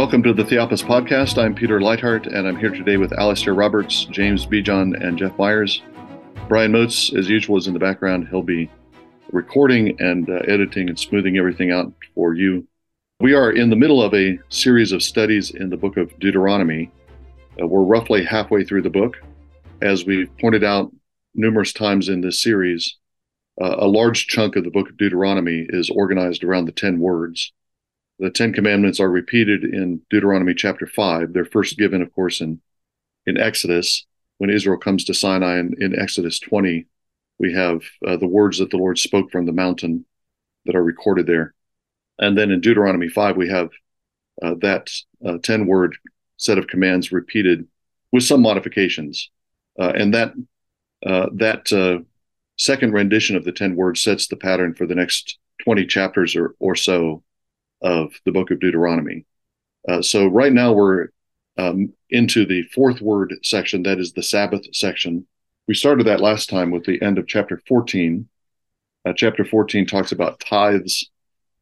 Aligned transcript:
Welcome 0.00 0.22
to 0.22 0.32
the 0.32 0.44
Theopolis 0.44 0.82
Podcast. 0.82 1.36
I'm 1.36 1.54
Peter 1.54 1.78
Leithart, 1.78 2.26
and 2.26 2.48
I'm 2.48 2.56
here 2.56 2.70
today 2.70 2.96
with 2.96 3.12
Alastair 3.12 3.52
Roberts, 3.52 4.06
James 4.06 4.46
Bejon, 4.46 4.98
and 4.98 5.18
Jeff 5.18 5.36
Meyers. 5.36 5.82
Brian 6.48 6.72
Moats, 6.72 7.14
as 7.14 7.28
usual, 7.28 7.58
is 7.58 7.66
in 7.66 7.74
the 7.74 7.78
background. 7.78 8.26
He'll 8.30 8.42
be 8.42 8.70
recording 9.30 10.00
and 10.00 10.26
uh, 10.30 10.36
editing 10.48 10.88
and 10.88 10.98
smoothing 10.98 11.36
everything 11.36 11.70
out 11.70 11.92
for 12.14 12.32
you. 12.32 12.66
We 13.20 13.34
are 13.34 13.52
in 13.52 13.68
the 13.68 13.76
middle 13.76 14.02
of 14.02 14.14
a 14.14 14.38
series 14.48 14.92
of 14.92 15.02
studies 15.02 15.50
in 15.50 15.68
the 15.68 15.76
book 15.76 15.98
of 15.98 16.18
Deuteronomy. 16.18 16.90
Uh, 17.60 17.66
we're 17.66 17.82
roughly 17.82 18.24
halfway 18.24 18.64
through 18.64 18.82
the 18.82 18.88
book. 18.88 19.18
As 19.82 20.06
we've 20.06 20.34
pointed 20.38 20.64
out 20.64 20.90
numerous 21.34 21.74
times 21.74 22.08
in 22.08 22.22
this 22.22 22.40
series, 22.40 22.96
uh, 23.60 23.76
a 23.78 23.86
large 23.86 24.28
chunk 24.28 24.56
of 24.56 24.64
the 24.64 24.70
book 24.70 24.88
of 24.88 24.96
Deuteronomy 24.96 25.66
is 25.68 25.90
organized 25.90 26.42
around 26.42 26.64
the 26.64 26.72
10 26.72 27.00
words. 27.00 27.52
The 28.20 28.30
Ten 28.30 28.52
Commandments 28.52 29.00
are 29.00 29.08
repeated 29.08 29.64
in 29.64 30.02
Deuteronomy 30.10 30.52
chapter 30.52 30.86
5. 30.86 31.32
They're 31.32 31.46
first 31.46 31.78
given, 31.78 32.02
of 32.02 32.12
course, 32.12 32.42
in, 32.42 32.60
in 33.24 33.38
Exodus. 33.38 34.04
When 34.36 34.50
Israel 34.50 34.76
comes 34.76 35.04
to 35.04 35.14
Sinai 35.14 35.58
in, 35.58 35.74
in 35.80 35.98
Exodus 35.98 36.38
20, 36.38 36.86
we 37.38 37.54
have 37.54 37.80
uh, 38.06 38.18
the 38.18 38.26
words 38.26 38.58
that 38.58 38.68
the 38.68 38.76
Lord 38.76 38.98
spoke 38.98 39.30
from 39.30 39.46
the 39.46 39.52
mountain 39.52 40.04
that 40.66 40.76
are 40.76 40.84
recorded 40.84 41.26
there. 41.26 41.54
And 42.18 42.36
then 42.36 42.50
in 42.50 42.60
Deuteronomy 42.60 43.08
5, 43.08 43.38
we 43.38 43.48
have 43.48 43.70
uh, 44.42 44.54
that 44.60 44.90
uh, 45.24 45.38
10 45.42 45.66
word 45.66 45.96
set 46.36 46.58
of 46.58 46.66
commands 46.66 47.12
repeated 47.12 47.66
with 48.12 48.24
some 48.24 48.42
modifications. 48.42 49.30
Uh, 49.78 49.92
and 49.94 50.12
that, 50.12 50.34
uh, 51.06 51.28
that 51.36 51.72
uh, 51.72 52.04
second 52.58 52.92
rendition 52.92 53.34
of 53.34 53.44
the 53.44 53.52
10 53.52 53.76
words 53.76 54.02
sets 54.02 54.26
the 54.26 54.36
pattern 54.36 54.74
for 54.74 54.86
the 54.86 54.94
next 54.94 55.38
20 55.64 55.86
chapters 55.86 56.36
or, 56.36 56.54
or 56.58 56.74
so 56.74 57.22
of 57.82 58.12
the 58.24 58.32
book 58.32 58.50
of 58.50 58.60
Deuteronomy. 58.60 59.26
Uh, 59.88 60.02
so 60.02 60.26
right 60.26 60.52
now 60.52 60.72
we're 60.72 61.08
um, 61.58 61.92
into 62.10 62.46
the 62.46 62.62
fourth 62.74 63.00
word 63.00 63.38
section, 63.42 63.82
that 63.82 63.98
is 63.98 64.12
the 64.12 64.22
Sabbath 64.22 64.62
section. 64.72 65.26
We 65.68 65.74
started 65.74 66.06
that 66.06 66.20
last 66.20 66.48
time 66.48 66.70
with 66.70 66.84
the 66.84 67.00
end 67.02 67.18
of 67.18 67.26
chapter 67.26 67.60
14. 67.68 68.28
Uh, 69.06 69.12
chapter 69.14 69.44
14 69.44 69.86
talks 69.86 70.12
about 70.12 70.40
tithes 70.40 71.10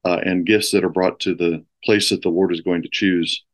uh, 0.04 0.20
and 0.24 0.46
gifts 0.46 0.70
that 0.72 0.84
are 0.84 0.88
brought 0.88 1.20
to 1.20 1.34
the 1.34 1.64
place 1.84 2.10
that 2.10 2.22
the 2.22 2.28
Lord 2.28 2.52
is 2.52 2.60
going 2.60 2.82
to 2.82 2.88
choose. 2.90 3.44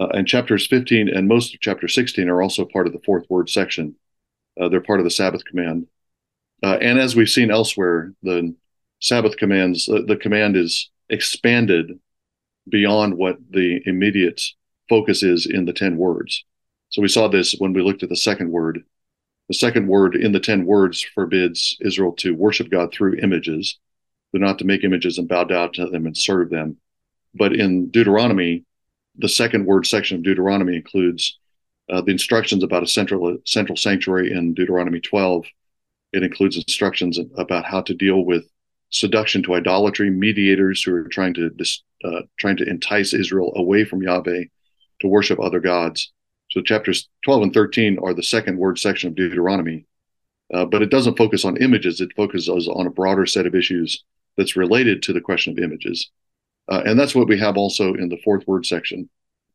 Uh, 0.00 0.08
and 0.08 0.26
chapters 0.26 0.66
15 0.66 1.08
and 1.08 1.28
most 1.28 1.54
of 1.54 1.60
chapter 1.60 1.88
16 1.88 2.28
are 2.28 2.42
also 2.42 2.64
part 2.64 2.86
of 2.86 2.92
the 2.92 3.02
fourth 3.04 3.26
word 3.28 3.50
section. 3.50 3.94
Uh, 4.60 4.68
they're 4.68 4.80
part 4.80 5.00
of 5.00 5.04
the 5.04 5.10
Sabbath 5.10 5.44
command. 5.44 5.86
Uh, 6.62 6.78
and 6.80 6.98
as 6.98 7.16
we've 7.16 7.28
seen 7.28 7.50
elsewhere, 7.50 8.12
the 8.22 8.54
Sabbath 9.00 9.36
commands, 9.36 9.86
the 9.86 10.18
command 10.20 10.56
is 10.56 10.90
expanded 11.08 11.98
beyond 12.68 13.16
what 13.16 13.38
the 13.50 13.80
immediate 13.86 14.40
focus 14.88 15.22
is 15.22 15.46
in 15.46 15.64
the 15.64 15.72
10 15.72 15.96
words. 15.96 16.44
So 16.90 17.02
we 17.02 17.08
saw 17.08 17.28
this 17.28 17.54
when 17.58 17.72
we 17.72 17.82
looked 17.82 18.02
at 18.02 18.08
the 18.08 18.16
second 18.16 18.50
word. 18.50 18.84
The 19.48 19.54
second 19.54 19.88
word 19.88 20.14
in 20.14 20.32
the 20.32 20.40
10 20.40 20.64
words 20.66 21.02
forbids 21.02 21.76
Israel 21.80 22.12
to 22.18 22.34
worship 22.34 22.70
God 22.70 22.92
through 22.92 23.18
images. 23.18 23.78
They're 24.30 24.40
not 24.40 24.58
to 24.58 24.64
make 24.64 24.84
images 24.84 25.18
and 25.18 25.28
bow 25.28 25.44
down 25.44 25.72
to 25.72 25.86
them 25.86 26.06
and 26.06 26.16
serve 26.16 26.50
them. 26.50 26.76
But 27.34 27.54
in 27.54 27.90
Deuteronomy, 27.90 28.64
the 29.16 29.28
second 29.28 29.66
word 29.66 29.86
section 29.86 30.18
of 30.18 30.22
Deuteronomy 30.22 30.76
includes 30.76 31.38
uh, 31.90 32.00
the 32.00 32.12
instructions 32.12 32.62
about 32.62 32.82
a 32.82 32.86
central 32.86 33.38
central 33.44 33.76
sanctuary 33.76 34.32
in 34.32 34.54
Deuteronomy 34.54 35.00
12. 35.00 35.46
It 36.12 36.22
includes 36.22 36.56
instructions 36.56 37.18
about 37.36 37.64
how 37.64 37.82
to 37.82 37.94
deal 37.94 38.24
with 38.24 38.44
seduction 38.92 39.42
to 39.42 39.54
idolatry, 39.54 40.10
mediators 40.10 40.82
who 40.82 40.94
are 40.94 41.08
trying 41.08 41.34
to 41.34 41.50
uh, 42.04 42.22
trying 42.38 42.56
to 42.58 42.68
entice 42.68 43.14
Israel 43.14 43.52
away 43.56 43.84
from 43.84 44.02
Yahweh 44.02 44.44
to 45.00 45.08
worship 45.08 45.40
other 45.40 45.60
gods. 45.60 46.12
So 46.50 46.60
chapters 46.60 47.08
12 47.24 47.42
and 47.42 47.54
13 47.54 47.98
are 48.02 48.12
the 48.12 48.22
second 48.22 48.58
word 48.58 48.78
section 48.78 49.08
of 49.08 49.14
Deuteronomy, 49.14 49.86
uh, 50.52 50.66
but 50.66 50.82
it 50.82 50.90
doesn't 50.90 51.16
focus 51.16 51.44
on 51.44 51.56
images. 51.56 52.00
It 52.00 52.14
focuses 52.14 52.68
on 52.68 52.86
a 52.86 52.90
broader 52.90 53.24
set 53.24 53.46
of 53.46 53.54
issues 53.54 54.04
that's 54.36 54.56
related 54.56 55.02
to 55.04 55.12
the 55.12 55.20
question 55.20 55.52
of 55.52 55.62
images, 55.62 56.10
uh, 56.68 56.82
and 56.84 56.98
that's 56.98 57.14
what 57.14 57.28
we 57.28 57.38
have 57.38 57.56
also 57.56 57.94
in 57.94 58.08
the 58.08 58.20
fourth 58.22 58.46
word 58.46 58.66
section. 58.66 59.08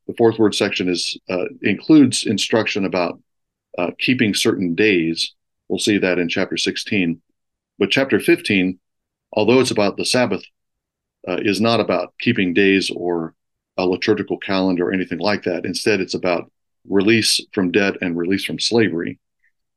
The 0.08 0.14
fourth 0.14 0.38
word 0.38 0.54
section 0.54 0.88
is 0.88 1.16
uh, 1.30 1.44
includes 1.62 2.26
instruction 2.26 2.84
about 2.84 3.20
uh, 3.76 3.90
keeping 4.00 4.34
certain 4.34 4.74
days. 4.74 5.34
We'll 5.68 5.78
see 5.78 5.98
that 5.98 6.18
in 6.18 6.28
chapter 6.28 6.56
16, 6.56 7.20
but 7.78 7.90
chapter 7.90 8.18
15 8.18 8.80
although 9.32 9.60
it's 9.60 9.70
about 9.70 9.96
the 9.96 10.04
Sabbath, 10.04 10.42
uh, 11.26 11.38
is 11.40 11.60
not 11.60 11.80
about 11.80 12.14
keeping 12.20 12.54
days 12.54 12.90
or 12.90 13.34
a 13.76 13.86
liturgical 13.86 14.38
calendar 14.38 14.88
or 14.88 14.92
anything 14.92 15.18
like 15.18 15.44
that. 15.44 15.64
Instead, 15.64 16.00
it's 16.00 16.14
about 16.14 16.50
release 16.88 17.40
from 17.52 17.70
debt 17.70 17.94
and 18.00 18.16
release 18.16 18.44
from 18.44 18.58
slavery. 18.58 19.18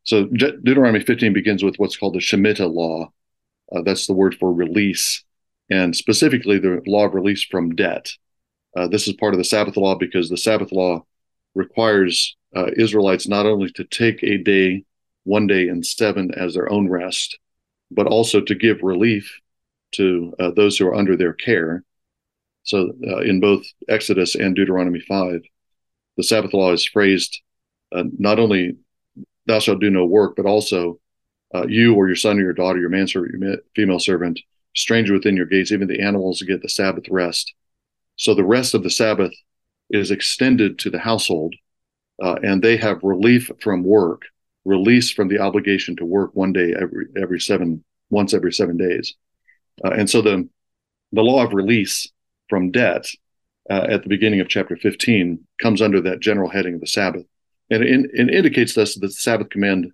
So 0.03 0.25
De- 0.25 0.57
Deuteronomy 0.57 1.03
15 1.03 1.33
begins 1.33 1.63
with 1.63 1.75
what's 1.77 1.97
called 1.97 2.15
the 2.15 2.19
Shemitah 2.19 2.71
law. 2.71 3.11
Uh, 3.71 3.81
that's 3.83 4.07
the 4.07 4.13
word 4.13 4.35
for 4.39 4.51
release, 4.51 5.23
and 5.69 5.95
specifically 5.95 6.59
the 6.59 6.81
law 6.87 7.05
of 7.05 7.13
release 7.13 7.43
from 7.43 7.75
debt. 7.75 8.11
Uh, 8.75 8.87
this 8.87 9.07
is 9.07 9.13
part 9.13 9.33
of 9.33 9.37
the 9.37 9.43
Sabbath 9.43 9.77
law 9.77 9.95
because 9.95 10.29
the 10.29 10.37
Sabbath 10.37 10.71
law 10.71 11.05
requires 11.55 12.35
uh, 12.55 12.67
Israelites 12.75 13.27
not 13.27 13.45
only 13.45 13.69
to 13.71 13.83
take 13.83 14.23
a 14.23 14.37
day, 14.37 14.83
one 15.23 15.47
day 15.47 15.67
in 15.67 15.83
seven 15.83 16.33
as 16.33 16.53
their 16.53 16.71
own 16.71 16.89
rest, 16.89 17.37
but 17.91 18.07
also 18.07 18.41
to 18.41 18.55
give 18.55 18.81
relief 18.81 19.39
to 19.93 20.33
uh, 20.39 20.51
those 20.51 20.77
who 20.77 20.87
are 20.87 20.95
under 20.95 21.17
their 21.17 21.33
care. 21.33 21.83
So, 22.63 22.93
uh, 23.07 23.21
in 23.21 23.39
both 23.39 23.65
Exodus 23.89 24.35
and 24.35 24.55
Deuteronomy 24.55 25.01
5, 25.01 25.41
the 26.17 26.23
Sabbath 26.23 26.53
law 26.53 26.71
is 26.71 26.85
phrased 26.85 27.41
uh, 27.93 28.03
not 28.17 28.39
only 28.39 28.77
thou 29.45 29.59
shalt 29.59 29.81
do 29.81 29.89
no 29.89 30.05
work, 30.05 30.35
but 30.35 30.45
also 30.45 30.99
uh, 31.53 31.65
you 31.67 31.93
or 31.95 32.07
your 32.07 32.15
son 32.15 32.37
or 32.39 32.43
your 32.43 32.53
daughter, 32.53 32.79
your 32.79 32.89
manservant, 32.89 33.33
your 33.41 33.57
female 33.75 33.99
servant, 33.99 34.39
stranger 34.75 35.13
within 35.13 35.35
your 35.35 35.45
gates, 35.45 35.71
even 35.71 35.87
the 35.87 36.01
animals 36.01 36.41
get 36.43 36.61
the 36.61 36.69
Sabbath 36.69 37.05
rest. 37.09 37.53
So, 38.15 38.33
the 38.33 38.45
rest 38.45 38.73
of 38.73 38.83
the 38.83 38.89
Sabbath 38.89 39.33
is 39.89 40.11
extended 40.11 40.79
to 40.79 40.89
the 40.89 40.99
household, 40.99 41.55
uh, 42.23 42.35
and 42.43 42.61
they 42.61 42.77
have 42.77 43.03
relief 43.03 43.51
from 43.59 43.83
work, 43.83 44.23
release 44.65 45.11
from 45.11 45.27
the 45.27 45.39
obligation 45.39 45.95
to 45.95 46.05
work 46.05 46.31
one 46.33 46.53
day 46.53 46.73
every 46.79 47.05
every 47.21 47.39
seven 47.39 47.83
once 48.09 48.33
every 48.33 48.53
seven 48.53 48.77
days. 48.77 49.15
Uh, 49.83 49.91
and 49.91 50.09
so 50.09 50.21
the 50.21 50.47
the 51.11 51.21
law 51.21 51.43
of 51.43 51.53
release 51.53 52.07
from 52.49 52.71
debt 52.71 53.07
uh, 53.69 53.85
at 53.89 54.03
the 54.03 54.09
beginning 54.09 54.39
of 54.39 54.49
chapter 54.49 54.75
15 54.75 55.39
comes 55.61 55.81
under 55.81 56.01
that 56.01 56.19
general 56.19 56.49
heading 56.49 56.75
of 56.75 56.81
the 56.81 56.87
Sabbath. 56.87 57.25
And 57.69 57.83
it, 57.83 58.09
it 58.13 58.29
indicates 58.29 58.73
to 58.73 58.83
us 58.83 58.95
that 58.95 59.01
the 59.01 59.11
Sabbath 59.11 59.49
command 59.49 59.91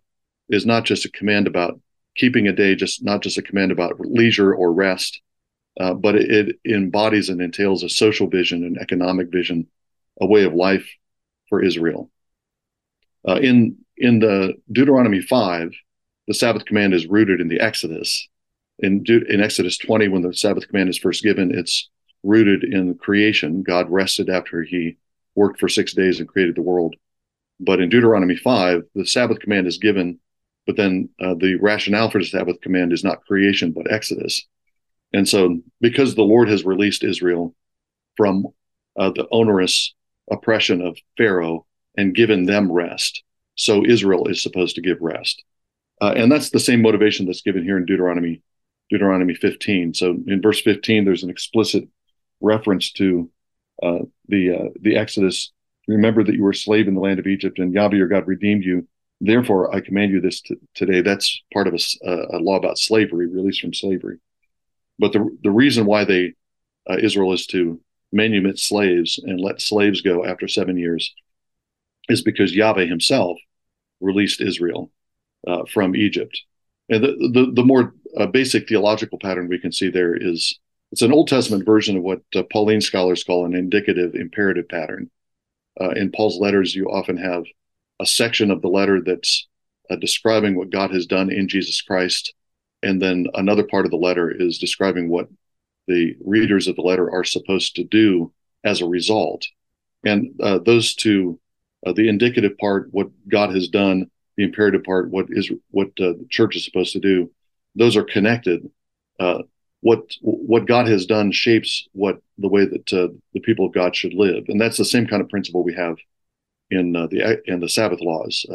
is 0.49 0.65
not 0.65 0.85
just 0.85 1.05
a 1.05 1.11
command 1.11 1.47
about 1.47 1.79
keeping 2.15 2.47
a 2.47 2.53
day, 2.53 2.75
just 2.75 3.03
not 3.03 3.21
just 3.21 3.37
a 3.37 3.41
command 3.43 3.71
about 3.71 3.99
leisure 3.99 4.53
or 4.53 4.73
rest, 4.73 5.21
uh, 5.79 5.93
but 5.93 6.15
it, 6.15 6.55
it, 6.63 6.73
embodies 6.73 7.29
and 7.29 7.41
entails 7.41 7.83
a 7.83 7.89
social 7.89 8.27
vision, 8.27 8.63
an 8.63 8.77
economic 8.79 9.29
vision, 9.29 9.67
a 10.19 10.25
way 10.25 10.43
of 10.43 10.53
life 10.53 10.89
for 11.49 11.63
Israel. 11.63 12.09
Uh, 13.27 13.35
in 13.35 13.77
in 13.97 14.19
the 14.19 14.53
Deuteronomy 14.71 15.21
five, 15.21 15.71
the 16.27 16.33
Sabbath 16.33 16.65
command 16.65 16.93
is 16.93 17.07
rooted 17.07 17.41
in 17.41 17.47
the 17.47 17.59
Exodus, 17.59 18.27
in, 18.79 19.03
in 19.07 19.41
Exodus 19.41 19.77
20, 19.77 20.07
when 20.09 20.21
the 20.21 20.33
Sabbath 20.33 20.67
command 20.67 20.89
is 20.89 20.97
first 20.97 21.23
given, 21.23 21.57
it's 21.57 21.89
rooted 22.23 22.63
in 22.63 22.95
creation. 22.95 23.63
God 23.63 23.89
rested 23.89 24.29
after 24.29 24.63
he 24.63 24.97
worked 25.35 25.59
for 25.59 25.69
six 25.69 25.93
days 25.93 26.19
and 26.19 26.27
created 26.27 26.55
the 26.55 26.61
world. 26.61 26.95
But 27.59 27.79
in 27.79 27.89
Deuteronomy 27.89 28.35
5, 28.35 28.83
the 28.93 29.05
Sabbath 29.05 29.39
command 29.39 29.67
is 29.67 29.77
given, 29.77 30.19
but 30.67 30.75
then 30.75 31.09
uh, 31.19 31.35
the 31.39 31.55
rationale 31.55 32.11
for 32.11 32.19
the 32.19 32.25
Sabbath 32.25 32.61
command 32.61 32.93
is 32.93 33.03
not 33.03 33.25
creation, 33.25 33.71
but 33.71 33.91
Exodus. 33.91 34.45
And 35.13 35.27
so, 35.27 35.59
because 35.81 36.13
the 36.13 36.21
Lord 36.23 36.49
has 36.49 36.65
released 36.65 37.03
Israel 37.03 37.55
from 38.15 38.47
uh, 38.99 39.11
the 39.11 39.27
onerous 39.31 39.95
oppression 40.29 40.81
of 40.81 40.97
Pharaoh 41.17 41.65
and 41.95 42.13
given 42.13 42.45
them 42.45 42.71
rest, 42.71 43.23
so 43.57 43.83
Israel 43.85 44.27
is 44.27 44.41
supposed 44.41 44.75
to 44.75 44.81
give 44.81 44.97
rest. 45.01 45.43
Uh, 45.99 46.13
and 46.15 46.31
that's 46.31 46.51
the 46.51 46.59
same 46.59 46.81
motivation 46.81 47.25
that's 47.25 47.41
given 47.41 47.63
here 47.63 47.77
in 47.77 47.85
Deuteronomy 47.85 48.41
Deuteronomy 48.89 49.35
15. 49.35 49.93
So 49.93 50.17
in 50.27 50.41
verse 50.41 50.61
15, 50.61 51.03
there's 51.03 51.23
an 51.23 51.29
explicit 51.29 51.83
reference 52.39 52.91
to 52.93 53.29
uh, 53.83 53.99
the 54.27 54.51
uh, 54.51 54.69
the 54.79 54.95
Exodus. 54.95 55.51
Remember 55.87 56.23
that 56.23 56.35
you 56.35 56.43
were 56.43 56.51
a 56.51 56.55
slave 56.55 56.87
in 56.87 56.95
the 56.95 57.01
land 57.01 57.19
of 57.19 57.27
Egypt, 57.27 57.59
and 57.59 57.73
Yahweh 57.73 57.95
your 57.95 58.07
God 58.07 58.27
redeemed 58.27 58.63
you. 58.63 58.87
Therefore, 59.19 59.75
I 59.75 59.81
command 59.81 60.11
you 60.11 60.21
this 60.21 60.41
t- 60.41 60.55
today. 60.75 61.01
That's 61.01 61.41
part 61.51 61.67
of 61.67 61.73
a, 61.73 62.09
a, 62.33 62.39
law 62.39 62.55
about 62.55 62.77
slavery, 62.77 63.27
release 63.27 63.59
from 63.59 63.73
slavery. 63.73 64.19
But 64.99 65.13
the 65.13 65.37
the 65.43 65.51
reason 65.51 65.85
why 65.85 66.05
they 66.05 66.33
uh, 66.89 66.97
Israel 67.01 67.33
is 67.33 67.45
to 67.47 67.81
manumit 68.15 68.59
slaves 68.59 69.19
and 69.23 69.39
let 69.39 69.61
slaves 69.61 70.01
go 70.01 70.25
after 70.25 70.47
seven 70.47 70.77
years 70.77 71.13
is 72.09 72.21
because 72.21 72.55
Yahweh 72.55 72.85
Himself 72.85 73.37
released 73.99 74.41
Israel 74.41 74.91
uh, 75.47 75.63
from 75.71 75.95
Egypt. 75.95 76.39
And 76.89 77.03
the, 77.03 77.29
the, 77.33 77.51
the 77.53 77.63
more 77.65 77.93
uh, 78.17 78.27
basic 78.27 78.67
theological 78.67 79.19
pattern 79.19 79.47
we 79.47 79.59
can 79.59 79.71
see 79.71 79.89
there 79.89 80.15
is 80.15 80.59
it's 80.91 81.01
an 81.01 81.11
Old 81.11 81.27
Testament 81.27 81.65
version 81.65 81.97
of 81.97 82.03
what 82.03 82.21
uh, 82.35 82.43
Pauline 82.51 82.81
scholars 82.81 83.23
call 83.23 83.45
an 83.45 83.53
indicative 83.53 84.15
imperative 84.15 84.69
pattern. 84.69 85.09
Uh, 85.79 85.89
in 85.89 86.11
Paul's 86.11 86.39
letters, 86.39 86.73
you 86.73 86.85
often 86.87 87.17
have 87.17 87.43
a 87.99 88.05
section 88.05 88.51
of 88.51 88.61
the 88.61 88.69
letter 88.69 89.01
that's 89.01 89.47
uh, 89.89 89.95
describing 89.97 90.55
what 90.55 90.69
God 90.69 90.91
has 90.91 91.05
done 91.05 91.29
in 91.29 91.47
Jesus 91.47 91.81
Christ, 91.81 92.33
and 92.83 93.01
then 93.01 93.27
another 93.33 93.63
part 93.63 93.85
of 93.85 93.91
the 93.91 93.97
letter 93.97 94.31
is 94.31 94.59
describing 94.59 95.09
what 95.09 95.27
the 95.87 96.15
readers 96.23 96.67
of 96.67 96.75
the 96.75 96.81
letter 96.81 97.09
are 97.11 97.23
supposed 97.23 97.75
to 97.75 97.83
do 97.83 98.31
as 98.63 98.81
a 98.81 98.87
result. 98.87 99.45
And 100.05 100.39
uh, 100.41 100.59
those 100.59 100.95
two, 100.95 101.39
uh, 101.85 101.93
the 101.93 102.09
indicative 102.09 102.57
part, 102.57 102.89
what 102.91 103.09
God 103.27 103.53
has 103.53 103.67
done, 103.67 104.09
the 104.35 104.43
imperative 104.43 104.83
part, 104.83 105.09
what 105.09 105.27
is 105.29 105.51
what 105.71 105.87
uh, 105.99 106.13
the 106.13 106.27
church 106.29 106.55
is 106.55 106.65
supposed 106.65 106.93
to 106.93 106.99
do, 106.99 107.31
those 107.75 107.95
are 107.95 108.03
connected. 108.03 108.69
Uh, 109.19 109.39
what 109.81 110.01
what 110.21 110.67
God 110.67 110.87
has 110.87 111.05
done 111.05 111.31
shapes 111.31 111.87
what 111.93 112.19
the 112.37 112.47
way 112.47 112.65
that 112.65 112.93
uh, 112.93 113.09
the 113.33 113.39
people 113.41 113.65
of 113.65 113.73
God 113.73 113.95
should 113.95 114.13
live, 114.13 114.45
and 114.47 114.59
that's 114.59 114.77
the 114.77 114.85
same 114.85 115.07
kind 115.07 115.21
of 115.21 115.29
principle 115.29 115.63
we 115.63 115.75
have 115.75 115.97
in 116.71 116.95
uh, 116.95 117.07
the 117.07 117.41
in 117.45 117.59
the 117.59 117.69
Sabbath 117.69 118.01
laws. 118.01 118.45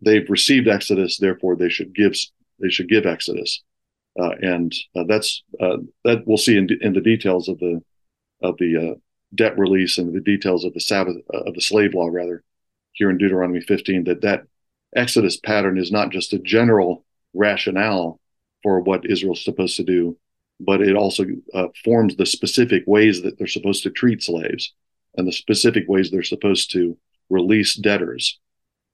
they've 0.00 0.28
received 0.28 0.68
Exodus, 0.68 1.18
therefore 1.18 1.56
they 1.56 1.68
should 1.68 1.94
give 1.94 2.16
they 2.60 2.70
should 2.70 2.88
give 2.88 3.06
Exodus. 3.06 3.62
Uh, 4.18 4.32
and 4.42 4.74
uh, 4.94 5.04
that's 5.08 5.42
uh, 5.60 5.78
that 6.04 6.22
we'll 6.26 6.36
see 6.36 6.56
in, 6.56 6.68
in 6.80 6.92
the 6.92 7.00
details 7.00 7.48
of 7.48 7.58
the 7.58 7.80
of 8.42 8.56
the 8.58 8.96
debt 9.34 9.58
release 9.58 9.98
and 9.98 10.14
the 10.14 10.20
details 10.20 10.64
of 10.64 10.74
the 10.74 10.80
Sabbath 10.80 11.16
of 11.32 11.54
the 11.54 11.60
slave 11.60 11.94
law 11.94 12.08
rather 12.08 12.42
here 12.92 13.10
in 13.10 13.18
Deuteronomy 13.18 13.60
15 13.60 14.04
that 14.04 14.22
that 14.22 14.44
Exodus 14.94 15.38
pattern 15.38 15.78
is 15.78 15.90
not 15.90 16.10
just 16.10 16.32
a 16.32 16.38
general 16.38 17.04
rationale 17.32 18.20
for 18.62 18.80
what 18.80 19.08
Israel's 19.10 19.44
supposed 19.44 19.76
to 19.76 19.84
do, 19.84 20.16
but 20.60 20.82
it 20.82 20.94
also 20.94 21.24
uh, 21.54 21.68
forms 21.84 22.16
the 22.16 22.26
specific 22.26 22.84
ways 22.86 23.22
that 23.22 23.38
they're 23.38 23.46
supposed 23.46 23.82
to 23.82 23.90
treat 23.90 24.22
slaves 24.22 24.74
and 25.16 25.26
the 25.26 25.32
specific 25.32 25.84
ways 25.88 26.10
they're 26.10 26.22
supposed 26.22 26.70
to 26.72 26.96
release 27.30 27.74
debtors. 27.74 28.38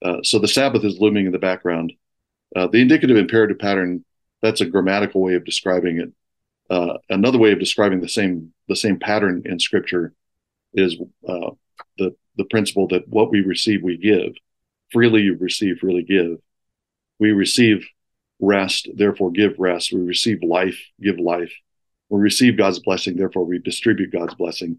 Uh, 0.04 0.22
so 0.22 0.38
the 0.38 0.48
Sabbath 0.48 0.84
is 0.84 1.00
looming 1.00 1.26
in 1.26 1.32
the 1.32 1.38
background. 1.38 1.92
Uh, 2.54 2.68
the 2.68 2.80
indicative 2.80 3.16
imperative 3.16 3.58
pattern 3.58 4.04
that's 4.40 4.60
a 4.60 4.66
grammatical 4.66 5.20
way 5.20 5.34
of 5.34 5.44
describing 5.44 5.98
it. 5.98 6.12
Uh, 6.70 6.98
another 7.08 7.38
way 7.38 7.50
of 7.52 7.58
describing 7.58 8.00
the 8.00 8.08
same 8.08 8.52
the 8.68 8.76
same 8.76 8.98
pattern 8.98 9.42
in 9.44 9.58
Scripture 9.58 10.12
is 10.74 10.96
uh, 11.28 11.50
the 11.96 12.14
the 12.36 12.44
principle 12.44 12.88
that 12.88 13.08
what 13.08 13.30
we 13.30 13.40
receive 13.40 13.82
we 13.82 13.96
give. 13.96 14.34
Freely 14.90 15.22
you 15.22 15.36
receive, 15.36 15.78
freely 15.78 16.02
give. 16.02 16.38
We 17.18 17.32
receive 17.32 17.86
rest, 18.40 18.88
therefore 18.94 19.30
give 19.32 19.58
rest. 19.58 19.92
We 19.92 20.00
receive 20.00 20.42
life, 20.42 20.78
give 21.00 21.18
life. 21.18 21.52
We 22.08 22.20
receive 22.20 22.56
God's 22.56 22.78
blessing, 22.78 23.16
therefore 23.16 23.44
we 23.44 23.58
distribute 23.58 24.12
God's 24.12 24.34
blessing. 24.34 24.78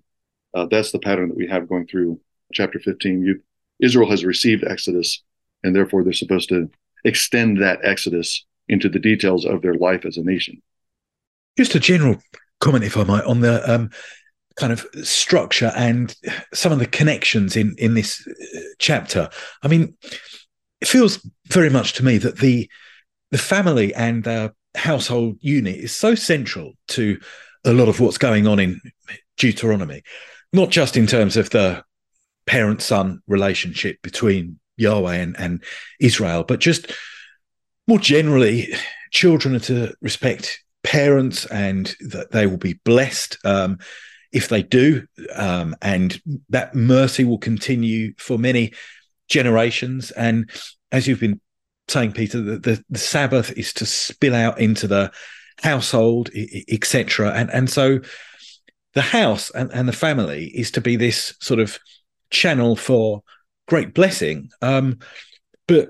Uh, 0.53 0.65
that's 0.65 0.91
the 0.91 0.99
pattern 0.99 1.29
that 1.29 1.37
we 1.37 1.47
have 1.47 1.69
going 1.69 1.85
through 1.85 2.19
chapter 2.53 2.79
15. 2.79 3.21
You, 3.21 3.41
Israel 3.79 4.09
has 4.09 4.25
received 4.25 4.63
Exodus, 4.63 5.21
and 5.63 5.75
therefore 5.75 6.03
they're 6.03 6.13
supposed 6.13 6.49
to 6.49 6.69
extend 7.05 7.61
that 7.61 7.79
Exodus 7.83 8.45
into 8.67 8.89
the 8.89 8.99
details 8.99 9.45
of 9.45 9.61
their 9.61 9.75
life 9.75 10.05
as 10.05 10.17
a 10.17 10.23
nation. 10.23 10.61
Just 11.57 11.75
a 11.75 11.79
general 11.79 12.17
comment, 12.59 12.83
if 12.83 12.97
I 12.97 13.03
might, 13.03 13.25
on 13.25 13.41
the 13.41 13.69
um, 13.71 13.89
kind 14.55 14.73
of 14.73 14.85
structure 15.03 15.71
and 15.75 16.15
some 16.53 16.71
of 16.71 16.79
the 16.79 16.85
connections 16.85 17.55
in 17.55 17.75
in 17.77 17.93
this 17.93 18.27
uh, 18.27 18.59
chapter. 18.77 19.29
I 19.63 19.67
mean, 19.67 19.95
it 20.81 20.87
feels 20.87 21.25
very 21.47 21.69
much 21.69 21.93
to 21.93 22.05
me 22.05 22.17
that 22.19 22.37
the 22.37 22.69
the 23.31 23.37
family 23.37 23.93
and 23.93 24.23
the 24.23 24.53
household 24.75 25.37
unit 25.41 25.75
is 25.75 25.95
so 25.95 26.15
central 26.15 26.73
to 26.89 27.19
a 27.65 27.73
lot 27.73 27.89
of 27.89 27.99
what's 27.99 28.17
going 28.17 28.47
on 28.47 28.59
in 28.59 28.79
Deuteronomy, 29.37 30.03
not 30.53 30.69
just 30.69 30.95
in 30.97 31.07
terms 31.07 31.37
of 31.37 31.49
the 31.49 31.83
parent 32.45 32.81
son 32.81 33.21
relationship 33.27 34.01
between 34.01 34.59
Yahweh 34.77 35.15
and, 35.15 35.39
and 35.39 35.63
Israel, 35.99 36.43
but 36.43 36.59
just 36.59 36.91
more 37.87 37.99
generally, 37.99 38.73
children 39.11 39.55
are 39.55 39.59
to 39.59 39.93
respect 40.01 40.63
parents 40.83 41.45
and 41.47 41.95
that 41.99 42.31
they 42.31 42.47
will 42.47 42.57
be 42.57 42.79
blessed 42.85 43.37
um, 43.43 43.79
if 44.31 44.49
they 44.49 44.63
do. 44.63 45.05
Um, 45.35 45.75
and 45.81 46.21
that 46.49 46.75
mercy 46.75 47.23
will 47.23 47.37
continue 47.37 48.13
for 48.17 48.37
many 48.37 48.73
generations. 49.27 50.11
And 50.11 50.49
as 50.91 51.07
you've 51.07 51.19
been 51.19 51.39
saying, 51.87 52.13
Peter, 52.13 52.41
the, 52.41 52.59
the, 52.59 52.83
the 52.89 52.99
Sabbath 52.99 53.51
is 53.57 53.73
to 53.73 53.85
spill 53.85 54.35
out 54.35 54.59
into 54.59 54.87
the 54.87 55.11
household, 55.61 56.29
etc. 56.69 57.33
And, 57.33 57.49
and 57.51 57.69
so 57.69 57.99
the 58.93 59.01
house 59.01 59.49
and, 59.51 59.71
and 59.73 59.87
the 59.87 59.93
family 59.93 60.45
is 60.47 60.71
to 60.71 60.81
be 60.81 60.95
this 60.95 61.35
sort 61.39 61.59
of 61.59 61.79
channel 62.29 62.75
for 62.75 63.23
great 63.67 63.93
blessing. 63.93 64.49
Um, 64.61 64.99
but 65.67 65.89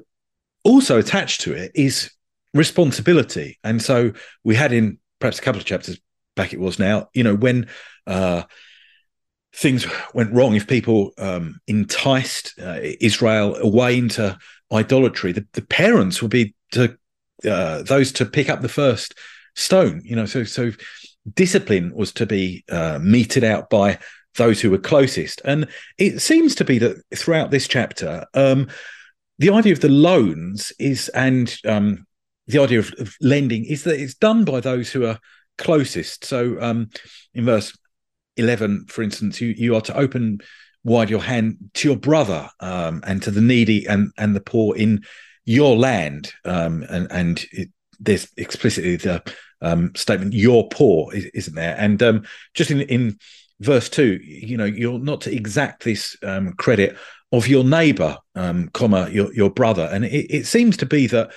also 0.64 1.00
attached 1.00 1.42
to 1.42 1.54
it 1.54 1.72
is 1.76 2.12
responsibility. 2.54 3.58
And 3.64 3.82
so 3.82 4.12
we 4.44 4.56
had 4.56 4.74
in 4.74 4.98
perhaps 5.20 5.40
a 5.40 5.42
couple 5.42 5.60
of 5.60 5.66
chapters 5.66 6.00
back, 6.40 6.54
it 6.54 6.60
was 6.60 6.80
now, 6.80 7.10
you 7.14 7.24
know, 7.24 7.36
when 7.36 7.68
uh, 8.08 8.44
things 9.54 9.86
went 10.14 10.34
wrong, 10.34 10.56
if 10.56 10.68
people 10.68 11.12
um, 11.18 11.60
enticed 11.68 12.54
uh, 12.62 12.80
Israel 13.02 13.56
away 13.58 13.98
into 13.98 14.38
idolatry, 14.72 15.34
the, 15.34 15.46
the 15.54 15.62
parents 15.62 16.22
would 16.22 16.32
be 16.32 16.56
to 16.72 16.98
uh, 17.46 17.84
those 17.84 18.12
to 18.14 18.26
pick 18.26 18.50
up 18.50 18.62
the 18.62 18.70
first 18.70 19.16
stone, 19.56 20.02
you 20.06 20.16
know, 20.16 20.26
so, 20.26 20.44
so 20.44 20.72
discipline 21.34 21.94
was 21.94 22.12
to 22.14 22.26
be 22.26 22.64
uh, 22.70 23.00
meted 23.02 23.44
out 23.44 23.70
by 23.70 24.00
those 24.36 24.62
who 24.62 24.72
were 24.72 24.78
closest. 24.78 25.42
And 25.44 25.68
it 25.98 26.20
seems 26.20 26.56
to 26.56 26.66
be 26.66 26.78
that 26.80 27.02
throughout 27.16 27.52
this 27.52 27.68
chapter, 27.68 28.26
um, 28.34 28.68
the 29.40 29.50
idea 29.50 29.74
of 29.74 29.82
the 29.82 29.90
loans 29.90 30.72
is 30.80 31.10
and 31.10 31.56
um, 31.66 32.06
the 32.48 32.60
idea 32.60 32.80
of, 32.80 32.94
of, 33.00 33.16
lending 33.22 33.66
is 33.66 33.84
that 33.84 34.00
it's 34.00 34.16
done 34.16 34.44
by 34.44 34.60
those 34.60 34.92
who 34.92 35.06
are 35.06 35.20
closest. 35.60 36.26
So 36.26 36.60
um, 36.60 36.90
in 37.36 37.46
verse 37.46 37.78
11, 38.38 38.86
for 38.88 39.04
instance, 39.04 39.40
you, 39.40 39.50
you 39.50 39.76
are 39.76 39.82
to 39.82 39.96
open 39.96 40.40
wide 40.84 41.10
your 41.10 41.22
hand 41.22 41.58
to 41.76 41.90
your 41.90 41.98
brother 41.98 42.50
um, 42.60 43.04
and 43.06 43.22
to 43.22 43.32
the 43.32 43.42
needy 43.42 43.86
and, 43.86 44.12
and 44.18 44.36
the 44.36 44.42
poor 44.42 44.76
in 44.76 45.04
your 45.46 45.78
land. 45.78 46.32
Um, 46.46 46.84
and 46.90 47.12
and 47.12 47.46
it, 47.52 47.70
there's 48.00 48.30
explicitly 48.38 48.96
the 48.96 49.22
um, 49.62 49.92
statement, 49.96 50.34
you're 50.34 50.68
poor, 50.72 51.12
isn't 51.14 51.56
there? 51.56 51.76
And 51.78 52.02
um, 52.02 52.24
just 52.54 52.72
in, 52.72 52.82
in 52.82 53.18
verse 53.60 53.90
two, 53.90 54.20
you 54.24 54.58
know, 54.58 54.66
you're 54.66 55.00
not 55.00 55.22
to 55.22 55.36
exact 55.36 55.84
this 55.84 56.16
um, 56.24 56.54
credit 56.54 56.98
of 57.32 57.48
your 57.48 57.64
neighbor, 57.64 58.18
um, 58.36 58.70
comma, 58.70 59.10
your, 59.10 59.34
your 59.34 59.50
brother. 59.50 59.90
And 59.92 60.06
it, 60.06 60.34
it, 60.34 60.46
seems 60.48 60.78
to 60.78 60.86
be 60.86 61.08
that, 61.08 61.32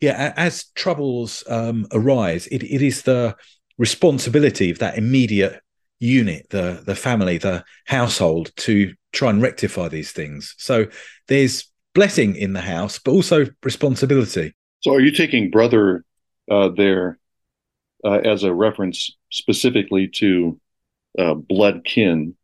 yeah, 0.00 0.32
as 0.36 0.64
troubles 0.74 1.44
um, 1.48 1.86
arise, 1.92 2.46
it, 2.48 2.62
it 2.62 2.82
is 2.82 3.02
the 3.02 3.36
responsibility 3.78 4.70
of 4.70 4.78
that 4.80 4.98
immediate 4.98 5.60
unit, 6.00 6.46
the, 6.50 6.82
the 6.84 6.94
family, 6.94 7.38
the 7.38 7.64
household 7.86 8.52
to 8.56 8.94
try 9.12 9.30
and 9.30 9.42
rectify 9.42 9.88
these 9.88 10.12
things. 10.12 10.54
So 10.58 10.86
there's 11.26 11.70
blessing 11.94 12.36
in 12.36 12.52
the 12.52 12.60
house, 12.60 12.98
but 12.98 13.12
also 13.12 13.46
responsibility. 13.62 14.54
So 14.80 14.94
are 14.94 15.00
you 15.00 15.10
taking 15.10 15.50
brother 15.50 16.04
uh, 16.50 16.68
there 16.68 17.18
uh, 18.04 18.20
as 18.24 18.44
a 18.44 18.54
reference 18.54 19.16
specifically 19.30 20.08
to 20.08 20.60
uh, 21.18 21.34
blood 21.34 21.84
kin 21.84 22.36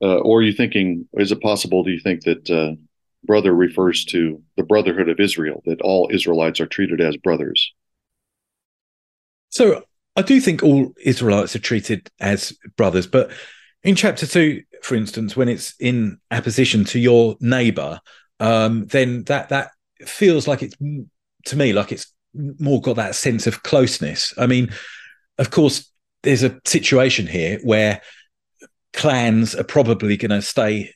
uh, 0.00 0.18
or 0.18 0.38
are 0.38 0.42
you 0.42 0.52
thinking, 0.52 1.08
is 1.14 1.32
it 1.32 1.40
possible, 1.40 1.82
do 1.82 1.90
you 1.90 2.00
think 2.00 2.22
that 2.22 2.50
uh, 2.50 2.76
brother 3.24 3.52
refers 3.52 4.04
to 4.06 4.40
the 4.56 4.62
brotherhood 4.62 5.08
of 5.08 5.18
Israel, 5.18 5.62
that 5.66 5.80
all 5.80 6.08
Israelites 6.12 6.60
are 6.60 6.66
treated 6.66 7.00
as 7.00 7.16
brothers? 7.16 7.72
So 9.48 9.82
I 10.18 10.22
do 10.22 10.40
think 10.40 10.64
all 10.64 10.92
Israelites 11.00 11.54
are 11.54 11.60
treated 11.60 12.10
as 12.18 12.52
brothers, 12.76 13.06
but 13.06 13.30
in 13.84 13.94
chapter 13.94 14.26
two, 14.26 14.64
for 14.82 14.96
instance, 14.96 15.36
when 15.36 15.48
it's 15.48 15.74
in 15.78 16.18
opposition 16.32 16.84
to 16.86 16.98
your 16.98 17.36
neighbor, 17.38 18.00
um, 18.40 18.86
then 18.86 19.22
that 19.24 19.50
that 19.50 19.70
feels 20.00 20.48
like 20.48 20.64
it's 20.64 20.74
to 21.46 21.56
me 21.56 21.72
like 21.72 21.92
it's 21.92 22.12
more 22.34 22.80
got 22.80 22.96
that 22.96 23.14
sense 23.14 23.46
of 23.46 23.62
closeness. 23.62 24.34
I 24.36 24.48
mean, 24.48 24.70
of 25.38 25.52
course, 25.52 25.88
there's 26.24 26.42
a 26.42 26.58
situation 26.66 27.28
here 27.28 27.60
where 27.62 28.00
clans 28.92 29.54
are 29.54 29.62
probably 29.62 30.16
going 30.16 30.32
to 30.32 30.42
stay 30.42 30.94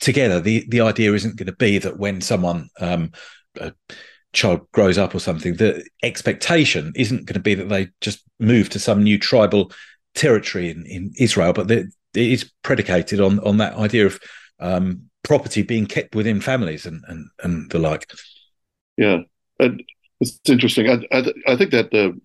together. 0.00 0.40
The 0.40 0.66
the 0.68 0.80
idea 0.80 1.12
isn't 1.12 1.36
going 1.36 1.46
to 1.46 1.52
be 1.52 1.78
that 1.78 2.00
when 2.00 2.20
someone 2.20 2.70
um, 2.80 3.12
a 3.60 3.72
child 4.34 4.66
grows 4.72 4.98
up 4.98 5.14
or 5.14 5.20
something, 5.20 5.56
the 5.56 5.84
expectation 6.02 6.92
isn't 6.96 7.26
going 7.26 7.34
to 7.34 7.40
be 7.40 7.54
that 7.54 7.68
they 7.68 7.88
just 8.00 8.22
move 8.38 8.68
to 8.70 8.78
some 8.78 9.02
new 9.02 9.18
tribal 9.18 9.72
territory 10.14 10.70
in, 10.70 10.84
in 10.86 11.12
Israel, 11.18 11.52
but 11.52 11.70
it 11.70 11.88
is 12.14 12.50
predicated 12.62 13.20
on 13.20 13.38
on 13.40 13.56
that 13.58 13.74
idea 13.74 14.06
of 14.06 14.20
um, 14.60 15.10
property 15.22 15.62
being 15.62 15.86
kept 15.86 16.14
within 16.14 16.40
families 16.40 16.86
and 16.86 17.02
and, 17.08 17.28
and 17.42 17.70
the 17.70 17.78
like. 17.78 18.10
Yeah, 18.96 19.20
and 19.58 19.82
it's 20.20 20.38
interesting. 20.48 20.88
I, 20.88 21.16
I, 21.16 21.32
I 21.48 21.56
think 21.56 21.72
that 21.72 21.90
the 21.90 22.20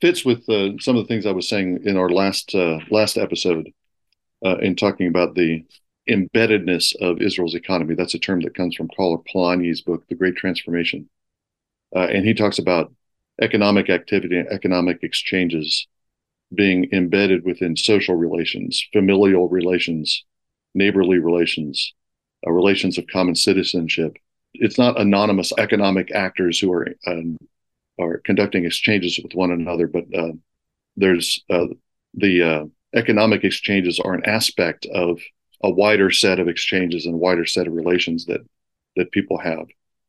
fits 0.00 0.24
with 0.24 0.48
uh, 0.48 0.76
some 0.80 0.96
of 0.96 1.04
the 1.04 1.08
things 1.08 1.26
I 1.26 1.32
was 1.32 1.48
saying 1.48 1.82
in 1.84 1.96
our 1.96 2.08
last 2.08 2.54
uh, 2.54 2.80
last 2.90 3.16
episode 3.16 3.70
uh, 4.44 4.58
in 4.58 4.74
talking 4.74 5.06
about 5.06 5.34
the 5.34 5.64
embeddedness 6.10 6.94
of 7.00 7.22
Israel's 7.22 7.54
economy. 7.54 7.94
That's 7.94 8.14
a 8.14 8.18
term 8.18 8.40
that 8.40 8.56
comes 8.56 8.74
from 8.74 8.90
Karl 8.96 9.22
Polanyi's 9.32 9.80
book, 9.80 10.02
The 10.08 10.16
Great 10.16 10.36
Transformation, 10.36 11.08
uh, 11.94 12.06
and 12.10 12.24
he 12.24 12.34
talks 12.34 12.58
about 12.58 12.92
economic 13.40 13.90
activity, 13.90 14.38
and 14.38 14.48
economic 14.48 14.98
exchanges 15.02 15.86
being 16.54 16.88
embedded 16.92 17.44
within 17.44 17.76
social 17.76 18.14
relations, 18.14 18.86
familial 18.92 19.48
relations, 19.48 20.24
neighborly 20.74 21.18
relations, 21.18 21.94
uh, 22.46 22.50
relations 22.50 22.98
of 22.98 23.06
common 23.06 23.34
citizenship. 23.34 24.16
It's 24.54 24.78
not 24.78 25.00
anonymous 25.00 25.52
economic 25.56 26.12
actors 26.14 26.58
who 26.60 26.72
are 26.72 26.88
um, 27.06 27.38
are 27.98 28.18
conducting 28.18 28.64
exchanges 28.64 29.18
with 29.22 29.34
one 29.34 29.50
another, 29.50 29.86
but 29.86 30.04
uh, 30.14 30.32
there's 30.96 31.42
uh, 31.50 31.66
the 32.14 32.42
uh, 32.42 32.64
economic 32.94 33.44
exchanges 33.44 33.98
are 34.00 34.14
an 34.14 34.24
aspect 34.26 34.86
of 34.86 35.20
a 35.62 35.70
wider 35.70 36.10
set 36.10 36.38
of 36.38 36.48
exchanges 36.48 37.06
and 37.06 37.18
wider 37.18 37.46
set 37.46 37.66
of 37.66 37.72
relations 37.72 38.26
that 38.26 38.40
that 38.96 39.10
people 39.12 39.38
have. 39.38 39.66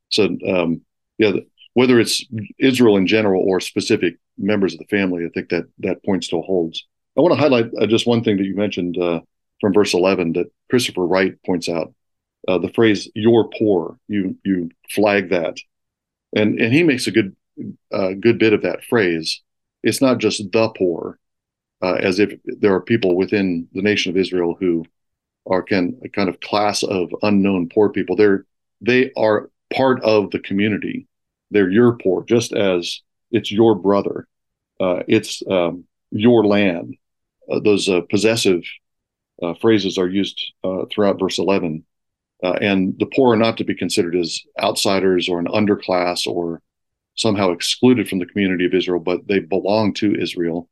So, 0.09 0.25
um, 0.47 0.81
yeah, 1.17 1.31
whether 1.73 1.99
it's 1.99 2.23
Israel 2.59 2.97
in 2.97 3.07
general 3.07 3.43
or 3.43 3.59
specific 3.59 4.15
members 4.37 4.73
of 4.73 4.79
the 4.79 4.85
family, 4.85 5.25
I 5.25 5.29
think 5.29 5.49
that 5.49 5.65
that 5.79 6.03
point 6.03 6.23
still 6.23 6.41
holds. 6.41 6.85
I 7.17 7.21
want 7.21 7.33
to 7.33 7.39
highlight 7.39 7.71
uh, 7.79 7.87
just 7.87 8.07
one 8.07 8.23
thing 8.23 8.37
that 8.37 8.45
you 8.45 8.55
mentioned 8.55 8.97
uh, 8.97 9.21
from 9.61 9.73
verse 9.73 9.93
11 9.93 10.33
that 10.33 10.51
Christopher 10.69 11.05
Wright 11.05 11.35
points 11.45 11.69
out. 11.69 11.93
Uh, 12.47 12.57
the 12.57 12.73
phrase 12.73 13.09
"you're 13.15 13.49
poor," 13.57 13.97
you 14.09 14.37
you 14.43 14.69
flag 14.89 15.29
that, 15.29 15.55
and 16.35 16.59
and 16.59 16.73
he 16.73 16.83
makes 16.83 17.07
a 17.07 17.11
good 17.11 17.33
uh, 17.91 18.11
good 18.19 18.37
bit 18.37 18.51
of 18.51 18.63
that 18.63 18.83
phrase. 18.83 19.41
It's 19.81 20.01
not 20.01 20.17
just 20.17 20.51
the 20.51 20.69
poor, 20.77 21.19
uh, 21.81 21.93
as 21.93 22.19
if 22.19 22.33
there 22.43 22.73
are 22.73 22.81
people 22.81 23.15
within 23.15 23.67
the 23.73 23.81
nation 23.81 24.09
of 24.09 24.17
Israel 24.17 24.57
who 24.59 24.83
are 25.45 25.61
can 25.61 25.99
a 26.03 26.09
kind 26.09 26.27
of 26.27 26.39
class 26.41 26.83
of 26.83 27.13
unknown 27.21 27.69
poor 27.69 27.89
people. 27.89 28.17
They're 28.17 28.45
they 28.81 29.11
are 29.15 29.49
part 29.73 30.03
of 30.03 30.31
the 30.31 30.39
community. 30.39 31.07
They're 31.53 31.71
your 31.71 31.97
poor, 31.97 32.23
just 32.23 32.53
as 32.53 33.01
it's 33.31 33.51
your 33.51 33.75
brother. 33.75 34.27
Uh, 34.79 35.03
it's 35.07 35.41
um, 35.49 35.85
your 36.11 36.45
land. 36.45 36.95
Uh, 37.51 37.59
those 37.59 37.87
uh, 37.89 38.01
possessive 38.09 38.63
uh, 39.41 39.53
phrases 39.61 39.97
are 39.97 40.07
used 40.07 40.41
uh, 40.63 40.85
throughout 40.91 41.19
verse 41.19 41.39
11. 41.39 41.85
Uh, 42.43 42.53
and 42.53 42.97
the 42.99 43.05
poor 43.05 43.33
are 43.33 43.37
not 43.37 43.57
to 43.57 43.63
be 43.63 43.75
considered 43.75 44.15
as 44.15 44.41
outsiders 44.61 45.29
or 45.29 45.39
an 45.39 45.47
underclass 45.47 46.27
or 46.27 46.61
somehow 47.15 47.51
excluded 47.51 48.09
from 48.09 48.19
the 48.19 48.25
community 48.25 48.65
of 48.65 48.73
Israel, 48.73 48.99
but 48.99 49.27
they 49.27 49.39
belong 49.39 49.93
to 49.93 50.19
Israel. 50.19 50.69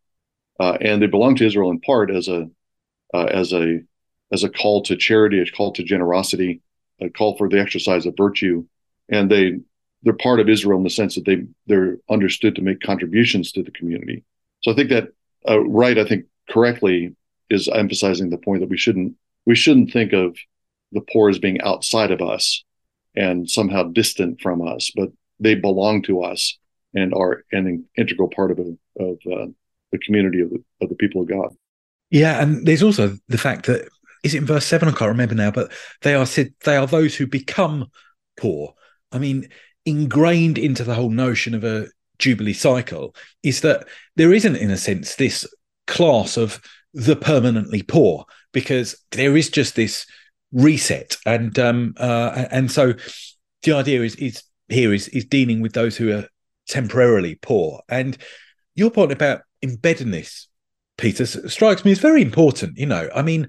and 0.60 1.02
they 1.02 1.08
belong 1.08 1.36
to 1.36 1.46
Israel 1.46 1.72
in 1.72 1.80
part 1.80 2.12
as 2.12 2.28
a 2.28 2.50
as 3.14 3.54
a 3.54 3.80
as 4.32 4.44
a 4.44 4.50
call 4.50 4.82
to 4.84 4.96
charity, 4.96 5.40
a 5.40 5.46
call 5.46 5.72
to 5.74 5.84
generosity, 5.84 6.62
a 7.00 7.10
call 7.10 7.38
for 7.38 7.50
the 7.50 7.60
exercise 7.60 8.06
of 8.06 8.16
virtue, 8.18 8.66
and 9.10 9.30
they 9.30 9.60
they're 10.04 10.14
part 10.14 10.40
of 10.40 10.50
Israel 10.50 10.78
in 10.78 10.84
the 10.84 10.90
sense 10.90 11.16
that 11.16 11.26
they 11.26 11.44
they're 11.68 11.98
understood 12.10 12.56
to 12.56 12.62
make 12.62 12.80
contributions 12.82 13.52
to 13.52 13.64
the 13.64 13.72
community. 13.72 14.24
So 14.64 14.72
I 14.72 14.76
think 14.76 14.90
that 14.90 15.10
uh, 15.48 15.60
Wright, 15.60 15.98
I 15.98 16.06
think 16.06 16.26
correctly, 16.50 17.16
is 17.50 17.68
emphasizing 17.68 18.30
the 18.30 18.38
point 18.38 18.62
that 18.62 18.70
we 18.70 18.78
shouldn't 18.78 19.16
we 19.46 19.56
shouldn't 19.56 19.92
think 19.92 20.14
of 20.14 20.38
the 20.92 21.02
poor 21.02 21.30
as 21.30 21.40
being 21.40 21.62
outside 21.62 22.12
of 22.12 22.22
us 22.22 22.64
and 23.16 23.50
somehow 23.50 23.84
distant 23.84 24.42
from 24.42 24.66
us, 24.68 24.92
but 24.96 25.10
they 25.40 25.56
belong 25.56 26.02
to 26.04 26.24
us 26.24 26.58
and 26.94 27.14
are 27.14 27.44
an 27.52 27.86
integral 27.98 28.30
part 28.30 28.52
of 28.52 28.60
a, 28.60 29.04
of 29.04 29.18
uh, 29.32 29.48
the 29.92 29.98
community 30.00 30.42
of 30.42 30.50
the, 30.50 30.64
of 30.82 30.90
the 30.90 30.96
people 30.96 31.22
of 31.22 31.30
God. 31.30 31.56
Yeah, 32.10 32.42
and 32.42 32.66
there's 32.66 32.84
also 32.84 33.18
the 33.30 33.38
fact 33.38 33.66
that 33.68 33.88
is 34.24 34.36
it 34.36 34.40
in 34.40 34.46
verse 34.46 34.66
seven? 34.66 34.90
I 34.90 34.92
can't 34.92 35.10
remember 35.10 35.36
now, 35.36 35.52
but 35.52 35.72
they 36.02 36.14
are 36.14 36.26
said 36.26 36.54
they 36.64 36.78
are 36.78 36.88
those 36.88 37.16
who 37.16 37.26
become 37.26 37.90
poor. 38.38 38.76
I 39.12 39.18
mean, 39.18 39.50
ingrained 39.86 40.58
into 40.58 40.84
the 40.84 40.96
whole 40.96 41.10
notion 41.10 41.54
of 41.54 41.64
a 41.64 41.88
jubilee 42.20 42.54
cycle 42.54 43.16
is 43.44 43.62
that 43.62 43.88
there 44.16 44.34
isn't, 44.34 44.56
in 44.56 44.72
a 44.72 44.78
sense, 44.78 45.16
this 45.16 45.46
class 45.88 46.38
of 46.38 46.62
the 46.94 47.16
permanently 47.16 47.82
poor 47.82 48.26
because 48.52 48.98
there 49.12 49.36
is 49.36 49.50
just 49.50 49.76
this 49.76 50.06
reset, 50.52 51.18
and 51.26 51.58
um, 51.58 51.94
uh, 51.98 52.46
and 52.52 52.72
so 52.72 52.94
the 53.64 53.74
idea 53.74 54.02
is 54.02 54.16
is 54.16 54.44
here 54.70 54.94
is 54.94 55.08
is 55.10 55.26
dealing 55.26 55.62
with 55.62 55.74
those 55.74 55.98
who 55.98 56.12
are 56.12 56.28
temporarily 56.68 57.36
poor. 57.36 57.82
And 57.90 58.18
your 58.76 58.92
point 58.92 59.12
about 59.12 59.42
embedding 59.62 60.12
this, 60.12 60.48
Peter, 60.98 61.26
strikes 61.26 61.86
me 61.86 61.92
as 61.92 62.00
very 62.00 62.22
important. 62.22 62.78
You 62.78 62.88
know, 62.88 63.10
I 63.16 63.22
mean, 63.22 63.48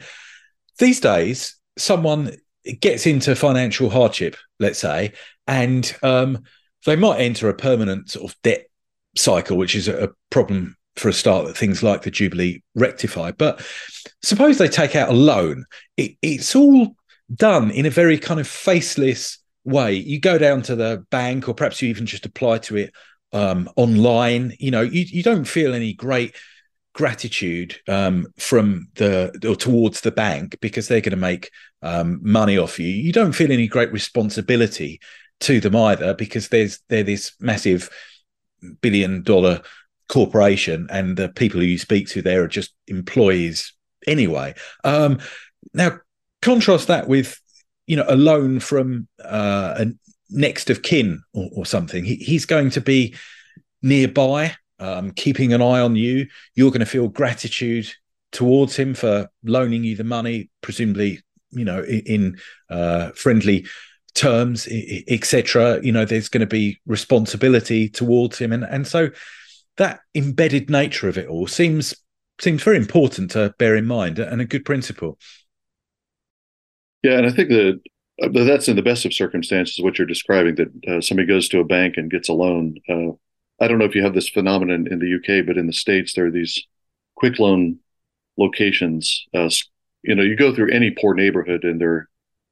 these 0.79 1.01
days, 1.01 1.57
someone 1.77 2.37
gets 2.81 3.07
into 3.07 3.35
financial 3.35 3.91
hardship, 3.91 4.37
let's 4.61 4.79
say, 4.79 5.13
and 5.47 5.95
um, 6.03 6.45
they 6.87 6.97
might 6.97 7.21
enter 7.21 7.49
a 7.49 7.55
permanent 7.55 8.11
sort 8.11 8.31
of 8.31 8.37
debt 8.43 8.67
cycle, 9.17 9.57
which 9.57 9.75
is 9.75 9.89
a 9.89 10.11
problem 10.31 10.77
for 10.97 11.09
a 11.09 11.13
start 11.13 11.47
that 11.47 11.57
things 11.57 11.83
like 11.83 12.03
the 12.03 12.11
Jubilee 12.11 12.63
rectify. 12.75 13.33
But 13.33 13.65
suppose 14.23 14.59
they 14.59 14.69
take 14.69 14.95
out 14.95 15.09
a 15.09 15.15
loan, 15.15 15.65
it, 15.97 16.17
it's 16.23 16.55
all 16.55 16.95
done 17.35 17.71
in 17.71 17.87
a 17.87 17.91
very 17.91 18.19
kind 18.19 18.41
of 18.41 18.47
faceless 18.47 19.39
way. 19.65 19.95
You 19.95 20.21
go 20.21 20.39
down 20.39 20.63
to 20.63 20.77
the 20.77 21.05
bank, 21.11 21.49
or 21.49 21.55
perhaps 21.55 21.81
you 21.81 21.89
even 21.89 22.07
just 22.07 22.27
apply 22.27 22.59
to 22.59 22.77
it 22.77 22.95
um, 23.33 23.71
online. 23.77 24.55
You 24.59 24.71
know, 24.71 24.83
you, 24.83 25.05
you 25.09 25.23
don't 25.23 25.45
feel 25.45 25.75
any 25.75 25.93
great 25.95 26.35
gratitude 26.95 27.77
um, 27.89 28.27
from 28.39 28.89
the 28.97 29.33
or 29.49 29.57
towards 29.57 30.03
the 30.03 30.11
bank 30.11 30.59
because 30.61 30.89
they're 30.89 31.01
going 31.01 31.13
to 31.13 31.17
make 31.17 31.51
um, 31.81 32.21
money 32.23 32.59
off 32.59 32.79
you. 32.79 32.89
You 32.89 33.13
don't 33.13 33.33
feel 33.33 33.51
any 33.51 33.67
great 33.67 33.93
responsibility 33.93 35.01
to 35.43 35.61
them 35.61 35.77
either 35.77 36.15
because 36.15 36.49
there's 36.49 36.81
they're 36.89 37.03
this 37.03 37.33
massive 37.41 37.91
billion 38.81 39.23
dollar 39.23 39.63
corporation 40.09 40.87
and 40.91 41.17
the 41.17 41.29
people 41.29 41.61
who 41.61 41.67
you 41.67 41.79
speak 41.79 42.07
to 42.09 42.23
there 42.23 42.43
are 42.43 42.49
just 42.49 42.75
employees 42.87 43.73
anyway. 44.07 44.55
Um, 44.85 45.21
now 45.75 45.99
contrast 46.41 46.89
that 46.89 47.09
with 47.09 47.41
you 47.87 47.97
know 47.97 48.05
a 48.09 48.17
loan 48.17 48.61
from 48.61 49.09
uh, 49.25 49.75
a 49.79 49.87
next 50.31 50.71
of 50.71 50.83
kin 50.83 51.23
or, 51.33 51.49
or 51.55 51.67
something. 51.67 52.05
He, 52.05 52.17
he's 52.17 52.47
going 52.47 52.71
to 52.71 52.81
be 52.81 53.15
nearby 53.83 54.55
um, 54.79 55.13
keeping 55.13 55.53
an 55.53 55.63
eye 55.63 55.81
on 55.81 55.97
you. 55.97 56.27
You're 56.55 56.71
going 56.71 56.81
to 56.81 56.87
feel 56.87 57.09
gratitude 57.09 57.89
towards 58.33 58.77
him 58.77 58.95
for 58.95 59.29
loaning 59.45 59.85
you 59.85 59.95
the 59.95 60.05
money, 60.05 60.51
presumably, 60.61 61.21
you 61.51 61.65
know, 61.65 61.83
in, 61.83 62.01
in 62.01 62.39
uh, 62.71 63.11
friendly 63.11 63.67
terms, 64.15 64.69
etc. 65.09 65.81
You 65.83 65.93
know, 65.93 66.05
there's 66.05 66.29
going 66.29 66.41
to 66.41 66.47
be 66.47 66.79
responsibility 66.87 67.89
towards 67.89 68.39
him, 68.39 68.53
and 68.53 68.65
and 68.65 68.87
so 68.87 69.11
that 69.77 70.01
embedded 70.15 70.71
nature 70.71 71.09
of 71.09 71.19
it 71.19 71.29
all 71.29 71.47
seems 71.47 71.95
seems 72.41 72.63
very 72.63 72.77
important 72.77 73.31
to 73.33 73.55
bear 73.59 73.77
in 73.77 73.87
mind 73.87 74.19
and 74.19 74.41
a 74.41 74.45
good 74.45 74.65
principle. 74.65 75.19
Yeah, 77.03 77.19
and 77.19 77.27
I 77.27 77.31
think 77.31 77.49
that 77.51 77.81
that's 78.19 78.69
in 78.69 78.77
the 78.77 78.83
best 78.83 79.05
of 79.05 79.15
circumstances 79.15 79.83
what 79.83 79.99
you're 79.99 80.07
describing 80.07 80.55
that 80.57 80.69
uh, 80.89 81.01
somebody 81.01 81.27
goes 81.27 81.49
to 81.49 81.61
a 81.61 81.65
bank 81.65 81.97
and 81.97 82.11
gets 82.11 82.29
a 82.29 82.33
loan. 82.33 82.77
Uh, 82.89 83.13
I 83.61 83.69
don't 83.69 83.79
know 83.79 83.85
if 83.85 83.95
you 83.95 84.03
have 84.03 84.15
this 84.15 84.29
phenomenon 84.29 84.87
in 84.91 84.99
the 84.99 85.15
UK, 85.17 85.47
but 85.47 85.57
in 85.57 85.67
the 85.67 85.73
States, 85.73 86.15
there 86.15 86.27
are 86.27 86.31
these 86.31 86.67
quick 87.17 87.39
loan 87.39 87.79
locations. 88.37 89.27
Uh, 89.35 89.51
you 90.03 90.15
know, 90.15 90.23
you 90.23 90.37
go 90.37 90.55
through 90.55 90.73
any 90.73 90.91
poor 90.91 91.15
neighborhood, 91.15 91.65
and 91.65 91.81
there 91.81 92.09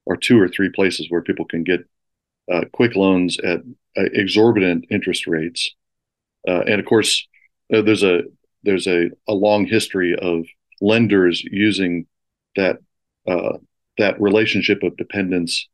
are 0.09 0.17
two 0.17 0.39
or 0.39 0.47
three 0.47 0.69
places 0.69 1.07
where 1.09 1.21
people 1.21 1.45
can 1.45 1.63
get 1.63 1.81
uh, 2.51 2.61
quick 2.73 2.95
loans 2.95 3.37
at 3.39 3.59
uh, 3.97 4.03
exorbitant 4.13 4.85
interest 4.89 5.27
rates. 5.27 5.71
Uh, 6.47 6.61
and 6.61 6.79
of 6.79 6.85
course, 6.85 7.27
uh, 7.73 7.81
there's 7.81 8.03
a 8.03 8.21
there's 8.63 8.87
a, 8.87 9.09
a 9.27 9.33
long 9.33 9.65
history 9.65 10.15
of 10.15 10.45
lenders 10.81 11.43
using 11.43 12.05
that 12.55 12.77
uh, 13.27 13.57
that 13.97 14.19
relationship 14.19 14.83
of 14.83 14.97
dependence, 14.97 15.67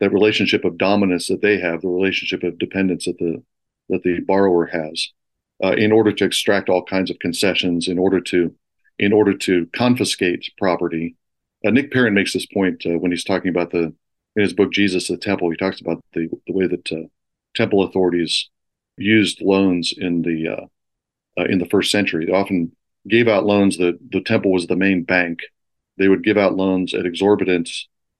that 0.00 0.12
relationship 0.12 0.64
of 0.64 0.78
dominance 0.78 1.28
that 1.28 1.42
they 1.42 1.58
have, 1.58 1.80
the 1.80 1.88
relationship 1.88 2.42
of 2.42 2.58
dependence 2.58 3.06
that 3.06 3.18
the 3.18 3.42
that 3.88 4.02
the 4.02 4.20
borrower 4.20 4.66
has 4.66 5.08
uh, 5.62 5.72
in 5.72 5.92
order 5.92 6.12
to 6.12 6.24
extract 6.24 6.68
all 6.68 6.84
kinds 6.84 7.10
of 7.10 7.18
concessions, 7.18 7.88
in 7.88 7.98
order 7.98 8.20
to 8.20 8.54
in 8.98 9.12
order 9.12 9.34
to 9.34 9.66
confiscate 9.74 10.52
property. 10.58 11.16
Uh, 11.64 11.70
Nick 11.70 11.92
Perrin 11.92 12.14
makes 12.14 12.32
this 12.32 12.46
point 12.46 12.84
uh, 12.86 12.98
when 12.98 13.10
he's 13.10 13.24
talking 13.24 13.50
about 13.50 13.70
the 13.70 13.94
in 14.34 14.42
his 14.42 14.52
book 14.52 14.72
Jesus 14.72 15.08
the 15.08 15.16
Temple. 15.16 15.50
He 15.50 15.56
talks 15.56 15.80
about 15.80 16.02
the 16.12 16.28
the 16.46 16.52
way 16.52 16.66
that 16.66 16.92
uh, 16.92 17.08
temple 17.54 17.82
authorities 17.82 18.48
used 18.96 19.40
loans 19.40 19.94
in 19.96 20.22
the 20.22 20.48
uh, 20.48 21.40
uh, 21.40 21.44
in 21.44 21.58
the 21.58 21.68
first 21.68 21.90
century. 21.90 22.26
They 22.26 22.32
often 22.32 22.72
gave 23.08 23.28
out 23.28 23.44
loans. 23.44 23.78
that 23.78 23.98
the 24.10 24.20
temple 24.20 24.52
was 24.52 24.66
the 24.66 24.76
main 24.76 25.04
bank. 25.04 25.40
They 25.98 26.08
would 26.08 26.24
give 26.24 26.38
out 26.38 26.56
loans 26.56 26.94
at 26.94 27.06
exorbitant 27.06 27.70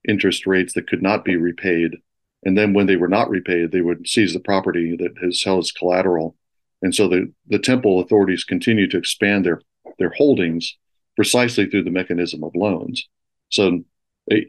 interest 0.08 0.46
rates 0.46 0.74
that 0.74 0.88
could 0.88 1.02
not 1.02 1.24
be 1.24 1.36
repaid 1.36 1.96
and 2.44 2.58
then 2.58 2.72
when 2.72 2.86
they 2.86 2.96
were 2.96 3.08
not 3.08 3.30
repaid, 3.30 3.70
they 3.70 3.82
would 3.82 4.08
seize 4.08 4.32
the 4.32 4.40
property 4.40 4.96
that 4.96 5.16
has 5.22 5.42
held 5.44 5.64
as 5.64 5.70
collateral 5.70 6.36
and 6.82 6.94
so 6.94 7.08
the 7.08 7.32
the 7.46 7.58
temple 7.58 8.00
authorities 8.00 8.44
continue 8.44 8.88
to 8.88 8.98
expand 8.98 9.46
their 9.46 9.62
their 9.98 10.10
holdings 10.10 10.76
precisely 11.14 11.66
through 11.66 11.84
the 11.84 11.90
mechanism 11.90 12.42
of 12.42 12.54
loans. 12.54 13.08
So, 13.52 13.84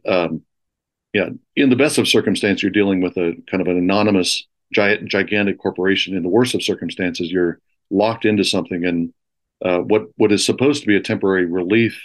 um, 0.07 0.41
yeah, 1.13 1.29
in 1.55 1.69
the 1.69 1.75
best 1.75 1.98
of 1.98 2.07
circumstances, 2.07 2.63
you're 2.63 2.72
dealing 2.72 3.01
with 3.01 3.17
a 3.17 3.33
kind 3.50 3.62
of 3.62 3.67
an 3.67 3.77
anonymous 3.77 4.48
giant, 4.74 5.07
gigantic 5.10 5.60
corporation. 5.60 6.15
In 6.15 6.24
the 6.24 6.29
worst 6.29 6.55
of 6.55 6.63
circumstances, 6.63 7.31
you're 7.31 7.60
locked 7.91 8.25
into 8.25 8.43
something, 8.43 8.86
and 8.86 9.13
uh, 9.63 9.79
what 9.79 10.07
what 10.15 10.31
is 10.31 10.45
supposed 10.45 10.81
to 10.81 10.88
be 10.88 10.95
a 10.95 11.01
temporary 11.01 11.45
relief 11.45 12.01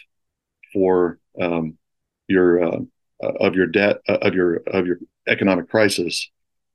for 0.73 1.19
um, 1.41 1.79
your 2.27 2.63
uh, 2.63 2.81
of 3.23 3.55
your 3.55 3.67
debt 3.67 3.99
uh, 4.09 4.19
of 4.21 4.35
your 4.35 4.57
of 4.67 4.87
your 4.87 4.99
economic 5.29 5.71
crisis, 5.71 6.29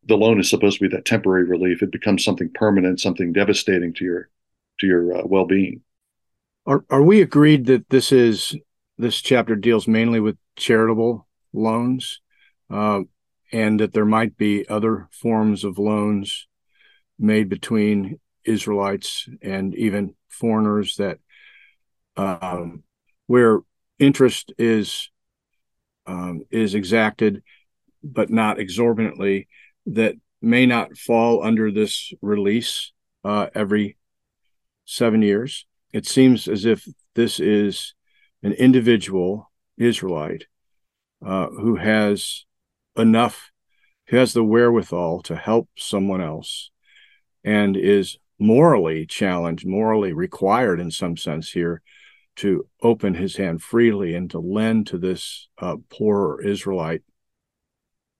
the 0.06 0.16
loan 0.16 0.40
is 0.40 0.50
supposed 0.50 0.80
to 0.80 0.88
be 0.88 0.96
that 0.96 1.06
temporary 1.06 1.44
relief. 1.44 1.84
It 1.84 1.92
becomes 1.92 2.24
something 2.24 2.50
permanent, 2.56 3.00
something 3.00 3.34
devastating 3.34 3.94
to 3.96 4.06
your 4.06 4.30
to 4.80 4.88
your 4.88 5.18
uh, 5.18 5.24
well 5.26 5.46
being. 5.46 5.82
Are 6.66 6.86
are 6.90 7.04
we 7.04 7.22
agreed 7.22 7.66
that 7.66 7.90
this 7.90 8.12
is 8.12 8.56
this 8.98 9.22
chapter 9.22 9.56
deals 9.56 9.88
mainly 9.88 10.20
with 10.20 10.38
charitable 10.56 11.28
loans, 11.52 12.22
uh, 12.70 13.02
and 13.52 13.80
that 13.80 13.94
there 13.94 14.06
might 14.06 14.38
be 14.38 14.68
other 14.68 15.08
forms 15.12 15.64
of 15.64 15.78
loans 15.78 16.48
made 17.20 17.50
between 17.50 18.20
Israelites 18.44 19.28
and 19.42 19.76
even 19.76 20.16
foreigners 20.28 20.96
that 20.98 21.20
um, 22.18 22.84
where 23.28 23.60
interest 24.00 24.54
is 24.58 25.10
um, 26.06 26.44
is 26.52 26.76
exacted, 26.76 27.44
but 28.04 28.30
not 28.30 28.60
exorbitantly, 28.60 29.48
that 29.86 30.16
may 30.42 30.66
not 30.66 30.98
fall 30.98 31.44
under 31.44 31.72
this 31.72 32.12
release 32.22 32.92
uh, 33.24 33.48
every 33.56 33.98
seven 34.86 35.22
years. 35.22 35.66
It 35.94 36.06
seems 36.06 36.48
as 36.48 36.66
if 36.66 36.86
this 37.16 37.40
is 37.40 37.94
an 38.44 38.52
individual 38.54 39.52
Israelite 39.78 40.46
uh, 41.26 41.48
who 41.48 41.78
has 41.78 42.46
enough, 42.98 43.52
who 44.08 44.18
has 44.18 44.34
the 44.34 44.44
wherewithal 44.44 45.22
to 45.24 45.36
help 45.36 45.70
someone 45.78 46.22
else 46.22 46.70
and 47.44 47.76
is 47.76 48.18
morally 48.38 49.06
challenged, 49.06 49.66
morally 49.66 50.14
required 50.14 50.80
in 50.80 50.92
some 50.92 51.16
sense 51.16 51.52
here 51.52 51.82
to 52.36 52.68
open 52.82 53.14
his 53.14 53.38
hand 53.38 53.62
freely 53.62 54.16
and 54.16 54.30
to 54.32 54.40
lend 54.40 54.88
to 54.88 54.98
this 54.98 55.48
uh, 55.60 55.78
poor 55.90 56.42
Israelite 56.42 57.04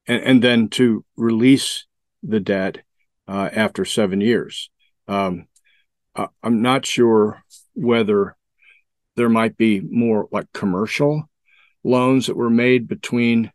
and, 0.08 0.24
and 0.24 0.44
then 0.44 0.70
to 0.70 1.04
release 1.18 1.86
the 2.22 2.40
debt 2.40 2.84
uh, 3.28 3.50
after 3.54 3.84
seven 3.86 4.22
years. 4.22 4.70
Um, 5.08 5.48
I'm 6.16 6.62
not 6.62 6.86
sure 6.86 7.42
whether 7.74 8.38
there 9.16 9.30
might 9.30 9.58
be 9.58 9.80
more 9.80 10.28
like 10.32 10.52
commercial 10.54 11.30
loans 11.84 12.28
that 12.28 12.38
were 12.38 12.50
made 12.50 12.88
between 12.88 13.52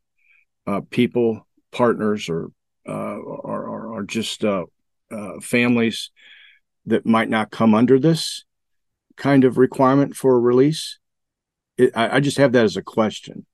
uh, 0.67 0.83
people, 0.91 1.47
partners, 1.73 2.29
or 2.29 2.51
uh, 2.87 3.17
or, 3.17 3.65
or, 3.65 3.87
or, 3.95 4.03
just 4.03 4.45
uh, 4.45 4.65
uh, 5.11 5.41
families 5.43 6.11
that 6.87 7.05
might 7.05 7.29
not 7.29 7.51
come 7.51 7.75
under 7.75 7.99
this 7.99 8.45
kind 9.15 9.45
of 9.45 9.59
requirement 9.59 10.17
for 10.17 10.41
release. 10.41 10.99
It, 11.77 11.95
I, 11.95 12.17
I, 12.17 12.21
just 12.21 12.39
have 12.39 12.53
that 12.53 12.65
as 12.65 12.79
a 12.79 12.83
question. 12.83 13.45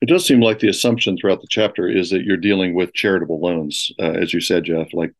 It 0.00 0.06
does 0.06 0.24
seem 0.24 0.40
like 0.40 0.60
the 0.60 0.68
assumption 0.68 1.16
throughout 1.16 1.40
the 1.40 1.48
chapter 1.50 1.88
is 1.88 2.10
that 2.10 2.22
you're 2.22 2.36
dealing 2.36 2.74
with 2.74 2.94
charitable 2.94 3.40
loans, 3.40 3.90
uh, 3.98 4.12
as 4.12 4.32
you 4.32 4.40
said, 4.40 4.64
Jeff. 4.64 4.88
Like 4.92 5.12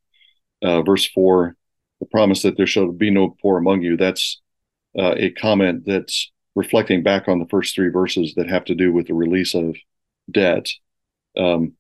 uh, 0.62 0.82
verse 0.82 1.04
four, 1.06 1.56
the 1.98 2.06
promise 2.06 2.42
that 2.42 2.56
there 2.56 2.66
shall 2.66 2.92
be 2.92 3.10
no 3.10 3.34
poor 3.42 3.58
among 3.58 3.82
you. 3.82 3.96
That's 3.96 4.40
uh, 4.98 5.14
a 5.16 5.30
comment 5.30 5.84
that's 5.86 6.30
reflecting 6.54 7.02
back 7.02 7.28
on 7.28 7.38
the 7.38 7.46
first 7.46 7.74
three 7.74 7.90
verses 7.90 8.34
that 8.34 8.48
have 8.48 8.64
to 8.64 8.74
do 8.74 8.92
with 8.92 9.06
the 9.06 9.14
release 9.14 9.54
of 9.54 9.76
debt. 10.30 10.68
Um, 11.36 11.74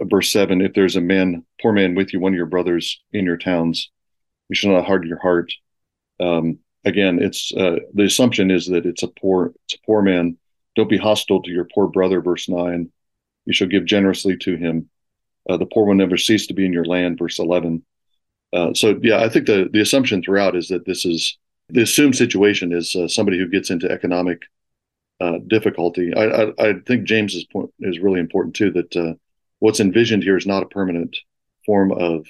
verse 0.00 0.30
seven: 0.30 0.60
If 0.60 0.74
there's 0.74 0.96
a 0.96 1.00
man, 1.00 1.44
poor 1.60 1.72
man 1.72 1.94
with 1.94 2.12
you, 2.12 2.20
one 2.20 2.32
of 2.32 2.36
your 2.36 2.46
brothers 2.46 3.00
in 3.12 3.24
your 3.24 3.36
towns, 3.36 3.90
you 4.48 4.56
shall 4.56 4.72
not 4.72 4.86
harden 4.86 5.08
your 5.08 5.20
heart. 5.20 5.52
Um, 6.20 6.58
again, 6.84 7.20
it's 7.20 7.52
uh, 7.54 7.76
the 7.92 8.04
assumption 8.04 8.50
is 8.50 8.66
that 8.66 8.86
it's 8.86 9.02
a 9.02 9.08
poor, 9.08 9.52
it's 9.64 9.74
a 9.74 9.86
poor 9.86 10.02
man. 10.02 10.38
Don't 10.74 10.90
be 10.90 10.98
hostile 10.98 11.42
to 11.42 11.50
your 11.50 11.68
poor 11.72 11.86
brother. 11.86 12.20
Verse 12.20 12.48
nine: 12.48 12.90
You 13.44 13.52
shall 13.52 13.68
give 13.68 13.84
generously 13.84 14.36
to 14.38 14.56
him. 14.56 14.88
Uh, 15.48 15.58
the 15.58 15.66
poor 15.66 15.86
will 15.86 15.94
never 15.94 16.16
cease 16.16 16.46
to 16.46 16.54
be 16.54 16.64
in 16.64 16.72
your 16.72 16.86
land. 16.86 17.18
Verse 17.18 17.38
eleven. 17.38 17.84
Uh, 18.52 18.72
so 18.72 18.98
yeah, 19.02 19.18
I 19.18 19.28
think 19.28 19.46
the 19.46 19.68
the 19.70 19.80
assumption 19.80 20.22
throughout 20.22 20.56
is 20.56 20.68
that 20.68 20.86
this 20.86 21.04
is 21.04 21.36
the 21.68 21.82
assumed 21.82 22.16
situation 22.16 22.72
is 22.72 22.94
uh, 22.94 23.08
somebody 23.08 23.38
who 23.38 23.48
gets 23.48 23.70
into 23.70 23.90
economic 23.90 24.42
uh, 25.20 25.38
difficulty. 25.46 26.12
I, 26.14 26.24
I, 26.24 26.52
I, 26.58 26.74
think 26.86 27.04
James's 27.04 27.44
point 27.44 27.72
is 27.80 28.00
really 28.00 28.20
important 28.20 28.56
too. 28.56 28.72
That 28.72 28.96
uh, 28.96 29.14
what's 29.60 29.80
envisioned 29.80 30.22
here 30.22 30.36
is 30.36 30.46
not 30.46 30.62
a 30.62 30.68
permanent 30.68 31.16
form 31.64 31.92
of, 31.92 32.26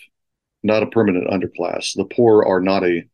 not 0.62 0.82
a 0.82 0.86
permanent 0.86 1.28
underclass. 1.28 1.94
The 1.96 2.04
poor 2.04 2.44
are 2.44 2.60
not 2.60 2.84
a, 2.84 3.04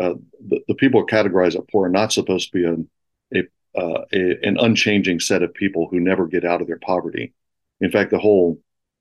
uh, 0.00 0.14
the, 0.46 0.60
the 0.68 0.74
people 0.74 1.06
categorized 1.06 1.56
as 1.56 1.64
poor 1.72 1.86
are 1.86 1.90
not 1.90 2.12
supposed 2.12 2.52
to 2.52 2.58
be 2.58 2.64
a, 2.64 3.40
a, 3.40 3.80
uh, 3.80 4.04
a, 4.12 4.46
an 4.46 4.58
unchanging 4.60 5.20
set 5.20 5.42
of 5.42 5.54
people 5.54 5.88
who 5.90 6.00
never 6.00 6.26
get 6.26 6.44
out 6.44 6.60
of 6.60 6.66
their 6.66 6.78
poverty. 6.78 7.32
In 7.80 7.90
fact, 7.90 8.10
the 8.10 8.18
whole 8.18 8.60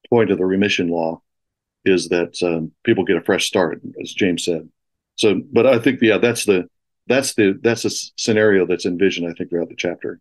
point 0.10 0.32
of 0.32 0.38
the 0.38 0.46
remission 0.46 0.90
law 0.90 1.22
is 1.86 2.10
that 2.10 2.42
um, 2.42 2.72
people 2.84 3.04
get 3.04 3.18
a 3.18 3.22
fresh 3.22 3.46
start, 3.46 3.82
as 4.02 4.14
James 4.14 4.46
said. 4.46 4.70
So, 5.16 5.42
but 5.52 5.68
I 5.68 5.80
think 5.80 6.00
yeah, 6.02 6.18
that's 6.18 6.46
the 6.46 6.68
that's 7.08 7.34
the 7.36 7.60
that's 7.62 7.86
a 7.86 7.90
scenario 7.90 8.66
that's 8.66 8.86
envisioned. 8.86 9.30
I 9.30 9.34
think 9.34 9.50
throughout 9.50 9.70
the 9.70 9.76
chapter. 9.76 10.20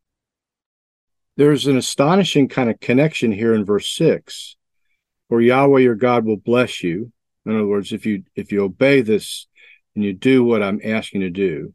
There's 1.36 1.66
an 1.66 1.78
astonishing 1.78 2.48
kind 2.48 2.68
of 2.68 2.78
connection 2.80 3.32
here 3.32 3.54
in 3.54 3.64
verse 3.64 3.88
six, 3.88 4.56
where 5.28 5.40
Yahweh 5.40 5.80
your 5.80 5.94
God 5.94 6.24
will 6.26 6.36
bless 6.36 6.82
you. 6.82 7.12
In 7.46 7.54
other 7.54 7.66
words, 7.66 7.92
if 7.92 8.04
you 8.04 8.24
if 8.34 8.52
you 8.52 8.64
obey 8.64 9.00
this 9.00 9.46
and 9.94 10.04
you 10.04 10.12
do 10.12 10.44
what 10.44 10.62
I'm 10.62 10.80
asking 10.84 11.22
you 11.22 11.28
to 11.28 11.32
do, 11.32 11.74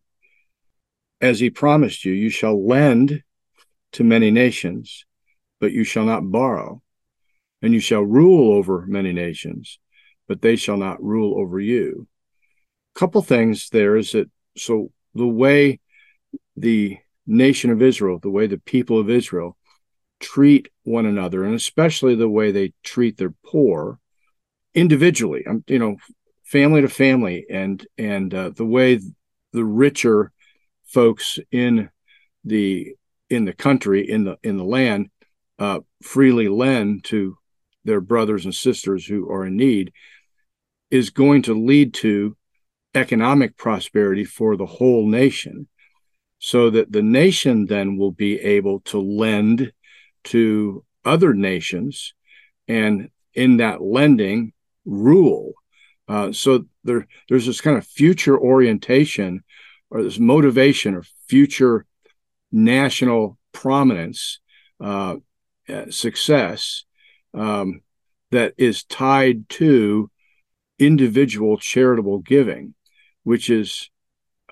as 1.21 1.39
He 1.39 1.49
promised 1.49 2.05
you, 2.05 2.13
you 2.13 2.29
shall 2.29 2.65
lend 2.65 3.23
to 3.93 4.03
many 4.03 4.29
nations, 4.29 5.05
but 5.59 5.71
you 5.71 5.83
shall 5.83 6.05
not 6.05 6.29
borrow, 6.31 6.83
and 7.63 7.73
you 7.73 7.79
shall 7.79 8.03
rule 8.03 8.53
over 8.53 8.85
many 8.85 9.11
nations, 9.11 9.79
but 10.27 10.41
they 10.41 10.55
shall 10.55 10.77
not 10.77 11.01
rule 11.01 11.39
over 11.39 11.59
you 11.59 12.07
couple 12.97 13.21
things 13.21 13.69
there 13.69 13.95
is 13.95 14.13
that 14.13 14.29
so 14.57 14.91
the 15.13 15.27
way 15.27 15.79
the 16.55 16.97
nation 17.27 17.69
of 17.69 17.81
Israel, 17.81 18.17
the 18.19 18.29
way 18.29 18.47
the 18.47 18.57
people 18.57 18.99
of 18.99 19.09
Israel 19.09 19.55
treat 20.19 20.69
one 20.83 21.05
another, 21.05 21.43
and 21.43 21.53
especially 21.53 22.15
the 22.15 22.29
way 22.29 22.51
they 22.51 22.73
treat 22.83 23.17
their 23.17 23.33
poor 23.45 23.99
individually, 24.73 25.45
um, 25.45 25.63
you 25.67 25.77
know, 25.77 25.97
family 26.43 26.81
to 26.81 26.89
family, 26.89 27.45
and 27.49 27.85
and 27.99 28.33
uh, 28.33 28.49
the 28.49 28.65
way 28.65 28.99
the 29.53 29.63
richer 29.63 30.31
folks 30.87 31.37
in 31.51 31.89
the 32.43 32.95
in 33.29 33.45
the 33.45 33.53
country 33.53 34.09
in 34.09 34.23
the 34.23 34.37
in 34.41 34.57
the 34.57 34.63
land 34.63 35.09
uh, 35.59 35.79
freely 36.01 36.47
lend 36.47 37.03
to 37.03 37.37
their 37.83 38.01
brothers 38.01 38.45
and 38.45 38.55
sisters 38.55 39.05
who 39.05 39.29
are 39.29 39.45
in 39.45 39.55
need 39.55 39.91
is 40.89 41.11
going 41.11 41.43
to 41.43 41.53
lead 41.53 41.93
to 41.93 42.35
economic 42.93 43.57
prosperity 43.57 44.23
for 44.23 44.55
the 44.55 44.65
whole 44.65 45.07
nation 45.07 45.67
so 46.39 46.69
that 46.69 46.91
the 46.91 47.01
nation 47.01 47.65
then 47.65 47.97
will 47.97 48.11
be 48.11 48.39
able 48.39 48.79
to 48.81 48.99
lend 48.99 49.71
to 50.23 50.83
other 51.03 51.33
nations 51.33 52.13
and 52.67 53.09
in 53.33 53.57
that 53.57 53.81
lending 53.81 54.53
rule. 54.85 55.53
Uh, 56.07 56.31
so 56.31 56.65
there 56.83 57.07
there's 57.29 57.45
this 57.45 57.61
kind 57.61 57.77
of 57.77 57.85
future 57.85 58.37
orientation 58.37 59.43
or 59.89 60.03
this 60.03 60.19
motivation 60.19 60.95
or 60.95 61.03
future 61.27 61.85
national 62.51 63.37
prominence 63.51 64.39
uh, 64.79 65.15
uh 65.67 65.89
success 65.89 66.85
um, 67.33 67.81
that 68.31 68.53
is 68.57 68.83
tied 68.83 69.47
to 69.49 70.09
individual 70.79 71.57
charitable 71.57 72.19
giving 72.19 72.73
which 73.27 73.49
is 73.49 73.89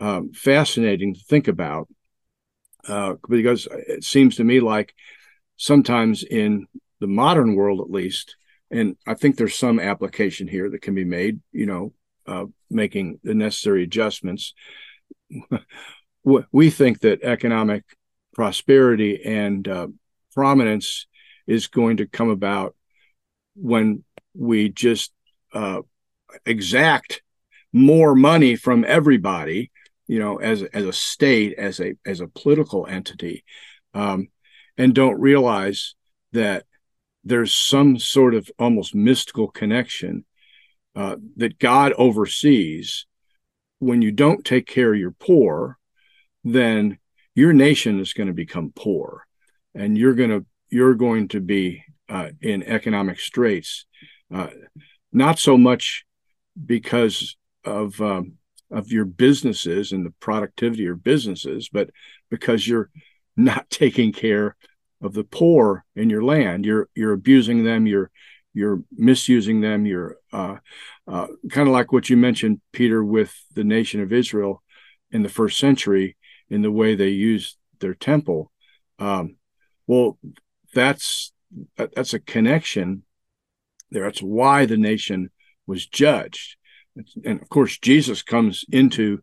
um, 0.01 0.33
fascinating 0.33 1.13
to 1.13 1.19
think 1.21 1.47
about 1.47 1.87
uh, 2.89 3.13
because 3.29 3.69
it 3.71 4.03
seems 4.03 4.35
to 4.35 4.43
me 4.43 4.59
like 4.59 4.93
sometimes 5.55 6.25
in 6.25 6.67
the 6.99 7.07
modern 7.07 7.55
world, 7.55 7.79
at 7.79 7.89
least, 7.89 8.35
and 8.69 8.97
I 9.07 9.13
think 9.13 9.37
there's 9.37 9.55
some 9.55 9.79
application 9.79 10.49
here 10.49 10.69
that 10.69 10.81
can 10.81 10.93
be 10.93 11.05
made, 11.05 11.39
you 11.53 11.65
know, 11.65 11.93
uh, 12.27 12.47
making 12.69 13.21
the 13.23 13.33
necessary 13.33 13.83
adjustments. 13.83 14.53
we 16.51 16.69
think 16.69 16.99
that 16.99 17.23
economic 17.23 17.85
prosperity 18.33 19.23
and 19.23 19.65
uh, 19.69 19.87
prominence 20.33 21.07
is 21.47 21.67
going 21.67 21.95
to 21.97 22.07
come 22.07 22.29
about 22.29 22.75
when 23.55 24.03
we 24.33 24.67
just 24.67 25.13
uh, 25.53 25.79
exact 26.45 27.21
more 27.75 28.15
money 28.15 28.55
from 28.55 28.85
everybody, 28.87 29.69
you 30.07 30.17
know, 30.17 30.37
as 30.37 30.63
as 30.63 30.85
a 30.85 30.93
state, 30.93 31.53
as 31.57 31.81
a 31.81 31.95
as 32.05 32.21
a 32.21 32.27
political 32.27 32.87
entity, 32.87 33.43
um, 33.93 34.29
and 34.77 34.95
don't 34.95 35.19
realize 35.19 35.93
that 36.31 36.63
there's 37.25 37.53
some 37.53 37.99
sort 37.99 38.33
of 38.33 38.49
almost 38.57 38.95
mystical 38.95 39.49
connection 39.49 40.23
uh, 40.95 41.17
that 41.35 41.59
God 41.59 41.91
oversees. 41.97 43.07
When 43.79 44.01
you 44.01 44.11
don't 44.11 44.45
take 44.45 44.67
care 44.67 44.93
of 44.93 44.99
your 44.99 45.11
poor, 45.11 45.77
then 46.45 46.97
your 47.35 47.51
nation 47.51 47.99
is 47.99 48.13
going 48.13 48.27
to 48.27 48.33
become 48.33 48.71
poor, 48.73 49.27
and 49.73 49.97
you're 49.97 50.15
going 50.15 50.29
to 50.29 50.45
you're 50.69 50.95
going 50.95 51.27
to 51.29 51.41
be 51.41 51.83
uh, 52.07 52.29
in 52.41 52.63
economic 52.63 53.19
straits. 53.19 53.85
Uh, 54.33 54.47
not 55.11 55.39
so 55.39 55.57
much 55.57 56.05
because 56.65 57.35
of 57.65 57.99
um, 58.01 58.33
of 58.71 58.91
your 58.91 59.05
businesses 59.05 59.91
and 59.91 60.05
the 60.05 60.13
productivity 60.19 60.87
of 60.87 61.03
businesses, 61.03 61.69
but 61.69 61.89
because 62.29 62.67
you're 62.67 62.89
not 63.35 63.69
taking 63.69 64.11
care 64.11 64.55
of 65.01 65.13
the 65.13 65.23
poor 65.23 65.85
in 65.95 66.09
your 66.09 66.23
land. 66.23 66.65
You're 66.65 66.89
you're 66.95 67.13
abusing 67.13 67.63
them. 67.63 67.85
You're 67.85 68.11
you're 68.53 68.81
misusing 68.91 69.61
them. 69.61 69.85
You're 69.85 70.17
uh, 70.31 70.57
uh, 71.07 71.27
kind 71.49 71.67
of 71.67 71.73
like 71.73 71.91
what 71.91 72.09
you 72.09 72.17
mentioned, 72.17 72.61
Peter, 72.71 73.03
with 73.03 73.33
the 73.53 73.63
nation 73.63 74.01
of 74.01 74.13
Israel 74.13 74.63
in 75.11 75.23
the 75.23 75.29
first 75.29 75.59
century 75.59 76.15
in 76.49 76.61
the 76.61 76.71
way 76.71 76.95
they 76.95 77.09
used 77.09 77.57
their 77.79 77.93
temple. 77.93 78.51
Um, 78.99 79.35
well, 79.87 80.17
that's 80.73 81.31
that's 81.77 82.13
a 82.13 82.19
connection 82.19 83.03
there. 83.91 84.03
That's 84.03 84.21
why 84.21 84.65
the 84.65 84.77
nation 84.77 85.31
was 85.67 85.85
judged. 85.85 86.57
And 87.23 87.41
of 87.41 87.49
course, 87.49 87.77
Jesus 87.77 88.23
comes 88.23 88.65
into 88.71 89.21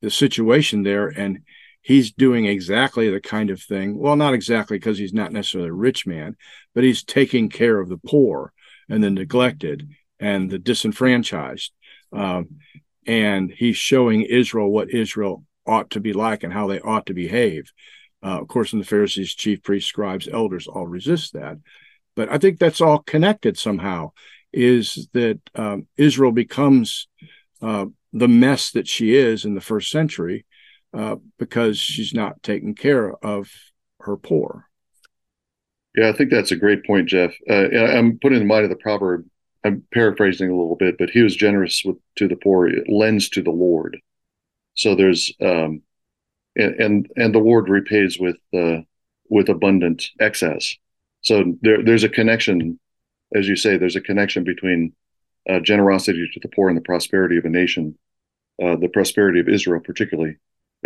the 0.00 0.10
situation 0.10 0.82
there 0.82 1.08
and 1.08 1.40
he's 1.82 2.12
doing 2.12 2.46
exactly 2.46 3.10
the 3.10 3.20
kind 3.20 3.50
of 3.50 3.62
thing. 3.62 3.98
Well, 3.98 4.16
not 4.16 4.34
exactly 4.34 4.78
because 4.78 4.98
he's 4.98 5.14
not 5.14 5.32
necessarily 5.32 5.70
a 5.70 5.74
rich 5.74 6.06
man, 6.06 6.36
but 6.74 6.84
he's 6.84 7.04
taking 7.04 7.48
care 7.48 7.78
of 7.78 7.88
the 7.88 7.98
poor 7.98 8.52
and 8.88 9.02
the 9.02 9.10
neglected 9.10 9.88
and 10.18 10.50
the 10.50 10.58
disenfranchised. 10.58 11.72
Um, 12.12 12.58
and 13.06 13.50
he's 13.50 13.76
showing 13.76 14.22
Israel 14.22 14.70
what 14.70 14.90
Israel 14.90 15.44
ought 15.66 15.90
to 15.90 16.00
be 16.00 16.12
like 16.12 16.42
and 16.42 16.52
how 16.52 16.66
they 16.66 16.80
ought 16.80 17.06
to 17.06 17.14
behave. 17.14 17.72
Uh, 18.22 18.40
of 18.40 18.48
course, 18.48 18.72
in 18.72 18.80
the 18.80 18.84
Pharisees, 18.84 19.34
chief 19.34 19.62
priests, 19.62 19.88
scribes, 19.88 20.28
elders 20.28 20.66
all 20.66 20.86
resist 20.86 21.34
that. 21.34 21.58
But 22.16 22.30
I 22.30 22.38
think 22.38 22.58
that's 22.58 22.80
all 22.80 22.98
connected 22.98 23.56
somehow. 23.56 24.12
Is 24.52 25.08
that 25.12 25.40
um, 25.54 25.86
Israel 25.96 26.32
becomes 26.32 27.08
uh, 27.60 27.86
the 28.12 28.28
mess 28.28 28.70
that 28.72 28.88
she 28.88 29.14
is 29.14 29.44
in 29.44 29.54
the 29.54 29.60
first 29.60 29.90
century 29.90 30.46
uh, 30.94 31.16
because 31.38 31.78
she's 31.78 32.14
not 32.14 32.42
taking 32.42 32.74
care 32.74 33.12
of 33.24 33.50
her 34.00 34.16
poor. 34.16 34.64
Yeah, 35.96 36.08
I 36.08 36.12
think 36.12 36.30
that's 36.30 36.52
a 36.52 36.56
great 36.56 36.86
point, 36.86 37.08
Jeff. 37.08 37.34
Uh, 37.50 37.68
I'm 37.74 38.18
putting 38.20 38.40
in 38.40 38.46
mind 38.46 38.64
of 38.64 38.70
the 38.70 38.76
proverb. 38.76 39.26
I'm 39.64 39.82
paraphrasing 39.92 40.48
a 40.48 40.56
little 40.56 40.76
bit, 40.76 40.96
but 40.98 41.10
he 41.10 41.20
was 41.20 41.34
generous 41.34 41.82
with, 41.84 41.96
to 42.16 42.28
the 42.28 42.36
poor, 42.36 42.70
lends 42.88 43.28
to 43.30 43.42
the 43.42 43.50
Lord. 43.50 43.98
So 44.74 44.94
there's 44.94 45.32
um, 45.40 45.82
and 46.54 46.74
and, 46.80 47.08
and 47.16 47.34
the 47.34 47.40
Lord 47.40 47.68
repays 47.68 48.18
with 48.18 48.36
uh, 48.54 48.82
with 49.28 49.48
abundant 49.48 50.08
excess. 50.20 50.76
So 51.22 51.54
there, 51.62 51.82
there's 51.82 52.04
a 52.04 52.08
connection, 52.08 52.78
as 53.34 53.48
you 53.48 53.56
say, 53.56 53.76
there's 53.76 53.96
a 53.96 54.00
connection 54.00 54.44
between 54.44 54.92
uh, 55.48 55.60
generosity 55.60 56.28
to 56.32 56.40
the 56.40 56.48
poor 56.48 56.68
and 56.68 56.76
the 56.76 56.82
prosperity 56.82 57.36
of 57.36 57.44
a 57.44 57.50
nation, 57.50 57.96
uh, 58.62 58.76
the 58.76 58.88
prosperity 58.88 59.40
of 59.40 59.48
Israel, 59.48 59.80
particularly. 59.84 60.36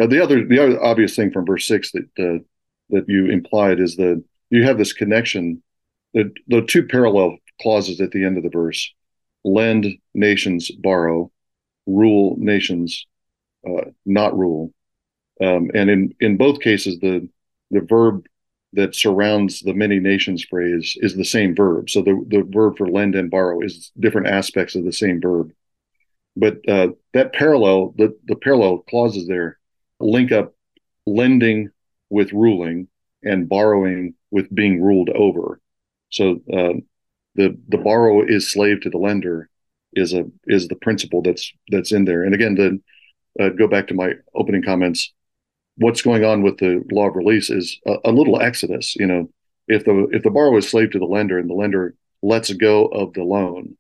Uh, 0.01 0.07
the 0.07 0.23
other, 0.23 0.45
the 0.45 0.59
other 0.59 0.83
obvious 0.83 1.15
thing 1.17 1.31
from 1.31 1.47
verse 1.47 1.67
six 1.67 1.93
that 1.93 2.09
uh, 2.19 2.43
that 2.91 3.09
you 3.09 3.27
implied 3.27 3.81
is 3.81 3.97
that 3.97 4.23
you 4.51 4.65
have 4.65 4.79
this 4.79 4.93
connection. 4.93 5.63
The 6.15 6.33
the 6.49 6.63
two 6.63 6.87
parallel 6.87 7.39
clauses 7.61 8.01
at 8.01 8.11
the 8.11 8.25
end 8.25 8.37
of 8.37 8.43
the 8.43 8.51
verse: 8.51 8.93
lend 9.45 9.87
nations 10.15 10.71
borrow, 10.71 11.31
rule 11.87 12.37
nations 12.39 13.07
uh, 13.67 13.91
not 14.05 14.37
rule. 14.37 14.73
Um, 15.41 15.71
and 15.75 15.91
in 15.91 16.15
in 16.21 16.37
both 16.37 16.61
cases, 16.61 16.99
the 17.01 17.29
the 17.71 17.81
verb 17.81 18.27
that 18.75 18.95
surrounds 18.95 19.61
the 19.61 19.75
many 19.75 20.01
nations 20.01 20.45
phrase 20.45 20.97
is 21.01 21.15
the 21.15 21.25
same 21.25 21.55
verb. 21.55 21.91
So 21.91 22.03
the, 22.03 22.25
the 22.29 22.43
verb 22.49 22.79
for 22.79 22.89
lend 22.89 23.15
and 23.15 23.31
borrow 23.31 23.61
is 23.61 23.93
different 23.99 24.29
aspects 24.29 24.75
of 24.75 24.85
the 24.85 24.93
same 24.93 25.21
verb. 25.21 25.53
But 26.37 26.67
uh, 26.69 26.89
that 27.13 27.35
parallel, 27.35 27.95
the, 27.99 28.17
the 28.27 28.37
parallel 28.37 28.79
clauses 28.89 29.27
there 29.27 29.59
link 30.01 30.33
up 30.33 30.55
lending 31.07 31.71
with 32.09 32.33
ruling 32.33 32.89
and 33.23 33.49
borrowing 33.49 34.15
with 34.31 34.53
being 34.55 34.83
ruled 34.83 35.11
over. 35.11 35.61
So 36.11 36.43
uh, 36.53 36.75
the 37.35 37.57
the 37.69 37.79
borrow 37.79 38.23
is 38.27 38.51
slave 38.51 38.83
to 38.83 38.91
the 38.91 38.99
lender 38.99 39.49
is 39.95 40.13
a 40.13 40.25
is 40.47 40.69
the 40.69 40.77
principle 40.77 41.23
that's 41.23 41.53
that's 41.69 41.93
in 41.93 42.05
there. 42.05 42.23
And 42.23 42.35
again, 42.35 42.57
to 42.57 43.45
uh, 43.45 43.49
go 43.51 43.67
back 43.67 43.89
to 43.89 43.95
my 43.95 44.15
opening 44.35 44.63
comments, 44.63 45.13
what's 45.77 46.03
going 46.03 46.25
on 46.25 46.43
with 46.43 46.59
the 46.59 46.85
law 46.91 47.09
of 47.09 47.17
release 47.17 47.51
is 47.51 47.79
a, 47.87 47.97
a, 48.07 48.13
little 48.13 48.41
exodus. 48.41 48.95
You 48.97 49.07
know, 49.07 49.31
if 49.69 49.85
the 49.85 50.09
if 50.13 50.23
the 50.23 50.31
borrower 50.31 50.59
is 50.59 50.69
slave 50.69 50.91
to 50.93 50.99
the 50.99 51.05
lender 51.05 51.39
and 51.39 51.49
the 51.49 51.55
lender 51.55 51.95
lets 52.23 52.53
go 52.53 52.87
of 52.87 53.13
the 53.15 53.25
loan, 53.25 53.77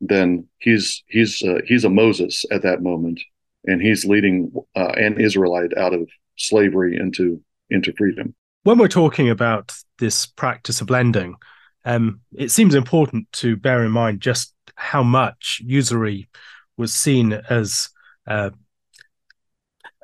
then 0.00 0.46
he's 0.58 1.02
he's 1.08 1.42
uh, 1.42 1.60
he's 1.66 1.84
a 1.84 1.90
Moses 1.90 2.44
at 2.50 2.62
that 2.62 2.82
moment, 2.82 3.20
and 3.64 3.80
he's 3.80 4.04
leading 4.04 4.52
uh, 4.76 4.92
an 4.96 5.20
Israelite 5.20 5.76
out 5.76 5.94
of 5.94 6.08
slavery 6.36 6.96
into 6.96 7.42
into 7.70 7.92
freedom. 7.96 8.34
When 8.64 8.78
we're 8.78 8.88
talking 8.88 9.30
about 9.30 9.72
this 9.98 10.26
practice 10.26 10.80
of 10.80 10.90
lending, 10.90 11.36
um, 11.84 12.20
it 12.36 12.50
seems 12.50 12.74
important 12.74 13.30
to 13.32 13.56
bear 13.56 13.84
in 13.84 13.90
mind 13.90 14.20
just 14.20 14.54
how 14.74 15.02
much 15.02 15.60
usury 15.64 16.28
was 16.76 16.92
seen 16.92 17.32
as 17.32 17.88
uh, 18.26 18.50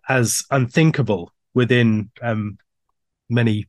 as 0.09 0.45
unthinkable 0.51 1.33
within 1.55 2.11
um, 2.23 2.59
many 3.29 3.69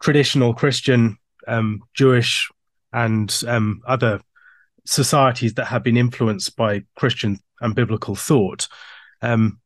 traditional 0.00 0.54
Christian, 0.54 1.18
um, 1.48 1.82
Jewish, 1.94 2.50
and 2.92 3.34
um, 3.46 3.82
other 3.86 4.20
societies 4.84 5.54
that 5.54 5.66
have 5.66 5.82
been 5.82 5.96
influenced 5.96 6.56
by 6.56 6.84
Christian 6.96 7.40
and 7.60 7.74
biblical 7.74 8.14
thought. 8.14 8.68
Um, 9.22 9.60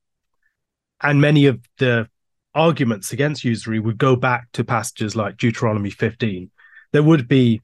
and 1.03 1.21
many 1.21 1.47
of 1.47 1.61
the 1.79 2.09
arguments 2.55 3.13
against 3.13 3.45
usury 3.45 3.79
would 3.79 3.99
go 3.99 4.17
back 4.17 4.49
to 4.53 4.65
passages 4.65 5.15
like 5.15 5.37
Deuteronomy 5.37 5.91
15. 5.91 6.51
There 6.93 7.03
would 7.03 7.29
be 7.29 7.63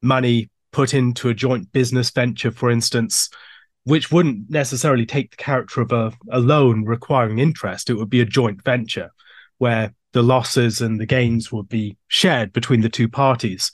money 0.00 0.50
put 0.72 0.94
into 0.94 1.28
a 1.28 1.34
joint 1.34 1.70
business 1.72 2.10
venture, 2.10 2.50
for 2.50 2.70
instance, 2.70 3.28
which 3.84 4.12
wouldn't 4.12 4.48
necessarily 4.48 5.06
take 5.06 5.30
the 5.30 5.36
character 5.36 5.80
of 5.80 5.92
a, 5.92 6.12
a 6.30 6.38
loan 6.38 6.84
requiring 6.84 7.38
interest. 7.38 7.90
It 7.90 7.94
would 7.94 8.10
be 8.10 8.20
a 8.20 8.26
joint 8.26 8.62
venture 8.62 9.10
where 9.58 9.94
the 10.12 10.22
losses 10.22 10.80
and 10.80 11.00
the 11.00 11.06
gains 11.06 11.50
would 11.50 11.68
be 11.68 11.96
shared 12.08 12.52
between 12.52 12.82
the 12.82 12.88
two 12.88 13.08
parties. 13.08 13.72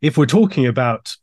If 0.00 0.16
we're 0.16 0.26
talking 0.26 0.66
about 0.66 1.16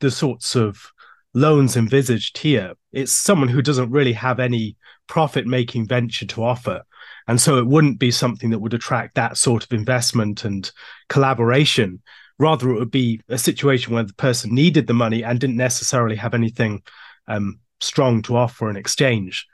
the 0.00 0.10
sorts 0.10 0.56
of 0.56 0.92
loans 1.34 1.76
envisaged 1.76 2.38
here, 2.38 2.74
it's 2.92 3.12
someone 3.12 3.48
who 3.48 3.62
doesn't 3.62 3.90
really 3.90 4.14
have 4.14 4.40
any 4.40 4.76
profit 5.06 5.46
making 5.46 5.86
venture 5.86 6.26
to 6.26 6.42
offer. 6.42 6.82
And 7.28 7.40
so 7.40 7.58
it 7.58 7.66
wouldn't 7.66 7.98
be 7.98 8.10
something 8.10 8.50
that 8.50 8.58
would 8.58 8.74
attract 8.74 9.14
that 9.14 9.36
sort 9.36 9.64
of 9.64 9.72
investment 9.72 10.44
and 10.44 10.70
collaboration. 11.08 12.02
Rather, 12.38 12.70
it 12.70 12.78
would 12.78 12.90
be 12.90 13.20
a 13.28 13.38
situation 13.38 13.94
where 13.94 14.02
the 14.02 14.14
person 14.14 14.54
needed 14.54 14.86
the 14.86 14.94
money 14.94 15.22
and 15.24 15.38
didn't 15.38 15.56
necessarily 15.56 16.16
have 16.16 16.34
anything 16.34 16.82
um, 17.28 17.58
strong 17.80 18.22
to 18.22 18.36
offer 18.36 18.70
in 18.70 18.76
exchange, 18.76 19.46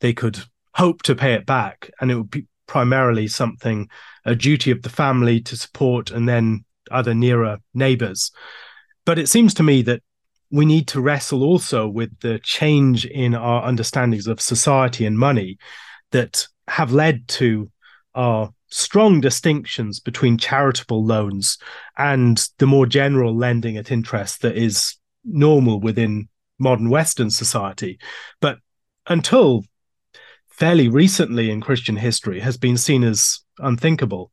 they 0.00 0.12
could 0.12 0.38
hope 0.74 1.02
to 1.02 1.14
pay 1.14 1.34
it 1.34 1.46
back. 1.46 1.90
And 2.00 2.10
it 2.10 2.16
would 2.16 2.30
be 2.30 2.46
primarily 2.66 3.26
something, 3.26 3.88
a 4.24 4.34
duty 4.34 4.70
of 4.70 4.82
the 4.82 4.88
family 4.88 5.40
to 5.40 5.56
support 5.56 6.10
and 6.10 6.28
then 6.28 6.64
other 6.90 7.14
nearer 7.14 7.58
neighbors. 7.74 8.30
But 9.04 9.18
it 9.18 9.28
seems 9.28 9.54
to 9.54 9.62
me 9.62 9.82
that 9.82 10.02
we 10.50 10.66
need 10.66 10.88
to 10.88 11.00
wrestle 11.00 11.42
also 11.42 11.88
with 11.88 12.18
the 12.20 12.38
change 12.40 13.06
in 13.06 13.34
our 13.34 13.62
understandings 13.62 14.26
of 14.26 14.40
society 14.40 15.06
and 15.06 15.18
money 15.18 15.58
that 16.10 16.46
have 16.68 16.92
led 16.92 17.26
to 17.28 17.70
our 18.14 18.50
strong 18.68 19.20
distinctions 19.20 20.00
between 20.00 20.38
charitable 20.38 21.04
loans 21.04 21.58
and 21.98 22.48
the 22.58 22.66
more 22.66 22.86
general 22.86 23.36
lending 23.36 23.76
at 23.76 23.90
interest 23.90 24.42
that 24.42 24.56
is 24.56 24.96
normal 25.24 25.80
within 25.80 26.28
modern 26.60 26.90
Western 26.90 27.30
society. 27.30 27.98
But 28.40 28.58
until 29.06 29.64
fairly 30.50 30.88
recently 30.88 31.50
in 31.50 31.60
Christian 31.60 31.96
history, 31.96 32.40
has 32.40 32.58
been 32.58 32.76
seen 32.76 33.02
as 33.02 33.40
unthinkable. 33.58 34.30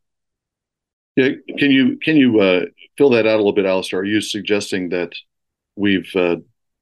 Yeah, 1.16 1.30
can 1.58 1.72
you 1.72 1.98
can 1.98 2.18
you 2.18 2.40
uh, 2.42 2.66
fill 2.98 3.10
that 3.12 3.26
out 3.26 3.36
a 3.36 3.38
little 3.38 3.54
bit, 3.54 3.66
Alastair? 3.66 4.02
Are 4.02 4.06
you 4.06 4.22
suggesting 4.22 4.90
that 4.90 5.14
we've 5.76 6.14
uh, 6.16 6.36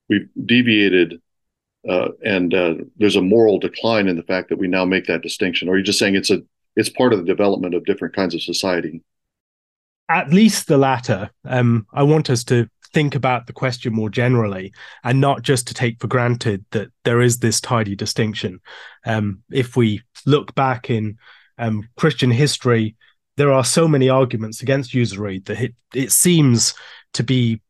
we've 0.09 0.27
deviated 0.45 1.21
uh, 1.87 2.09
and 2.23 2.53
uh, 2.53 2.75
there's 2.97 3.15
a 3.15 3.21
moral 3.21 3.59
decline 3.59 4.07
in 4.07 4.17
the 4.17 4.23
fact 4.23 4.49
that 4.49 4.57
we 4.57 4.67
now 4.67 4.83
make 4.83 5.05
that 5.05 5.21
distinction? 5.21 5.69
Or 5.69 5.73
are 5.73 5.77
you 5.77 5.83
just 5.83 5.99
saying 5.99 6.15
it's 6.15 6.31
a 6.31 6.41
it's 6.75 6.89
part 6.89 7.13
of 7.13 7.19
the 7.19 7.25
development 7.25 7.75
of 7.75 7.85
different 7.85 8.15
kinds 8.15 8.33
of 8.33 8.41
society? 8.41 9.01
At 10.09 10.33
least 10.33 10.67
the 10.67 10.77
latter. 10.77 11.29
Um, 11.45 11.87
I 11.93 12.03
want 12.03 12.29
us 12.29 12.43
to 12.45 12.69
think 12.95 13.13
about 13.13 13.45
the 13.45 13.51
question 13.51 13.93
more 13.93 14.09
generally 14.09 14.73
and 15.03 15.19
not 15.19 15.41
just 15.41 15.67
to 15.67 15.73
take 15.73 15.99
for 15.99 16.07
granted 16.07 16.63
that 16.71 16.87
there 17.03 17.19
is 17.19 17.39
this 17.39 17.59
tidy 17.59 17.93
distinction. 17.93 18.61
Um, 19.05 19.43
if 19.51 19.75
we 19.75 20.01
look 20.25 20.55
back 20.55 20.89
in 20.89 21.17
um, 21.57 21.89
Christian 21.97 22.31
history, 22.31 22.95
there 23.35 23.51
are 23.51 23.65
so 23.65 23.85
many 23.85 24.07
arguments 24.07 24.61
against 24.61 24.93
usury 24.93 25.39
that 25.39 25.59
it, 25.59 25.75
it 25.93 26.13
seems 26.13 26.73
to 27.15 27.21
be 27.21 27.61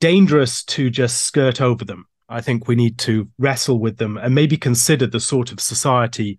dangerous 0.00 0.62
to 0.66 0.90
just 0.90 1.24
skirt 1.24 1.60
over 1.60 1.84
them. 1.84 2.06
I 2.28 2.40
think 2.40 2.68
we 2.68 2.76
need 2.76 2.98
to 2.98 3.28
wrestle 3.36 3.80
with 3.80 3.96
them 3.96 4.16
and 4.16 4.32
maybe 4.32 4.56
consider 4.56 5.08
the 5.08 5.18
sort 5.18 5.50
of 5.50 5.58
society 5.60 6.38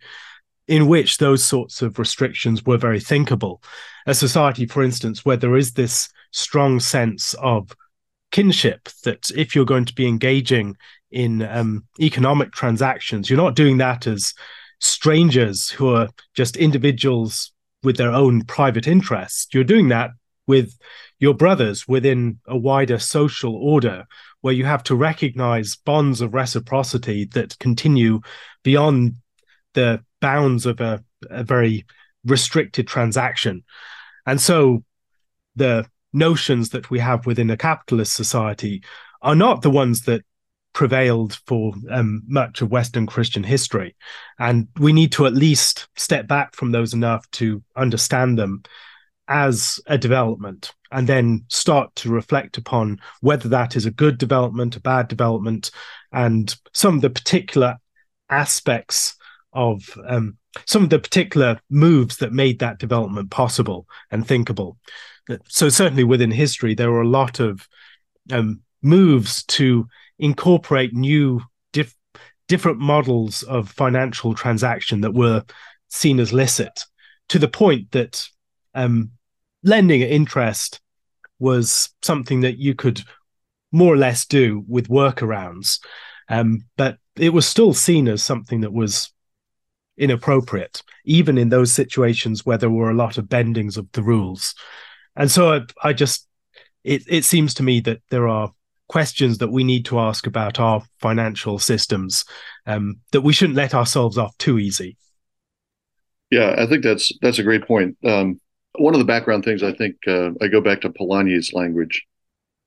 in 0.70 0.88
which 0.88 1.18
those 1.18 1.44
sorts 1.44 1.82
of 1.82 2.00
restrictions 2.00 2.66
were 2.66 2.78
very 2.78 3.02
thinkable. 3.02 3.62
A 4.06 4.14
society, 4.14 4.66
for 4.66 4.82
instance, 4.82 5.26
where 5.26 5.36
there 5.36 5.58
is 5.58 5.74
this 5.74 6.08
strong 6.32 6.80
sense 6.80 7.34
of 7.34 7.76
kinship 8.40 8.88
that 9.04 9.30
if 9.32 9.54
you're 9.54 9.66
going 9.66 9.84
to 9.84 9.94
be 9.94 10.08
engaging 10.08 10.78
in 11.12 11.42
um, 11.42 11.84
economic 12.00 12.54
transactions, 12.54 13.30
you're 13.30 13.36
not 13.36 13.56
doing 13.56 13.80
that 13.80 14.08
as 14.08 14.34
strangers 14.80 15.70
who 15.70 15.94
are 15.94 16.08
just 16.36 16.56
individuals 16.56 17.52
with 17.84 17.98
their 17.98 18.12
own 18.12 18.46
private 18.46 18.88
interests. 18.88 19.48
You're 19.54 19.66
doing 19.66 19.90
that 19.90 20.12
with 20.48 20.72
your 21.20 21.34
brothers 21.34 21.86
within 21.86 22.40
a 22.48 22.58
wider 22.58 22.98
social 22.98 23.54
order 23.56 24.06
where 24.40 24.54
you 24.54 24.64
have 24.64 24.84
to 24.84 24.96
recognize 24.96 25.76
bonds 25.76 26.22
of 26.22 26.34
reciprocity 26.34 27.26
that 27.34 27.60
continue 27.60 28.22
beyond 28.64 29.16
the 29.74 30.02
bounds 30.22 30.66
of 30.66 30.80
a, 30.80 31.04
a 31.30 31.44
very 31.44 31.86
restricted 32.24 32.88
transaction. 32.88 33.66
And 34.26 34.40
so 34.40 34.86
the 35.58 35.86
notions 36.14 36.70
that 36.70 36.90
we 36.90 37.00
have 37.00 37.26
within 37.26 37.50
a 37.50 37.58
capitalist 37.58 38.14
society 38.14 38.84
are 39.22 39.36
not 39.36 39.62
the 39.62 39.70
ones 39.70 40.02
that 40.02 40.24
prevailed 40.74 41.40
for 41.46 41.74
um, 41.90 42.24
much 42.28 42.62
of 42.62 42.72
Western 42.72 43.06
Christian 43.06 43.44
history. 43.44 43.96
And 44.38 44.68
we 44.80 44.94
need 44.94 45.12
to 45.14 45.26
at 45.26 45.34
least 45.34 45.88
step 45.96 46.28
back 46.28 46.56
from 46.56 46.72
those 46.72 46.94
enough 46.94 47.30
to 47.32 47.64
understand 47.76 48.38
them 48.38 48.64
as 49.28 49.80
a 49.86 49.98
development 49.98 50.74
and 50.92 51.08
then 51.08 51.46
start 51.50 51.94
to 51.96 52.10
reflect 52.10 52.58
upon 52.58 53.00
whether 53.22 53.50
that 53.50 53.76
is 53.76 53.86
a 53.86 53.92
good 53.92 54.18
development, 54.18 54.76
a 54.76 54.80
bad 54.80 55.08
development, 55.08 55.70
and 56.12 56.56
some 56.74 56.96
of 56.96 57.02
the 57.02 57.10
particular 57.10 57.78
aspects 58.30 59.16
of 59.54 59.82
um, 60.08 60.38
some 60.66 60.84
of 60.84 60.90
the 60.90 61.00
particular 61.00 61.60
moves 61.70 62.18
that 62.18 62.34
made 62.34 62.60
that 62.60 62.80
development 62.80 63.30
possible 63.30 63.88
and 64.12 64.28
thinkable. 64.28 64.78
So 65.48 65.70
certainly 65.70 66.04
within 66.04 66.32
history, 66.32 66.74
there 66.74 66.92
were 66.92 67.02
a 67.02 67.08
lot 67.08 67.40
of 67.40 67.68
um, 68.32 68.62
moves 68.82 69.44
to 69.46 69.88
incorporate 70.18 70.94
new 70.94 71.42
dif- 71.72 71.96
different 72.48 72.80
models 72.80 73.44
of 73.44 73.70
financial 73.70 74.34
transaction 74.34 75.02
that 75.02 75.14
were 75.14 75.44
seen 75.90 76.20
as 76.20 76.34
licit 76.34 76.86
to 77.30 77.40
the 77.40 77.48
point 77.48 77.92
that 77.92 78.28
um, 78.74 79.12
lending 79.64 80.02
at 80.02 80.10
interest 80.10 80.82
was 81.38 81.90
something 82.02 82.42
that 82.42 82.58
you 82.58 82.76
could 82.76 83.02
more 83.72 83.94
or 83.94 83.98
less 83.98 84.26
do 84.26 84.64
with 84.68 84.90
workarounds. 84.90 85.80
Um, 86.28 86.66
but 86.76 86.98
it 87.16 87.30
was 87.30 87.48
still 87.48 87.74
seen 87.74 88.08
as 88.08 88.24
something 88.24 88.62
that 88.62 88.74
was 88.74 89.14
inappropriate, 90.00 90.82
even 91.06 91.38
in 91.38 91.50
those 91.50 91.72
situations 91.72 92.46
where 92.46 92.58
there 92.58 92.70
were 92.70 92.90
a 92.90 92.96
lot 92.96 93.18
of 93.18 93.26
bendings 93.26 93.78
of 93.78 93.92
the 93.92 94.02
rules. 94.02 94.56
And 95.16 95.30
so 95.30 95.54
I, 95.54 95.90
I 95.90 95.94
just, 95.94 96.28
it, 96.84 97.04
it 97.08 97.26
seems 97.26 97.54
to 97.56 97.64
me 97.64 97.82
that 97.82 98.02
there 98.10 98.28
are 98.28 98.52
questions 98.88 99.38
that 99.38 99.52
we 99.52 99.64
need 99.64 99.86
to 99.86 100.00
ask 100.00 100.26
about 100.26 100.60
our 100.60 100.82
financial 101.00 101.60
systems 101.60 102.26
um, 102.66 103.00
that 103.12 103.22
we 103.22 103.34
shouldn't 103.34 103.58
let 103.58 103.76
ourselves 103.76 104.18
off 104.18 104.36
too 104.38 104.58
easy. 104.58 104.98
Yeah, 106.32 106.56
I 106.58 106.68
think 106.68 106.84
that's 106.84 107.12
that's 107.22 107.40
a 107.40 107.44
great 107.44 107.66
point. 107.66 107.98
Um, 108.06 108.40
one 108.78 108.94
of 108.94 109.00
the 109.00 109.06
background 109.06 109.44
things 109.44 109.64
I 109.64 109.74
think 109.74 109.96
uh, 110.08 110.30
I 110.42 110.48
go 110.48 110.62
back 110.62 110.82
to 110.82 110.90
Polanyi's 110.90 111.54
language. 111.54 112.06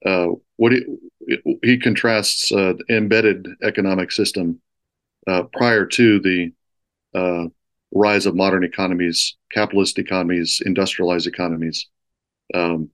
Uh, 0.05 0.29
what 0.57 0.73
he, 0.73 1.59
he 1.63 1.79
contrasts 1.79 2.51
uh, 2.51 2.75
embedded 2.91 3.47
economic 3.63 4.11
system 4.11 4.61
uh, 5.29 5.45
prior 5.53 5.87
to 5.87 6.21
the 6.21 6.53
uh, 7.15 7.47
rise 7.93 8.27
of 8.27 8.35
modern 8.35 8.65
economies, 8.65 9.37
capitalist 9.53 9.99
economies, 9.99 10.63
industrialized 10.65 11.27
economies, 11.27 11.89
um, 12.55 12.91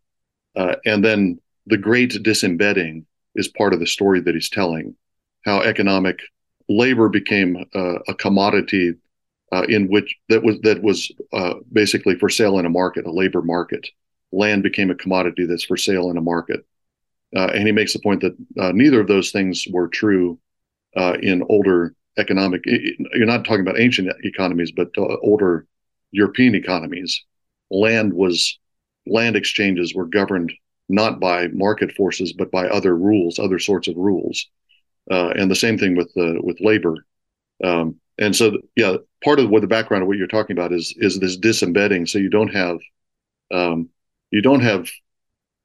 uh, 0.57 0.76
and 0.85 1.04
then 1.04 1.40
the 1.66 1.78
great 1.78 2.22
disembedding 2.22 3.07
is 3.35 3.48
part 3.48 3.72
of 3.72 3.81
the 3.81 3.87
story 3.87 4.20
that 4.20 4.35
he's 4.35 4.50
telling. 4.50 4.94
How 5.44 5.61
economic 5.61 6.18
labor 6.68 7.09
became 7.09 7.64
a 7.74 8.14
commodity 8.14 8.94
uh, 9.52 9.64
in 9.68 9.88
which 9.88 10.16
that 10.28 10.42
was 10.42 10.59
that 10.61 10.83
was 10.83 11.11
uh, 11.33 11.54
basically 11.72 12.14
for 12.16 12.28
sale 12.28 12.59
in 12.59 12.66
a 12.66 12.70
market, 12.70 13.07
a 13.07 13.11
labor 13.11 13.42
market. 13.42 13.88
Land 14.31 14.62
became 14.62 14.90
a 14.90 14.94
commodity 14.94 15.46
that's 15.46 15.64
for 15.64 15.76
sale 15.76 16.11
in 16.11 16.18
a 16.18 16.22
market, 16.22 16.66
uh, 17.35 17.48
and 17.54 17.66
he 17.66 17.72
makes 17.72 17.94
the 17.94 18.00
point 18.00 18.20
that 18.20 18.37
uh, 18.59 18.72
neither 18.72 19.00
of 19.00 19.09
those 19.09 19.31
things 19.31 19.66
were 19.70 19.88
true 19.88 20.38
uh, 20.96 21.16
in 21.22 21.42
older 21.48 21.94
economic. 22.18 22.62
You're 22.66 23.26
not 23.26 23.44
talking 23.44 23.61
about 23.61 23.81
ancient 23.81 24.12
economies, 24.24 24.72
but 24.72 24.90
uh, 24.98 25.16
older 25.22 25.66
European 26.11 26.54
economies. 26.54 27.24
Land 27.70 28.12
was 28.12 28.59
land 29.07 29.37
exchanges 29.37 29.94
were 29.94 30.07
governed 30.07 30.52
not 30.88 31.20
by 31.20 31.48
market 31.48 31.92
forces, 31.92 32.33
but 32.33 32.50
by 32.50 32.66
other 32.66 32.96
rules, 32.96 33.38
other 33.38 33.59
sorts 33.59 33.88
of 33.88 33.96
rules, 33.96 34.46
and 35.11 35.50
the 35.50 35.54
same 35.54 35.78
thing 35.78 35.96
with 35.96 36.11
with 36.16 36.61
labor. 36.61 36.96
Um, 37.62 37.96
and 38.18 38.35
so 38.35 38.59
yeah 38.76 38.96
part 39.24 39.40
of 39.40 39.48
what 39.48 39.62
the 39.62 39.68
background 39.68 40.02
of 40.02 40.09
what 40.09 40.18
you're 40.18 40.26
talking 40.26 40.57
about 40.57 40.72
is 40.72 40.94
is 40.98 41.18
this 41.18 41.37
disembedding 41.37 42.04
so 42.07 42.18
you 42.18 42.28
don't 42.28 42.52
have 42.52 42.78
um, 43.52 43.88
you 44.31 44.42
don't 44.42 44.61
have 44.61 44.88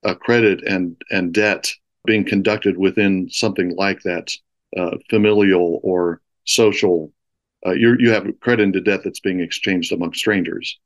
a 0.03 0.15
credit 0.15 0.63
and 0.63 1.01
and 1.09 1.33
debt 1.33 1.71
being 2.05 2.23
conducted 2.23 2.77
within 2.77 3.29
something 3.29 3.75
like 3.75 4.01
that 4.03 4.31
uh, 4.77 4.97
familial 5.09 5.79
or 5.83 6.21
social 6.45 7.11
uh, 7.65 7.71
you 7.71 7.95
you 7.99 8.11
have 8.11 8.27
credit 8.39 8.63
and 8.63 8.85
debt 8.85 9.01
that's 9.03 9.19
being 9.19 9.39
exchanged 9.39 9.91
among 9.91 10.13
strangers 10.13 10.79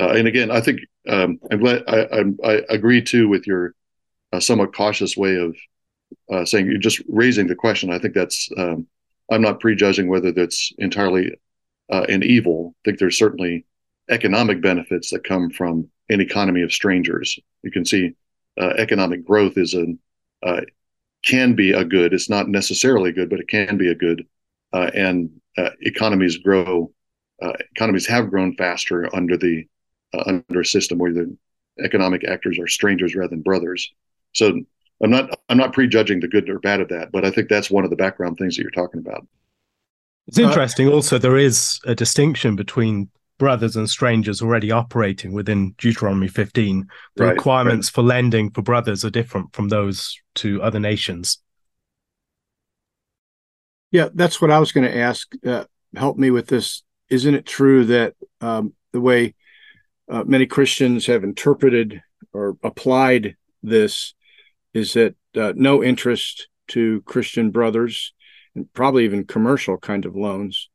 uh, 0.00 0.10
and 0.10 0.26
again 0.26 0.50
i 0.50 0.60
think 0.60 0.80
um, 1.08 1.38
i'm 1.50 1.60
glad 1.60 1.82
I, 1.88 2.00
I, 2.02 2.50
I 2.52 2.62
agree 2.70 3.02
too 3.02 3.28
with 3.28 3.46
your 3.46 3.74
uh, 4.32 4.40
somewhat 4.40 4.74
cautious 4.74 5.16
way 5.16 5.36
of 5.36 5.56
uh, 6.32 6.44
saying 6.44 6.66
you're 6.66 6.78
just 6.78 7.02
raising 7.08 7.46
the 7.46 7.54
question 7.54 7.90
i 7.90 7.98
think 7.98 8.14
that's 8.14 8.48
um, 8.56 8.86
I'm 9.30 9.42
not 9.42 9.60
prejudging 9.60 10.08
whether 10.08 10.32
that's 10.32 10.72
entirely 10.78 11.32
uh, 11.90 12.04
an 12.08 12.22
evil. 12.22 12.74
I 12.74 12.80
think 12.84 12.98
there's 12.98 13.18
certainly 13.18 13.64
economic 14.10 14.60
benefits 14.60 15.10
that 15.10 15.24
come 15.24 15.50
from 15.50 15.88
an 16.08 16.20
economy 16.20 16.62
of 16.62 16.72
strangers. 16.72 17.38
You 17.62 17.70
can 17.70 17.84
see 17.84 18.14
uh, 18.60 18.74
economic 18.76 19.24
growth 19.24 19.56
is 19.56 19.74
a 19.74 19.94
uh, 20.42 20.60
can 21.24 21.54
be 21.54 21.72
a 21.72 21.84
good. 21.84 22.12
It's 22.12 22.28
not 22.28 22.48
necessarily 22.48 23.12
good, 23.12 23.30
but 23.30 23.40
it 23.40 23.48
can 23.48 23.78
be 23.78 23.88
a 23.88 23.94
good. 23.94 24.26
Uh, 24.74 24.90
and 24.94 25.30
uh, 25.56 25.70
economies 25.82 26.38
grow. 26.38 26.92
Uh, 27.40 27.52
economies 27.76 28.06
have 28.06 28.28
grown 28.28 28.56
faster 28.56 29.08
under 29.14 29.36
the 29.36 29.66
under 30.26 30.60
a 30.60 30.64
system 30.64 30.98
where 30.98 31.12
the 31.12 31.36
economic 31.82 32.22
actors 32.24 32.58
are 32.58 32.68
strangers 32.68 33.16
rather 33.16 33.30
than 33.30 33.42
brothers. 33.42 33.92
So 34.32 34.60
I'm 35.02 35.10
not 35.10 35.38
I'm 35.48 35.56
not 35.56 35.72
prejudging 35.72 36.20
the 36.20 36.28
good 36.28 36.48
or 36.48 36.58
bad 36.58 36.80
of 36.80 36.88
that, 36.88 37.12
but 37.12 37.24
I 37.24 37.30
think 37.30 37.48
that's 37.48 37.70
one 37.70 37.84
of 37.84 37.90
the 37.90 37.96
background 37.96 38.36
things 38.36 38.56
that 38.56 38.62
you're 38.62 38.70
talking 38.70 39.00
about. 39.00 39.26
It's 40.26 40.38
interesting. 40.38 40.88
also, 40.88 41.18
there 41.18 41.36
is 41.36 41.78
a 41.84 41.94
distinction 41.94 42.56
between 42.56 43.10
brothers 43.38 43.76
and 43.76 43.90
strangers 43.90 44.40
already 44.40 44.70
operating 44.70 45.32
within 45.32 45.74
Deuteronomy 45.76 46.28
15. 46.28 46.86
The 47.16 47.24
right, 47.24 47.30
requirements 47.32 47.88
right. 47.88 47.94
for 47.94 48.02
lending 48.02 48.50
for 48.50 48.62
brothers 48.62 49.04
are 49.04 49.10
different 49.10 49.54
from 49.54 49.68
those 49.68 50.18
to 50.36 50.62
other 50.62 50.80
nations. 50.80 51.38
Yeah, 53.94 54.08
that's 54.12 54.42
what 54.42 54.50
I 54.50 54.58
was 54.58 54.72
going 54.72 54.90
to 54.90 54.98
ask. 54.98 55.32
Uh, 55.46 55.66
help 55.94 56.16
me 56.16 56.32
with 56.32 56.48
this. 56.48 56.82
Isn't 57.10 57.36
it 57.36 57.46
true 57.46 57.84
that 57.84 58.14
um, 58.40 58.72
the 58.92 59.00
way 59.00 59.36
uh, 60.10 60.24
many 60.24 60.46
Christians 60.46 61.06
have 61.06 61.22
interpreted 61.22 62.02
or 62.32 62.56
applied 62.64 63.36
this 63.62 64.14
is 64.72 64.94
that 64.94 65.14
uh, 65.36 65.52
no 65.54 65.80
interest 65.80 66.48
to 66.70 67.02
Christian 67.02 67.52
brothers 67.52 68.12
and 68.56 68.66
probably 68.72 69.04
even 69.04 69.26
commercial 69.26 69.78
kind 69.78 70.06
of 70.06 70.16
loans, 70.16 70.70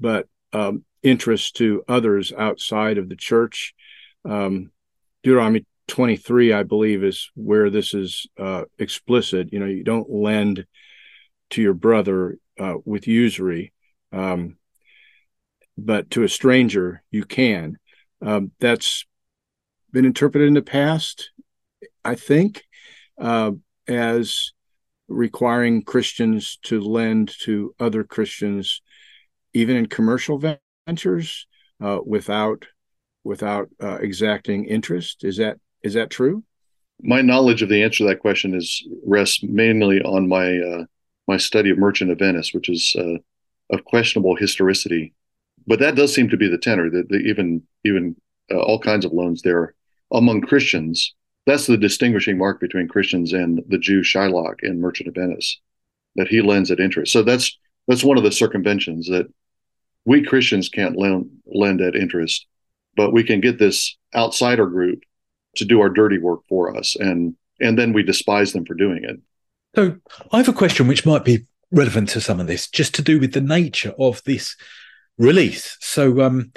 but 0.00 0.26
um, 0.54 0.86
interest 1.02 1.56
to 1.56 1.84
others 1.86 2.32
outside 2.32 2.96
of 2.96 3.10
the 3.10 3.16
church. 3.16 3.74
Um, 4.24 4.70
Deuteronomy 5.22 5.66
23, 5.88 6.54
I 6.54 6.62
believe, 6.62 7.04
is 7.04 7.30
where 7.34 7.68
this 7.68 7.92
is 7.92 8.26
uh, 8.38 8.64
explicit. 8.78 9.52
You 9.52 9.58
know, 9.58 9.66
you 9.66 9.84
don't 9.84 10.08
lend 10.08 10.64
to 11.50 11.60
your 11.60 11.74
brother 11.74 12.38
uh, 12.58 12.74
with 12.84 13.06
usury, 13.06 13.72
um, 14.12 14.56
but 15.76 16.10
to 16.10 16.22
a 16.22 16.28
stranger 16.28 17.02
you 17.10 17.24
can. 17.24 17.76
Um, 18.22 18.52
that's 18.60 19.04
been 19.92 20.04
interpreted 20.04 20.48
in 20.48 20.54
the 20.54 20.62
past, 20.62 21.30
I 22.04 22.14
think, 22.14 22.64
uh, 23.18 23.52
as 23.86 24.52
requiring 25.08 25.82
Christians 25.82 26.58
to 26.64 26.80
lend 26.80 27.32
to 27.40 27.74
other 27.78 28.04
Christians, 28.04 28.80
even 29.52 29.76
in 29.76 29.86
commercial 29.86 30.40
ventures, 30.86 31.46
uh, 31.82 31.98
without 32.04 32.66
without 33.24 33.68
uh, 33.82 33.98
exacting 34.00 34.66
interest. 34.66 35.24
Is 35.24 35.38
that 35.38 35.58
is 35.82 35.94
that 35.94 36.10
true? 36.10 36.44
My 37.02 37.20
knowledge 37.20 37.62
of 37.62 37.68
the 37.68 37.82
answer 37.82 37.98
to 37.98 38.08
that 38.08 38.20
question 38.20 38.54
is 38.54 38.86
rests 39.04 39.42
mainly 39.42 40.00
on 40.02 40.28
my 40.28 40.58
uh, 40.58 40.84
my 41.26 41.36
study 41.36 41.70
of 41.70 41.78
Merchant 41.78 42.10
of 42.10 42.18
Venice, 42.18 42.52
which 42.52 42.68
is 42.68 42.94
uh, 42.98 43.18
of 43.74 43.84
questionable 43.84 44.36
historicity. 44.36 45.14
But 45.66 45.78
that 45.80 45.96
does 45.96 46.14
seem 46.14 46.28
to 46.28 46.36
be 46.36 46.48
the 46.48 46.58
tenor 46.58 46.90
that 46.90 47.10
even 47.12 47.62
even 47.84 48.16
uh, 48.50 48.60
all 48.60 48.78
kinds 48.78 49.04
of 49.04 49.12
loans 49.12 49.42
there 49.42 49.74
among 50.12 50.42
Christians. 50.42 51.14
That's 51.46 51.66
the 51.66 51.76
distinguishing 51.76 52.38
mark 52.38 52.60
between 52.60 52.88
Christians 52.88 53.32
and 53.32 53.62
the 53.68 53.78
Jew 53.78 54.00
Shylock 54.00 54.62
in 54.62 54.80
Merchant 54.80 55.08
of 55.08 55.14
Venice, 55.14 55.60
that 56.16 56.28
he 56.28 56.40
lends 56.40 56.70
at 56.70 56.80
interest. 56.80 57.12
So 57.12 57.22
that's 57.22 57.58
that's 57.86 58.04
one 58.04 58.16
of 58.16 58.24
the 58.24 58.32
circumventions 58.32 59.08
that 59.08 59.26
we 60.04 60.22
Christians 60.22 60.68
can't 60.68 60.96
lend, 60.96 61.30
lend 61.46 61.80
at 61.80 61.96
interest, 61.96 62.46
but 62.96 63.12
we 63.12 63.24
can 63.24 63.40
get 63.40 63.58
this 63.58 63.96
outsider 64.14 64.66
group 64.66 65.00
to 65.56 65.64
do 65.64 65.80
our 65.80 65.88
dirty 65.88 66.18
work 66.18 66.40
for 66.48 66.76
us, 66.76 66.96
and 66.96 67.36
and 67.60 67.78
then 67.78 67.92
we 67.92 68.02
despise 68.02 68.52
them 68.52 68.64
for 68.66 68.74
doing 68.74 69.04
it. 69.04 69.20
So 69.74 69.96
I 70.30 70.38
have 70.38 70.48
a 70.48 70.52
question 70.52 70.86
which 70.86 71.04
might 71.04 71.24
be 71.24 71.46
relevant 71.70 72.08
to 72.10 72.20
some 72.20 72.38
of 72.38 72.46
this, 72.46 72.68
just 72.68 72.94
to 72.94 73.02
do 73.02 73.18
with 73.18 73.32
the 73.32 73.40
nature 73.40 73.92
of 73.98 74.22
this 74.24 74.56
release. 75.18 75.76
So, 75.80 76.22
um, 76.22 76.52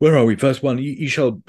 where 0.00 0.16
are 0.16 0.24
we? 0.24 0.34
Verse 0.34 0.62
one: 0.62 0.78
you, 0.78 0.92
you 0.92 1.08
shall 1.08 1.42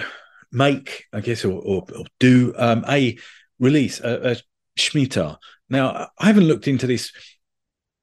make, 0.52 1.06
I 1.14 1.22
guess, 1.22 1.46
or, 1.46 1.54
or, 1.54 1.86
or 1.98 2.06
do 2.20 2.54
um, 2.58 2.86
a 2.88 3.18
release, 3.60 4.00
a, 4.02 4.32
a 4.32 4.36
shmita. 4.80 5.38
Now, 5.70 6.10
I 6.20 6.26
haven't 6.28 6.48
looked 6.48 6.68
into 6.68 6.86
this 6.86 7.12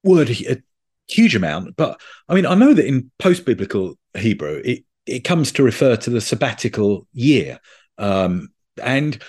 word 0.03 0.31
a 0.31 0.63
huge 1.07 1.37
amount, 1.37 1.77
but 1.77 2.01
I 2.29 2.35
mean, 2.35 2.47
I 2.47 2.55
know 2.55 2.75
that 2.75 2.87
in 2.87 3.11
post-biblical 3.19 3.97
Hebrew, 4.17 4.63
it 4.65 4.85
it 5.07 5.21
comes 5.21 5.53
to 5.53 5.63
refer 5.63 5.97
to 5.97 6.11
the 6.11 6.21
sabbatical 6.21 7.07
year, 7.13 7.61
um, 7.99 8.49
and 8.83 9.23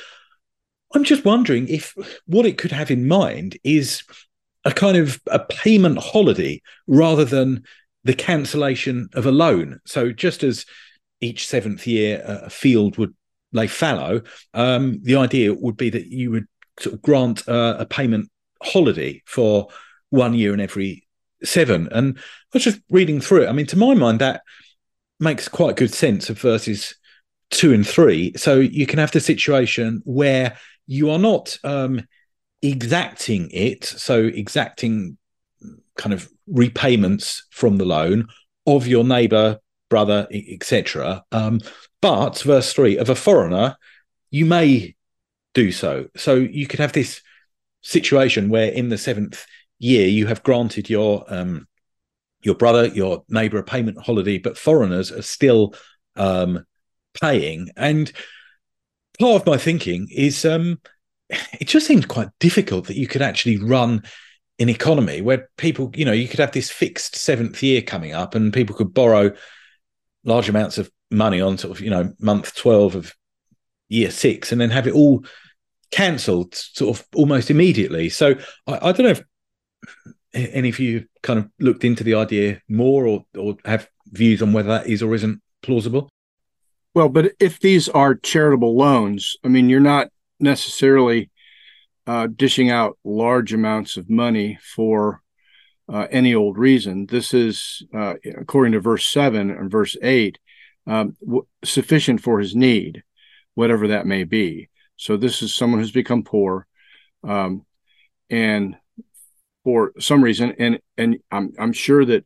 I'm 0.93 1.03
just 1.03 1.25
wondering 1.25 1.67
if 1.67 1.93
what 2.25 2.45
it 2.45 2.57
could 2.57 2.71
have 2.71 2.91
in 2.91 3.07
mind 3.07 3.57
is 3.63 4.03
a 4.65 4.71
kind 4.71 4.97
of 4.97 5.21
a 5.27 5.39
payment 5.39 5.99
holiday 5.99 6.61
rather 6.87 7.25
than 7.25 7.63
the 8.03 8.13
cancellation 8.13 9.09
of 9.13 9.25
a 9.25 9.31
loan. 9.31 9.79
So 9.85 10.11
just 10.11 10.43
as 10.43 10.65
each 11.21 11.47
seventh 11.47 11.85
year 11.85 12.21
a 12.25 12.49
field 12.49 12.97
would 12.97 13.13
lay 13.51 13.67
fallow, 13.67 14.21
um, 14.53 14.99
the 15.03 15.15
idea 15.15 15.53
would 15.53 15.77
be 15.77 15.89
that 15.89 16.07
you 16.07 16.31
would 16.31 16.47
sort 16.79 16.95
of 16.95 17.01
grant 17.01 17.47
uh, 17.47 17.75
a 17.79 17.85
payment 17.85 18.29
holiday 18.63 19.21
for 19.25 19.67
one 20.09 20.33
year 20.33 20.53
in 20.53 20.59
every 20.59 21.07
seven. 21.43 21.87
And 21.91 22.17
I 22.17 22.21
was 22.53 22.63
just 22.63 22.81
reading 22.89 23.21
through 23.21 23.43
it. 23.43 23.49
I 23.49 23.51
mean, 23.51 23.67
to 23.67 23.77
my 23.77 23.93
mind, 23.93 24.19
that 24.19 24.41
makes 25.19 25.47
quite 25.47 25.75
good 25.75 25.93
sense 25.93 26.29
of 26.29 26.39
verses 26.39 26.95
two 27.51 27.73
and 27.73 27.87
three. 27.87 28.33
So 28.37 28.59
you 28.59 28.85
can 28.85 28.99
have 28.99 29.11
the 29.11 29.19
situation 29.19 30.01
where 30.05 30.57
you 30.89 31.11
are 31.11 31.19
not 31.19 31.55
um, 31.63 32.01
exacting 32.63 33.47
it, 33.51 33.85
so 33.85 34.23
exacting 34.23 35.19
kind 35.95 36.13
of 36.13 36.27
repayments 36.47 37.45
from 37.51 37.77
the 37.77 37.85
loan 37.85 38.27
of 38.65 38.87
your 38.87 39.03
neighbor, 39.03 39.59
brother, 39.87 40.27
etc. 40.31 41.23
Um, 41.31 41.61
but 42.01 42.41
verse 42.41 42.73
three 42.73 42.97
of 42.97 43.07
a 43.07 43.15
foreigner, 43.15 43.77
you 44.31 44.45
may 44.45 44.95
do 45.53 45.71
so. 45.71 46.07
So 46.17 46.33
you 46.33 46.65
could 46.65 46.79
have 46.79 46.93
this 46.93 47.21
situation 47.81 48.49
where 48.49 48.71
in 48.71 48.89
the 48.89 48.97
seventh 48.97 49.45
year 49.77 50.07
you 50.07 50.25
have 50.25 50.41
granted 50.41 50.89
your 50.89 51.23
um, 51.27 51.67
your 52.41 52.55
brother, 52.55 52.87
your 52.87 53.25
neighbor 53.29 53.59
a 53.59 53.63
payment 53.63 53.99
holiday, 53.99 54.39
but 54.39 54.57
foreigners 54.57 55.11
are 55.11 55.21
still 55.21 55.75
um, 56.15 56.65
paying. 57.21 57.69
And 57.77 58.11
part 59.19 59.41
of 59.41 59.45
my 59.45 59.57
thinking 59.57 60.07
is 60.11 60.45
um, 60.45 60.79
it 61.29 61.67
just 61.67 61.85
seems 61.85 62.05
quite 62.05 62.29
difficult 62.39 62.87
that 62.87 62.97
you 62.97 63.07
could 63.07 63.21
actually 63.21 63.57
run 63.57 64.03
an 64.59 64.69
economy 64.69 65.21
where 65.21 65.49
people, 65.57 65.91
you 65.95 66.05
know, 66.05 66.11
you 66.11 66.27
could 66.27 66.39
have 66.39 66.51
this 66.51 66.69
fixed 66.69 67.15
seventh 67.15 67.61
year 67.63 67.81
coming 67.81 68.13
up 68.13 68.35
and 68.35 68.53
people 68.53 68.75
could 68.75 68.93
borrow 68.93 69.31
large 70.25 70.49
amounts 70.49 70.77
of 70.77 70.91
money 71.11 71.39
on 71.39 71.57
sort 71.57 71.77
of, 71.77 71.81
you 71.81 71.89
know, 71.89 72.13
month 72.19 72.55
12 72.55 72.95
of 72.95 73.15
year 73.87 74.11
six 74.11 74.51
and 74.51 74.59
then 74.59 74.69
have 74.69 74.87
it 74.87 74.93
all 74.93 75.23
cancelled 75.91 76.53
sort 76.53 76.97
of 76.97 77.05
almost 77.15 77.49
immediately. 77.49 78.09
So 78.09 78.35
I, 78.67 78.89
I 78.89 78.91
don't 78.91 79.05
know 79.05 79.09
if 79.09 79.23
any 80.33 80.69
of 80.69 80.79
you 80.79 81.05
kind 81.23 81.39
of 81.39 81.49
looked 81.59 81.83
into 81.83 82.03
the 82.03 82.15
idea 82.15 82.61
more 82.67 83.07
or, 83.07 83.25
or 83.37 83.57
have 83.65 83.87
views 84.07 84.41
on 84.41 84.53
whether 84.53 84.69
that 84.69 84.87
is 84.87 85.01
or 85.01 85.15
isn't 85.15 85.41
plausible. 85.61 86.09
Well, 86.93 87.09
but 87.09 87.33
if 87.39 87.59
these 87.59 87.87
are 87.89 88.15
charitable 88.15 88.75
loans, 88.75 89.35
I 89.43 89.47
mean, 89.47 89.69
you're 89.69 89.79
not 89.79 90.09
necessarily 90.39 91.29
uh, 92.07 92.27
dishing 92.27 92.69
out 92.69 92.97
large 93.03 93.53
amounts 93.53 93.97
of 93.97 94.09
money 94.09 94.57
for 94.61 95.21
uh, 95.87 96.07
any 96.11 96.33
old 96.33 96.57
reason. 96.57 97.05
This 97.05 97.33
is, 97.33 97.83
uh, 97.93 98.15
according 98.37 98.73
to 98.73 98.79
verse 98.79 99.05
7 99.05 99.49
and 99.51 99.69
verse 99.69 99.95
8, 100.01 100.39
um, 100.87 101.15
w- 101.23 101.45
sufficient 101.63 102.21
for 102.21 102.39
his 102.39 102.55
need, 102.55 103.03
whatever 103.53 103.87
that 103.89 104.07
may 104.07 104.23
be. 104.23 104.69
So 104.97 105.17
this 105.17 105.41
is 105.41 105.53
someone 105.53 105.79
who's 105.79 105.91
become 105.91 106.23
poor. 106.23 106.65
Um, 107.23 107.65
and 108.29 108.75
for 109.63 109.93
some 109.99 110.23
reason, 110.23 110.55
and 110.57 110.79
and 110.97 111.17
I'm 111.31 111.53
I'm 111.59 111.73
sure 111.73 112.05
that 112.05 112.25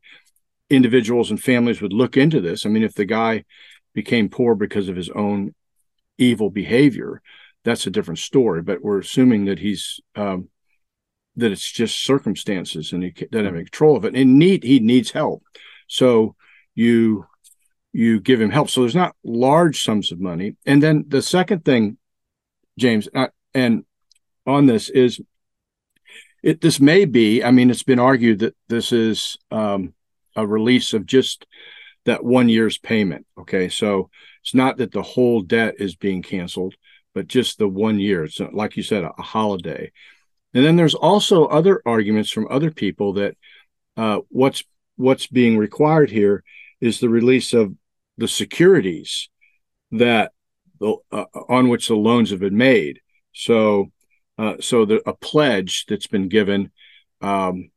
individuals 0.69 1.30
and 1.30 1.41
families 1.41 1.82
would 1.82 1.93
look 1.93 2.17
into 2.17 2.41
this. 2.41 2.65
I 2.65 2.69
mean, 2.69 2.84
if 2.84 2.93
the 2.93 3.06
guy 3.06 3.43
became 3.94 4.30
poor 4.30 4.56
because 4.56 4.90
of 4.90 4.96
his 4.96 5.10
own 5.10 5.54
evil 6.18 6.50
behavior, 6.50 7.22
that's 7.64 7.88
a 7.88 7.92
different 7.92 8.20
story. 8.20 8.62
But 8.62 8.82
we're 8.82 9.00
assuming 9.00 9.46
that 9.46 9.60
he's 9.60 10.00
um, 10.16 10.50
that 11.36 11.52
it's 11.52 11.72
just 11.72 12.04
circumstances 12.04 12.94
and 12.94 13.04
he 13.04 13.12
doesn't 13.12 13.46
have 13.46 13.56
control 13.56 13.98
of 13.98 14.06
it. 14.06 14.16
And 14.16 14.38
need 14.38 14.64
he 14.64 14.80
needs 14.80 15.12
help, 15.12 15.44
so 15.88 16.36
you 16.76 17.26
you 17.92 18.20
give 18.20 18.42
him 18.42 18.50
help. 18.50 18.70
So 18.70 18.82
there's 18.82 18.96
not 18.96 19.16
large 19.24 19.84
sums 19.84 20.12
of 20.12 20.20
money. 20.20 20.56
And 20.66 20.82
then 20.82 21.06
the 21.08 21.22
second 21.22 21.64
thing, 21.64 21.98
James, 22.78 23.08
uh, 23.14 23.28
and 23.54 23.86
on 24.46 24.66
this 24.66 24.90
is 24.90 25.22
it. 26.42 26.62
This 26.62 26.80
may 26.80 27.06
be. 27.06 27.44
I 27.44 27.52
mean, 27.52 27.70
it's 27.70 27.84
been 27.84 28.00
argued 28.00 28.40
that 28.40 28.56
this 28.68 28.92
is 28.92 29.38
um, 29.52 29.94
a 30.36 30.46
release 30.46 30.94
of 30.94 31.06
just 31.06 31.46
that 32.06 32.24
one 32.24 32.50
year's 32.50 32.78
payment. 32.78 33.26
Okay, 33.38 33.70
so 33.70 34.10
it's 34.42 34.54
not 34.54 34.78
that 34.78 34.92
the 34.92 35.02
whole 35.02 35.42
debt 35.42 35.76
is 35.80 35.96
being 35.96 36.22
canceled 36.22 36.76
but 37.13 37.28
just 37.28 37.58
the 37.58 37.68
one 37.68 38.00
year. 38.00 38.24
It's 38.24 38.39
like 38.39 38.76
you 38.78 38.84
said, 38.84 39.04
a, 39.04 39.12
a 39.18 39.22
holiday. 39.22 39.92
And 40.54 40.63
then 40.63 40.76
there's 40.76 40.96
also 40.96 41.46
other 41.46 41.82
arguments 41.86 42.30
from 42.30 42.48
other 42.50 42.72
people 42.72 43.13
that 43.13 43.38
uh, 43.98 44.20
what's 44.30 44.63
what's 44.96 45.28
being 45.28 45.58
required 45.58 46.10
here 46.10 46.44
is 46.80 47.00
the 47.00 47.10
release 47.10 47.54
of 47.54 47.74
the 48.18 48.28
securities 48.28 49.30
that 49.92 50.32
uh, 50.82 51.26
on 51.50 51.70
which 51.70 51.88
the 51.88 51.96
loans 51.96 52.30
have 52.30 52.39
been 52.39 52.58
made. 52.58 52.99
So, 53.34 53.91
uh, 54.38 54.56
so 54.60 54.86
the, 54.86 55.01
a 55.08 55.14
pledge 55.14 55.86
that's 55.88 56.08
been 56.08 56.28
given 56.28 56.72
um, 57.22 57.72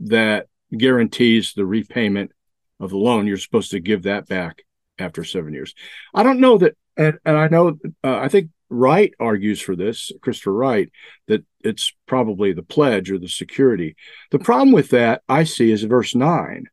that 0.00 0.46
guarantees 0.74 1.52
the 1.54 1.66
repayment 1.66 2.32
of 2.80 2.90
the 2.90 2.96
loan. 2.96 3.26
You're 3.26 3.36
supposed 3.36 3.70
to 3.72 3.80
give 3.80 4.04
that 4.04 4.26
back 4.26 4.62
after 4.98 5.24
seven 5.24 5.52
years. 5.52 5.74
I 6.14 6.22
don't 6.22 6.40
know 6.40 6.58
that, 6.58 6.76
and, 6.96 7.18
and 7.24 7.36
I 7.36 7.48
know 7.48 7.78
uh, 8.04 8.16
I 8.16 8.28
think 8.28 8.50
Wright 8.68 9.12
argues 9.20 9.60
for 9.60 9.76
this, 9.76 10.10
Christopher 10.22 10.52
Wright, 10.52 10.90
that 11.28 11.44
it's 11.60 11.92
probably 12.06 12.52
the 12.52 12.62
pledge 12.62 13.10
or 13.10 13.18
the 13.18 13.28
security. 13.28 13.96
The 14.30 14.38
problem 14.38 14.72
with 14.72 14.90
that 14.90 15.22
I 15.28 15.44
see 15.44 15.70
is 15.70 15.82
verse 15.82 16.14
9, 16.14 16.66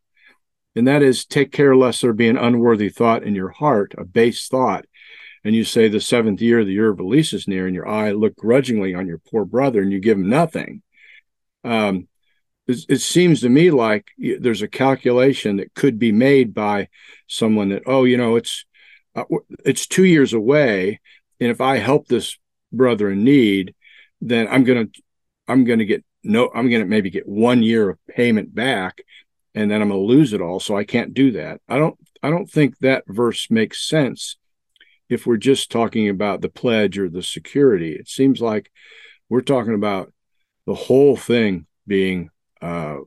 and 0.75 0.87
that 0.87 1.01
is 1.01 1.25
take 1.25 1.51
care 1.51 1.75
lest 1.75 2.01
there 2.01 2.13
be 2.13 2.29
an 2.29 2.37
unworthy 2.37 2.89
thought 2.89 3.23
in 3.23 3.35
your 3.35 3.49
heart, 3.49 3.93
a 3.97 4.05
base 4.05 4.47
thought. 4.47 4.85
And 5.43 5.55
you 5.55 5.63
say 5.63 5.87
the 5.87 6.01
seventh 6.01 6.41
year, 6.41 6.65
the 6.65 6.73
year 6.73 6.89
of 6.89 6.99
release 6.99 7.33
is 7.33 7.47
near, 7.47 7.65
and 7.65 7.75
your 7.75 7.87
eye 7.87 8.11
look 8.11 8.35
grudgingly 8.35 8.93
on 8.93 9.07
your 9.07 9.19
poor 9.19 9.45
brother, 9.45 9.81
and 9.81 9.91
you 9.91 9.99
give 9.99 10.17
him 10.17 10.29
nothing. 10.29 10.81
Um, 11.63 12.07
it, 12.69 12.85
it 12.87 13.01
seems 13.01 13.41
to 13.41 13.49
me 13.49 13.71
like 13.71 14.11
there's 14.17 14.61
a 14.61 14.67
calculation 14.67 15.57
that 15.57 15.73
could 15.73 15.99
be 15.99 16.11
made 16.11 16.53
by 16.53 16.87
someone 17.27 17.69
that, 17.69 17.83
oh, 17.85 18.03
you 18.05 18.17
know, 18.17 18.35
it's 18.35 18.65
uh, 19.15 19.25
it's 19.65 19.87
two 19.87 20.05
years 20.05 20.33
away 20.33 20.99
and 21.39 21.49
if 21.49 21.61
I 21.61 21.77
help 21.77 22.07
this 22.07 22.37
brother 22.71 23.09
in 23.09 23.23
need, 23.23 23.75
then 24.21 24.47
I'm 24.47 24.63
gonna 24.63 24.87
I'm 25.47 25.63
gonna 25.65 25.85
get 25.85 26.03
no, 26.23 26.51
I'm 26.53 26.69
to 26.69 26.85
maybe 26.85 27.09
get 27.09 27.27
one 27.27 27.63
year 27.63 27.89
of 27.89 27.97
payment 28.07 28.53
back 28.53 29.01
and 29.55 29.71
then 29.71 29.81
I'm 29.81 29.89
to 29.89 29.97
lose 29.97 30.33
it 30.33 30.41
all. 30.41 30.59
So 30.59 30.77
I 30.77 30.83
can't 30.83 31.13
do 31.13 31.31
that. 31.31 31.61
I 31.67 31.77
don't, 31.77 31.97
I 32.21 32.29
don't 32.29 32.49
think 32.49 32.77
that 32.79 33.05
verse 33.07 33.49
makes 33.49 33.87
sense 33.87 34.37
if 35.07 35.25
we're 35.25 35.37
just 35.37 35.71
talking 35.71 36.09
about 36.09 36.41
the 36.41 36.49
pledge 36.49 36.99
or 36.99 37.09
the 37.09 37.23
security. 37.23 37.93
It 37.93 38.07
seems 38.07 38.41
like 38.41 38.69
we're 39.29 39.41
talking 39.41 39.73
about 39.73 40.13
the 40.65 40.75
whole 40.75 41.15
thing 41.15 41.65
being, 41.87 42.29
uh, 42.61 42.97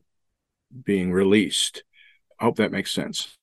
being 0.85 1.13
released. 1.13 1.85
I 2.39 2.45
hope 2.45 2.57
that 2.57 2.73
makes 2.73 2.93
sense. 2.93 3.37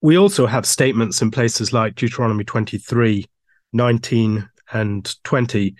We 0.00 0.18
also 0.18 0.46
have 0.46 0.66
statements 0.66 1.22
in 1.22 1.30
places 1.30 1.72
like 1.72 1.94
Deuteronomy 1.94 2.44
23, 2.44 3.26
19, 3.72 4.48
and 4.72 5.14
20 5.24 5.76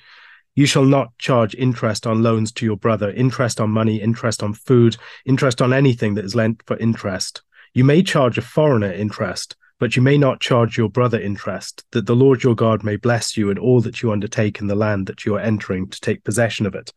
you 0.54 0.66
shall 0.66 0.84
not 0.84 1.16
charge 1.18 1.54
interest 1.54 2.06
on 2.06 2.22
loans 2.22 2.52
to 2.52 2.66
your 2.66 2.76
brother, 2.76 3.10
interest 3.10 3.60
on 3.60 3.70
money, 3.70 4.00
interest 4.00 4.42
on 4.42 4.52
food, 4.52 4.96
interest 5.24 5.62
on 5.62 5.72
anything 5.72 6.14
that 6.14 6.24
is 6.24 6.34
lent 6.34 6.62
for 6.66 6.76
interest. 6.76 7.42
You 7.72 7.84
may 7.84 8.02
charge 8.02 8.36
a 8.36 8.42
foreigner 8.42 8.92
interest, 8.92 9.56
but 9.78 9.96
you 9.96 10.02
may 10.02 10.18
not 10.18 10.40
charge 10.40 10.76
your 10.76 10.90
brother 10.90 11.18
interest, 11.18 11.84
that 11.92 12.04
the 12.04 12.16
Lord 12.16 12.42
your 12.42 12.54
God 12.54 12.84
may 12.84 12.96
bless 12.96 13.36
you 13.36 13.50
in 13.50 13.58
all 13.58 13.80
that 13.80 14.02
you 14.02 14.12
undertake 14.12 14.60
in 14.60 14.66
the 14.66 14.74
land 14.74 15.06
that 15.06 15.24
you 15.24 15.36
are 15.36 15.40
entering 15.40 15.88
to 15.88 16.00
take 16.00 16.22
possession 16.22 16.66
of 16.66 16.74
it. 16.74 16.92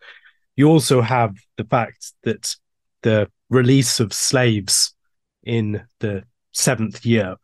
You 0.58 0.68
also 0.68 1.02
have 1.02 1.36
the 1.56 1.64
fact 1.64 2.12
that 2.24 2.58
the 3.06 3.30
release 3.52 4.00
of 4.00 4.12
slaves 4.12 4.96
in 5.44 5.84
the 6.00 6.24
seventh 6.54 7.06
year 7.06 7.36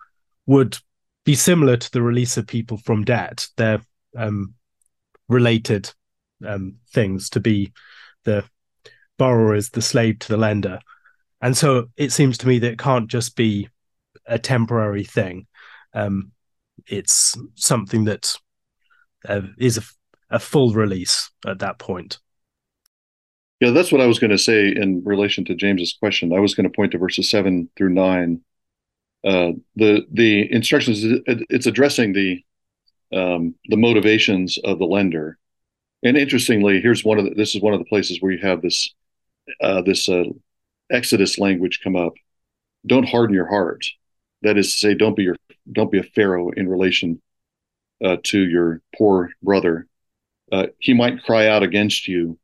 would 0.47 0.75
be 1.23 1.35
similar 1.35 1.77
to 1.77 1.91
the 1.91 2.01
release 2.01 2.35
of 2.35 2.47
people 2.47 2.77
from 2.77 3.05
debt. 3.05 3.47
They're 3.57 3.81
um, 4.17 4.55
related 5.29 5.91
um, 6.43 6.77
things 6.91 7.29
to 7.29 7.39
be 7.39 7.73
the 8.23 8.43
borrower 9.19 9.53
is 9.53 9.69
the 9.69 9.83
slave 9.83 10.17
to 10.19 10.29
the 10.29 10.37
lender. 10.37 10.79
And 11.43 11.55
so 11.55 11.89
it 11.95 12.11
seems 12.11 12.39
to 12.39 12.47
me 12.47 12.57
that 12.57 12.71
it 12.71 12.79
can't 12.79 13.07
just 13.07 13.35
be 13.35 13.69
a 14.25 14.39
temporary 14.39 15.03
thing. 15.03 15.45
Um, 15.93 16.31
it's 16.87 17.37
something 17.53 18.05
that 18.05 18.33
uh, 19.29 19.41
is 19.59 19.77
a, 19.77 19.83
a 20.31 20.39
full 20.39 20.73
release 20.73 21.29
at 21.45 21.59
that 21.59 21.77
point. 21.77 22.17
Yeah, 23.61 23.69
that's 23.69 23.91
what 23.91 24.01
I 24.01 24.07
was 24.07 24.17
going 24.17 24.31
to 24.31 24.39
say 24.39 24.69
in 24.69 25.03
relation 25.05 25.45
to 25.45 25.55
James's 25.55 25.93
question. 25.93 26.33
I 26.33 26.39
was 26.39 26.55
going 26.55 26.67
to 26.67 26.75
point 26.75 26.93
to 26.93 26.97
verses 26.97 27.29
seven 27.29 27.69
through 27.77 27.89
nine. 27.91 28.41
Uh, 29.23 29.51
the 29.75 30.01
the 30.11 30.51
instructions 30.51 31.01
it's 31.27 31.67
addressing 31.67 32.13
the 32.13 32.43
um, 33.13 33.53
the 33.65 33.77
motivations 33.77 34.57
of 34.63 34.79
the 34.79 34.85
lender, 34.85 35.37
and 36.01 36.17
interestingly, 36.17 36.81
here's 36.81 37.05
one 37.05 37.19
of 37.19 37.25
the, 37.25 37.35
this 37.35 37.53
is 37.53 37.61
one 37.61 37.73
of 37.73 37.79
the 37.79 37.85
places 37.85 38.19
where 38.19 38.31
you 38.31 38.39
have 38.39 38.63
this 38.63 38.95
uh, 39.61 39.83
this 39.83 40.09
uh, 40.09 40.23
Exodus 40.91 41.37
language 41.37 41.81
come 41.83 41.95
up. 41.95 42.13
Don't 42.87 43.07
harden 43.07 43.35
your 43.35 43.47
heart. 43.47 43.85
That 44.41 44.57
is 44.57 44.73
to 44.73 44.79
say, 44.79 44.93
don't 44.95 45.15
be 45.15 45.21
your 45.21 45.35
don't 45.71 45.91
be 45.91 45.99
a 45.99 46.03
pharaoh 46.03 46.49
in 46.49 46.67
relation 46.67 47.21
uh, 48.03 48.17
to 48.23 48.39
your 48.39 48.81
poor 48.97 49.29
brother. 49.43 49.85
Uh, 50.51 50.67
he 50.79 50.95
might 50.95 51.23
cry 51.23 51.47
out 51.47 51.61
against 51.61 52.07
you 52.07 52.39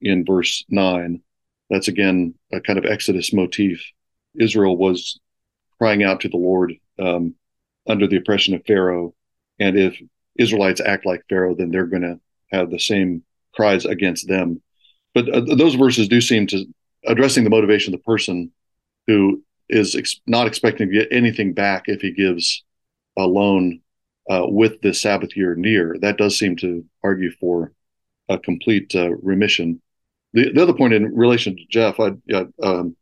in 0.00 0.24
verse 0.24 0.64
nine. 0.68 1.22
That's 1.70 1.88
again 1.88 2.34
a 2.52 2.60
kind 2.60 2.78
of 2.78 2.84
Exodus 2.84 3.32
motif. 3.32 3.84
Israel 4.38 4.76
was 4.76 5.18
crying 5.78 6.02
out 6.02 6.20
to 6.20 6.28
the 6.28 6.36
Lord 6.36 6.74
um, 6.98 7.34
under 7.88 8.06
the 8.06 8.16
oppression 8.16 8.54
of 8.54 8.64
Pharaoh, 8.66 9.14
and 9.58 9.78
if 9.78 10.00
Israelites 10.38 10.80
act 10.80 11.06
like 11.06 11.22
Pharaoh, 11.28 11.54
then 11.54 11.70
they're 11.70 11.86
going 11.86 12.02
to 12.02 12.20
have 12.52 12.70
the 12.70 12.78
same 12.78 13.22
cries 13.54 13.84
against 13.84 14.28
them. 14.28 14.62
But 15.14 15.28
uh, 15.28 15.54
those 15.56 15.74
verses 15.74 16.08
do 16.08 16.20
seem 16.20 16.46
to 16.48 16.66
addressing 17.06 17.44
the 17.44 17.50
motivation 17.50 17.94
of 17.94 18.00
the 18.00 18.04
person 18.04 18.52
who 19.06 19.42
is 19.68 19.94
ex- 19.94 20.20
not 20.26 20.46
expecting 20.46 20.88
to 20.88 20.94
get 20.94 21.08
anything 21.10 21.52
back 21.52 21.84
if 21.86 22.00
he 22.00 22.12
gives 22.12 22.64
a 23.16 23.26
loan 23.26 23.80
uh, 24.30 24.44
with 24.46 24.80
the 24.82 24.92
Sabbath 24.92 25.36
year 25.36 25.54
near. 25.54 25.96
That 26.00 26.18
does 26.18 26.38
seem 26.38 26.56
to 26.56 26.84
argue 27.02 27.30
for 27.40 27.72
a 28.28 28.38
complete 28.38 28.94
uh, 28.94 29.10
remission. 29.16 29.80
The, 30.32 30.52
the 30.52 30.62
other 30.62 30.74
point 30.74 30.94
in 30.94 31.14
relation 31.14 31.56
to 31.56 31.62
Jeff, 31.70 31.98
I, 32.00 32.12
um, 32.62 32.96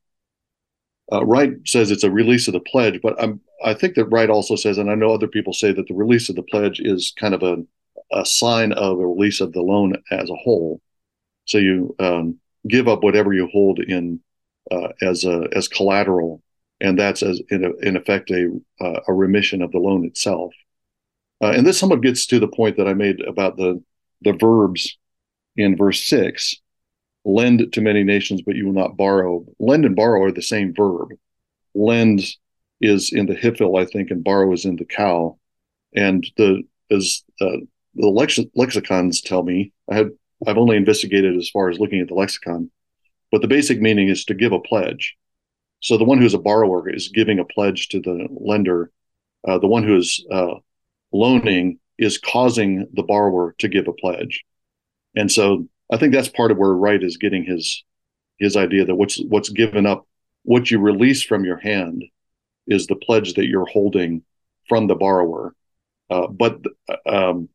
uh, 1.12 1.24
Wright 1.24 1.52
says 1.66 1.90
it's 1.90 2.04
a 2.04 2.10
release 2.10 2.48
of 2.48 2.54
the 2.54 2.60
pledge, 2.60 3.00
but 3.02 3.20
I'm, 3.22 3.40
I 3.64 3.74
think 3.74 3.94
that 3.94 4.06
Wright 4.06 4.30
also 4.30 4.56
says, 4.56 4.78
and 4.78 4.90
I 4.90 4.94
know 4.94 5.12
other 5.12 5.28
people 5.28 5.52
say 5.52 5.72
that 5.72 5.86
the 5.88 5.94
release 5.94 6.28
of 6.28 6.36
the 6.36 6.42
pledge 6.42 6.80
is 6.80 7.12
kind 7.18 7.34
of 7.34 7.42
a 7.42 7.64
a 8.12 8.24
sign 8.24 8.72
of 8.72 8.98
a 8.98 9.06
release 9.06 9.40
of 9.40 9.52
the 9.52 9.62
loan 9.62 9.94
as 10.10 10.30
a 10.30 10.36
whole. 10.36 10.80
So 11.46 11.58
you 11.58 11.94
um, 11.98 12.38
give 12.68 12.88
up 12.88 13.02
whatever 13.02 13.32
you 13.32 13.48
hold 13.52 13.78
in 13.80 14.20
uh, 14.70 14.88
as 15.02 15.24
a, 15.24 15.48
as 15.52 15.68
collateral, 15.68 16.42
and 16.80 16.98
that's 16.98 17.22
as 17.22 17.40
in, 17.50 17.64
a, 17.64 17.72
in 17.86 17.96
effect 17.96 18.30
a 18.30 18.50
uh, 18.80 19.00
a 19.08 19.12
remission 19.12 19.62
of 19.62 19.72
the 19.72 19.78
loan 19.78 20.04
itself. 20.04 20.52
Uh, 21.42 21.50
and 21.50 21.66
this 21.66 21.78
somewhat 21.78 22.02
gets 22.02 22.26
to 22.26 22.38
the 22.38 22.48
point 22.48 22.76
that 22.76 22.88
I 22.88 22.94
made 22.94 23.20
about 23.20 23.56
the 23.56 23.82
the 24.22 24.32
verbs 24.32 24.96
in 25.56 25.76
verse 25.76 26.06
six: 26.06 26.56
lend 27.24 27.72
to 27.72 27.80
many 27.80 28.04
nations, 28.04 28.42
but 28.42 28.54
you 28.54 28.66
will 28.66 28.74
not 28.74 28.96
borrow. 28.96 29.44
Lend 29.58 29.84
and 29.84 29.96
borrow 29.96 30.24
are 30.24 30.32
the 30.32 30.42
same 30.42 30.74
verb. 30.74 31.10
Lend 31.74 32.22
is 32.80 33.12
in 33.12 33.26
the 33.26 33.34
hifil, 33.34 33.80
I 33.80 33.86
think, 33.86 34.10
and 34.10 34.22
borrow 34.22 34.52
is 34.52 34.64
in 34.64 34.76
the 34.76 34.84
qal. 34.84 35.38
And 35.94 36.26
the 36.36 36.62
as 36.90 37.22
uh, 37.40 37.58
the 37.94 38.08
lex- 38.08 38.38
lexicons 38.54 39.20
tell 39.20 39.42
me 39.42 39.72
I 39.90 39.96
have 39.96 40.10
I've 40.46 40.58
only 40.58 40.76
investigated 40.76 41.36
as 41.36 41.48
far 41.48 41.70
as 41.70 41.78
looking 41.78 42.00
at 42.00 42.08
the 42.08 42.14
lexicon, 42.14 42.70
but 43.32 43.40
the 43.40 43.48
basic 43.48 43.80
meaning 43.80 44.08
is 44.08 44.24
to 44.26 44.34
give 44.34 44.52
a 44.52 44.60
pledge. 44.60 45.16
So 45.80 45.96
the 45.96 46.04
one 46.04 46.18
who 46.18 46.26
is 46.26 46.34
a 46.34 46.38
borrower 46.38 46.88
is 46.88 47.08
giving 47.08 47.38
a 47.38 47.44
pledge 47.44 47.88
to 47.88 48.00
the 48.00 48.26
lender. 48.30 48.90
Uh, 49.46 49.58
the 49.58 49.66
one 49.66 49.84
who 49.84 49.96
is 49.96 50.24
uh, 50.30 50.54
loaning 51.12 51.78
is 51.98 52.18
causing 52.18 52.86
the 52.94 53.02
borrower 53.02 53.54
to 53.58 53.68
give 53.68 53.88
a 53.88 53.92
pledge, 53.92 54.44
and 55.14 55.30
so 55.30 55.68
I 55.92 55.96
think 55.96 56.12
that's 56.12 56.28
part 56.28 56.50
of 56.50 56.58
where 56.58 56.72
Wright 56.72 57.02
is 57.02 57.16
getting 57.16 57.44
his 57.44 57.84
his 58.38 58.56
idea 58.56 58.84
that 58.84 58.94
what's 58.94 59.22
what's 59.28 59.50
given 59.50 59.86
up, 59.86 60.06
what 60.42 60.70
you 60.70 60.78
release 60.78 61.22
from 61.22 61.44
your 61.44 61.58
hand, 61.58 62.04
is 62.66 62.86
the 62.86 62.96
pledge 62.96 63.34
that 63.34 63.46
you're 63.46 63.66
holding 63.66 64.22
from 64.68 64.86
the 64.86 64.94
borrower. 64.94 65.54
Uh, 66.10 66.26
but 66.26 66.60
um, 67.06 67.48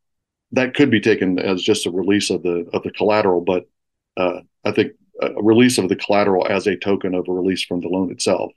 that 0.52 0.74
could 0.74 0.90
be 0.90 1.00
taken 1.00 1.38
as 1.38 1.62
just 1.62 1.86
a 1.86 1.90
release 1.90 2.30
of 2.30 2.42
the 2.42 2.68
of 2.72 2.82
the 2.82 2.90
collateral, 2.90 3.40
but 3.40 3.68
uh, 4.16 4.40
I 4.64 4.72
think 4.72 4.92
a 5.20 5.42
release 5.42 5.78
of 5.78 5.88
the 5.88 5.96
collateral 5.96 6.46
as 6.46 6.66
a 6.66 6.76
token 6.76 7.14
of 7.14 7.28
a 7.28 7.32
release 7.32 7.62
from 7.62 7.80
the 7.80 7.88
loan 7.88 8.10
itself. 8.10 8.52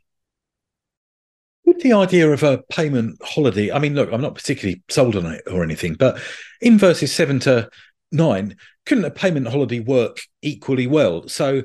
With 1.66 1.82
the 1.82 1.94
idea 1.94 2.30
of 2.30 2.44
a 2.44 2.64
payment 2.70 3.22
holiday, 3.22 3.72
I 3.72 3.80
mean, 3.80 3.96
look, 3.96 4.12
I'm 4.12 4.22
not 4.22 4.36
particularly 4.36 4.84
sold 4.90 5.16
on 5.16 5.26
it 5.26 5.44
or 5.50 5.64
anything, 5.64 5.94
but 5.94 6.20
in 6.62 6.78
verses 6.78 7.14
seven 7.14 7.40
to 7.42 7.70
nine, 8.12 8.58
couldn't 8.86 9.06
a 9.06 9.12
payment 9.12 9.48
holiday 9.48 9.80
work 9.80 10.22
equally 10.42 10.88
well? 10.88 11.28
So, 11.28 11.64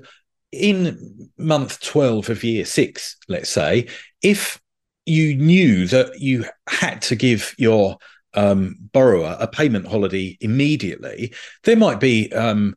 in 0.52 1.30
month 1.36 1.80
12 1.80 2.30
of 2.30 2.44
year 2.44 2.64
six, 2.64 3.16
let's 3.28 3.50
say, 3.50 3.88
if 4.22 4.60
you 5.04 5.36
knew 5.36 5.86
that 5.88 6.20
you 6.20 6.44
had 6.68 7.02
to 7.02 7.16
give 7.16 7.54
your 7.58 7.98
um, 8.34 8.76
borrower 8.92 9.36
a 9.40 9.46
payment 9.46 9.86
holiday 9.86 10.36
immediately, 10.40 11.34
there 11.64 11.76
might 11.76 12.00
be 12.00 12.32
um, 12.32 12.74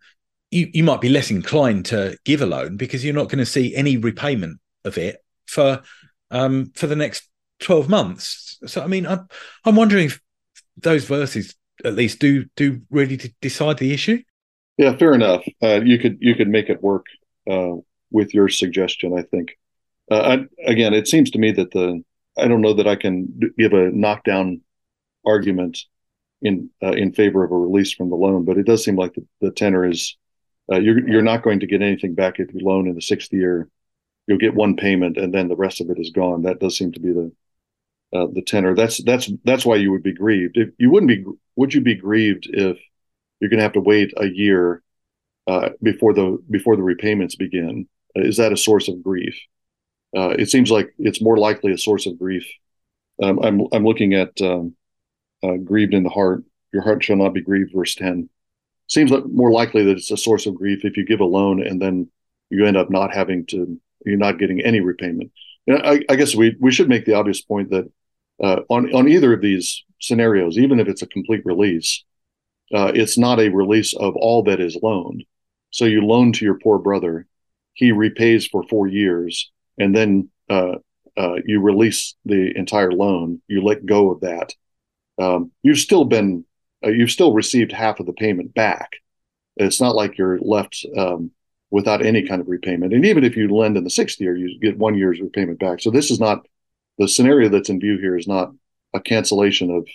you, 0.50 0.70
you 0.74 0.84
might 0.84 1.02
be 1.02 1.10
less 1.10 1.32
inclined 1.32 1.86
to 1.88 2.18
give 2.26 2.42
a 2.42 2.46
loan 2.46 2.78
because 2.78 3.04
you're 3.04 3.14
not 3.14 3.30
going 3.30 3.40
to 3.40 3.46
see 3.46 3.76
any 3.76 3.98
repayment 3.98 4.60
of 4.86 4.98
it 4.98 5.24
for 5.48 5.82
um, 6.30 6.72
for 6.76 6.88
the 6.88 6.96
next 6.96 7.28
12 7.60 7.90
months. 7.90 8.60
So 8.66 8.82
I 8.82 8.88
mean, 8.88 9.06
I'm, 9.06 9.28
I'm 9.66 9.76
wondering 9.76 10.08
if 10.08 10.20
those 10.78 11.06
verses 11.06 11.56
at 11.84 11.96
least 11.96 12.20
do 12.20 12.46
do 12.56 12.82
really 12.90 13.20
decide 13.42 13.78
the 13.78 13.94
issue. 13.94 14.22
Yeah, 14.82 14.98
fair 14.98 15.14
enough. 15.14 15.46
Uh, 15.62 15.82
you 15.84 16.00
could 16.00 16.18
you 16.22 16.34
could 16.34 16.48
make 16.48 16.68
it 16.68 16.82
work 16.82 17.06
uh, 17.48 17.74
with 18.10 18.34
your 18.34 18.50
suggestion. 18.50 19.16
I 19.16 19.22
think. 19.22 19.56
Uh, 20.10 20.40
I, 20.40 20.70
again, 20.70 20.96
it 20.96 21.08
seems 21.08 21.30
to 21.32 21.38
me 21.38 21.52
that 21.52 21.70
the 21.70 22.04
I 22.36 22.48
don't 22.48 22.62
know 22.62 22.74
that 22.74 22.88
I 22.88 22.96
can 22.96 23.40
give 23.60 23.74
a 23.74 23.92
knockdown 23.92 24.62
argument 25.24 25.78
in 26.42 26.72
uh, 26.82 26.94
in 26.94 27.14
favor 27.14 27.44
of 27.44 27.52
a 27.52 27.56
release 27.56 27.94
from 27.94 28.10
the 28.10 28.16
loan, 28.16 28.44
but 28.44 28.58
it 28.58 28.66
does 28.66 28.84
seem 28.84 28.96
like 28.96 29.14
the, 29.14 29.24
the 29.40 29.52
tenor 29.52 29.86
is 29.86 30.18
uh, 30.72 30.80
you're 30.80 31.08
you're 31.08 31.22
not 31.22 31.44
going 31.44 31.60
to 31.60 31.68
get 31.68 31.84
anything 31.84 32.16
back 32.16 32.40
if 32.40 32.52
you 32.52 32.62
loan 32.62 32.88
in 32.88 32.96
the 32.96 33.04
sixth 33.04 33.32
year. 33.32 33.70
You'll 34.26 34.40
get 34.40 34.56
one 34.56 34.78
payment, 34.78 35.16
and 35.16 35.32
then 35.32 35.48
the 35.48 35.56
rest 35.56 35.82
of 35.82 35.92
it 35.92 36.00
is 36.00 36.10
gone. 36.10 36.42
That 36.42 36.60
does 36.60 36.76
seem 36.76 36.92
to 36.94 37.00
be 37.00 37.14
the 37.14 37.32
uh, 38.18 38.26
the 38.34 38.42
tenor. 38.42 38.74
That's 38.74 38.98
that's 39.04 39.30
that's 39.44 39.64
why 39.64 39.76
you 39.76 39.92
would 39.92 40.02
be 40.02 40.14
grieved. 40.16 40.58
If 40.58 40.70
you 40.80 40.90
wouldn't 40.90 41.10
be, 41.10 41.24
would 41.56 41.72
you 41.72 41.82
be 41.82 41.94
grieved 41.94 42.48
if 42.52 42.80
you're 43.42 43.50
going 43.50 43.58
to 43.58 43.64
have 43.64 43.74
to 43.74 43.82
wait 43.82 44.14
a 44.18 44.28
year 44.28 44.82
uh, 45.48 45.70
before 45.82 46.14
the 46.14 46.38
before 46.50 46.76
the 46.76 46.84
repayments 46.84 47.36
begin? 47.36 47.88
is 48.16 48.38
that 48.38 48.52
a 48.52 48.58
source 48.58 48.90
of 48.90 49.02
grief? 49.02 49.40
Uh, 50.16 50.30
it 50.30 50.50
seems 50.50 50.70
like 50.70 50.94
it's 51.00 51.22
more 51.22 51.38
likely 51.38 51.72
a 51.72 51.78
source 51.78 52.06
of 52.06 52.20
grief. 52.20 52.46
Um, 53.22 53.40
I'm 53.40 53.62
I'm 53.72 53.86
looking 53.86 54.14
at 54.14 54.42
um, 54.42 54.76
uh, 55.44 55.56
grieved 55.56 55.94
in 55.94 56.04
the 56.04 56.10
heart. 56.10 56.44
Your 56.74 56.84
heart 56.84 57.04
shall 57.04 57.16
not 57.16 57.34
be 57.34 57.42
grieved, 57.42 57.72
verse 57.74 57.96
10. 57.96 58.30
Seems 58.88 59.12
like 59.12 59.26
more 59.26 59.52
likely 59.52 59.84
that 59.86 59.98
it's 59.98 60.12
a 60.12 60.18
source 60.18 60.46
of 60.46 60.56
grief 60.56 60.84
if 60.84 60.98
you 60.98 61.06
give 61.06 61.22
a 61.22 61.26
loan 61.26 61.66
and 61.66 61.82
then 61.82 62.10
you 62.50 62.66
end 62.66 62.78
up 62.78 62.90
not 62.90 63.14
having 63.14 63.46
to 63.48 63.80
you're 64.06 64.18
not 64.18 64.40
getting 64.40 64.62
any 64.62 64.82
repayment. 64.82 65.32
I, 65.70 66.02
I, 66.10 66.16
guess 66.16 66.36
we 66.36 66.58
we 66.60 66.72
should 66.72 66.90
make 66.90 67.06
the 67.06 67.14
obvious 67.14 67.42
point 67.42 67.70
that 67.70 67.90
uh, 68.44 68.62
on 68.70 68.94
on 68.94 69.08
either 69.08 69.32
of 69.34 69.42
these 69.42 69.84
scenarios, 70.02 70.58
even 70.58 70.80
if 70.80 70.88
it's 70.88 71.04
a 71.04 71.08
complete 71.08 71.46
release, 71.46 72.04
uh, 72.74 72.92
it's 72.94 73.18
not 73.18 73.40
a 73.40 73.50
release 73.50 73.94
of 73.94 74.16
all 74.16 74.44
that 74.44 74.60
is 74.60 74.78
loaned. 74.82 75.24
So 75.72 75.86
you 75.86 76.06
loan 76.06 76.34
to 76.34 76.46
your 76.46 76.60
poor 76.60 76.80
brother, 76.80 77.28
he 77.74 77.92
repays 77.92 78.46
for 78.48 78.64
four 78.64 78.88
years, 78.88 79.52
and 79.78 79.96
then 79.96 80.30
uh, 80.50 80.76
uh 81.18 81.36
you 81.46 81.62
release 81.62 82.16
the 82.26 82.56
entire 82.56 82.92
loan. 82.92 83.42
You 83.48 83.64
let 83.64 83.86
go 83.86 84.12
of 84.12 84.22
that. 84.22 84.54
Um, 85.18 85.52
you've 85.64 85.80
still 85.80 86.06
been 86.06 86.46
uh, 86.86 86.90
you've 86.90 87.12
still 87.12 87.34
received 87.34 87.72
half 87.72 88.00
of 88.00 88.06
the 88.06 88.14
payment 88.14 88.54
back. 88.54 88.92
It's 89.58 89.82
not 89.82 89.96
like 89.96 90.18
you're 90.18 90.40
left 90.40 90.86
um, 90.98 91.32
without 91.70 92.06
any 92.06 92.28
kind 92.28 92.42
of 92.42 92.48
repayment. 92.48 92.94
And 92.94 93.06
even 93.06 93.24
if 93.24 93.36
you 93.36 93.48
lend 93.50 93.78
in 93.78 93.84
the 93.84 93.90
sixth 93.90 94.20
year, 94.20 94.36
you 94.36 94.60
get 94.60 94.78
one 94.78 94.98
year's 94.98 95.22
repayment 95.22 95.60
back. 95.60 95.82
So 95.82 95.92
this 95.92 96.12
is 96.12 96.20
not 96.20 96.46
the 96.98 97.08
scenario 97.08 97.50
that's 97.50 97.70
in 97.70 97.80
view 97.80 97.98
here 97.98 98.18
is 98.18 98.28
not 98.28 98.52
a 98.94 99.00
cancellation 99.00 99.72
of 99.72 99.88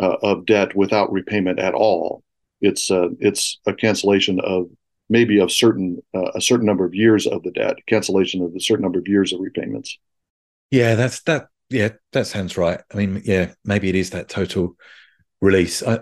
uh, 0.00 0.16
of 0.22 0.46
debt 0.46 0.74
without 0.74 1.12
repayment 1.12 1.58
at 1.58 1.74
all. 1.74 2.22
It's 2.60 2.90
uh, 2.90 3.08
it's 3.20 3.58
a 3.66 3.72
cancellation 3.72 4.40
of 4.40 4.68
maybe 5.08 5.38
of 5.40 5.52
certain 5.52 5.98
uh, 6.14 6.30
a 6.34 6.40
certain 6.40 6.66
number 6.66 6.84
of 6.84 6.94
years 6.94 7.26
of 7.26 7.42
the 7.42 7.50
debt, 7.50 7.76
cancellation 7.86 8.42
of 8.42 8.54
a 8.54 8.60
certain 8.60 8.82
number 8.82 8.98
of 8.98 9.08
years 9.08 9.32
of 9.32 9.40
repayments. 9.40 9.98
Yeah, 10.70 10.94
that's 10.94 11.22
that. 11.22 11.48
Yeah, 11.68 11.90
that 12.12 12.26
sounds 12.26 12.56
right. 12.56 12.80
I 12.92 12.96
mean, 12.96 13.22
yeah, 13.24 13.52
maybe 13.64 13.88
it 13.88 13.94
is 13.94 14.10
that 14.10 14.28
total 14.28 14.76
release. 15.40 15.82
I, 15.82 16.00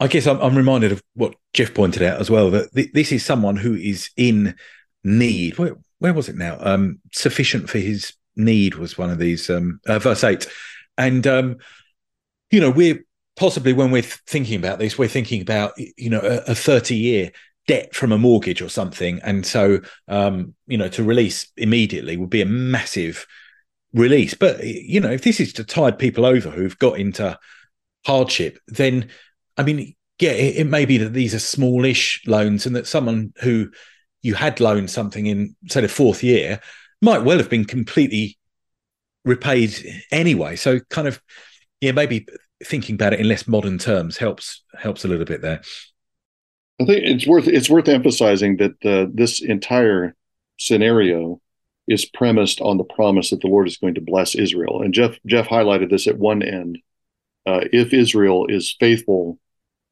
I 0.00 0.06
guess 0.06 0.26
I'm, 0.26 0.38
I'm, 0.40 0.54
reminded 0.54 0.92
of 0.92 1.02
what 1.14 1.34
Jeff 1.54 1.72
pointed 1.72 2.02
out 2.02 2.20
as 2.20 2.30
well 2.30 2.50
that 2.50 2.72
th- 2.74 2.92
this 2.92 3.10
is 3.10 3.24
someone 3.24 3.56
who 3.56 3.74
is 3.74 4.10
in 4.16 4.54
need. 5.02 5.58
Where, 5.58 5.76
where 5.98 6.12
was 6.12 6.28
it 6.28 6.36
now? 6.36 6.58
Um, 6.60 7.00
sufficient 7.12 7.70
for 7.70 7.78
his 7.78 8.12
need 8.36 8.74
was 8.74 8.98
one 8.98 9.10
of 9.10 9.18
these 9.18 9.48
um, 9.48 9.80
uh, 9.86 9.98
verse 9.98 10.22
eight, 10.24 10.46
and 10.98 11.26
um, 11.26 11.56
you 12.50 12.60
know 12.60 12.70
we're 12.70 13.02
possibly 13.38 13.72
when 13.72 13.90
we're 13.90 14.02
thinking 14.02 14.58
about 14.58 14.78
this, 14.78 14.98
we're 14.98 15.08
thinking 15.08 15.40
about 15.40 15.72
you 15.96 16.10
know 16.10 16.20
a, 16.20 16.52
a 16.52 16.54
30 16.54 16.94
year 16.94 17.30
debt 17.66 17.94
from 17.94 18.12
a 18.12 18.18
mortgage 18.18 18.60
or 18.60 18.68
something, 18.68 19.20
and 19.22 19.46
so 19.46 19.80
um, 20.08 20.54
you 20.66 20.76
know 20.76 20.88
to 20.88 21.04
release 21.04 21.50
immediately 21.56 22.16
would 22.16 22.30
be 22.30 22.42
a 22.42 22.46
massive 22.46 23.26
release. 23.94 24.34
But 24.34 24.64
you 24.64 25.00
know 25.00 25.10
if 25.10 25.22
this 25.22 25.40
is 25.40 25.52
to 25.54 25.64
tide 25.64 25.98
people 25.98 26.26
over 26.26 26.50
who've 26.50 26.78
got 26.78 26.98
into 26.98 27.38
hardship, 28.04 28.58
then 28.66 29.08
I 29.56 29.62
mean, 29.62 29.94
yeah, 30.18 30.32
it, 30.32 30.56
it, 30.58 30.66
may 30.66 30.84
be 30.84 30.98
that 30.98 31.12
these 31.12 31.34
are 31.34 31.40
smallish 31.40 32.22
loans 32.26 32.66
and 32.66 32.74
that 32.76 32.86
someone 32.86 33.32
who 33.42 33.70
you 34.22 34.34
had 34.34 34.60
loaned 34.60 34.90
something 34.90 35.26
in, 35.26 35.54
say, 35.68 35.80
the 35.80 35.88
fourth 35.88 36.22
year 36.22 36.60
might 37.00 37.22
well 37.22 37.38
have 37.38 37.50
been 37.50 37.64
completely 37.64 38.38
repaid 39.24 39.76
anyway. 40.10 40.56
So, 40.56 40.80
kind 40.90 41.06
of, 41.06 41.20
yeah, 41.80 41.92
maybe 41.92 42.26
thinking 42.64 42.94
about 42.94 43.12
it 43.12 43.20
in 43.20 43.28
less 43.28 43.46
modern 43.46 43.78
terms 43.78 44.16
helps 44.16 44.62
helps 44.76 45.04
a 45.04 45.08
little 45.08 45.24
bit 45.24 45.42
there. 45.42 45.60
I 46.80 46.84
think 46.84 47.04
it's 47.04 47.26
worth 47.26 47.48
it's 47.48 47.70
worth 47.70 47.88
emphasizing 47.88 48.56
that 48.58 48.84
uh, 48.84 49.10
this 49.12 49.42
entire 49.42 50.14
scenario 50.58 51.40
is 51.86 52.04
premised 52.04 52.60
on 52.60 52.76
the 52.76 52.84
promise 52.84 53.30
that 53.30 53.40
the 53.40 53.46
Lord 53.46 53.66
is 53.66 53.78
going 53.78 53.94
to 53.94 54.00
bless 54.00 54.34
Israel. 54.34 54.82
And 54.82 54.92
Jeff 54.94 55.18
Jeff 55.26 55.48
highlighted 55.48 55.90
this 55.90 56.06
at 56.06 56.18
one 56.18 56.42
end. 56.42 56.78
Uh, 57.46 57.60
if 57.72 57.94
Israel 57.94 58.46
is 58.48 58.76
faithful 58.78 59.38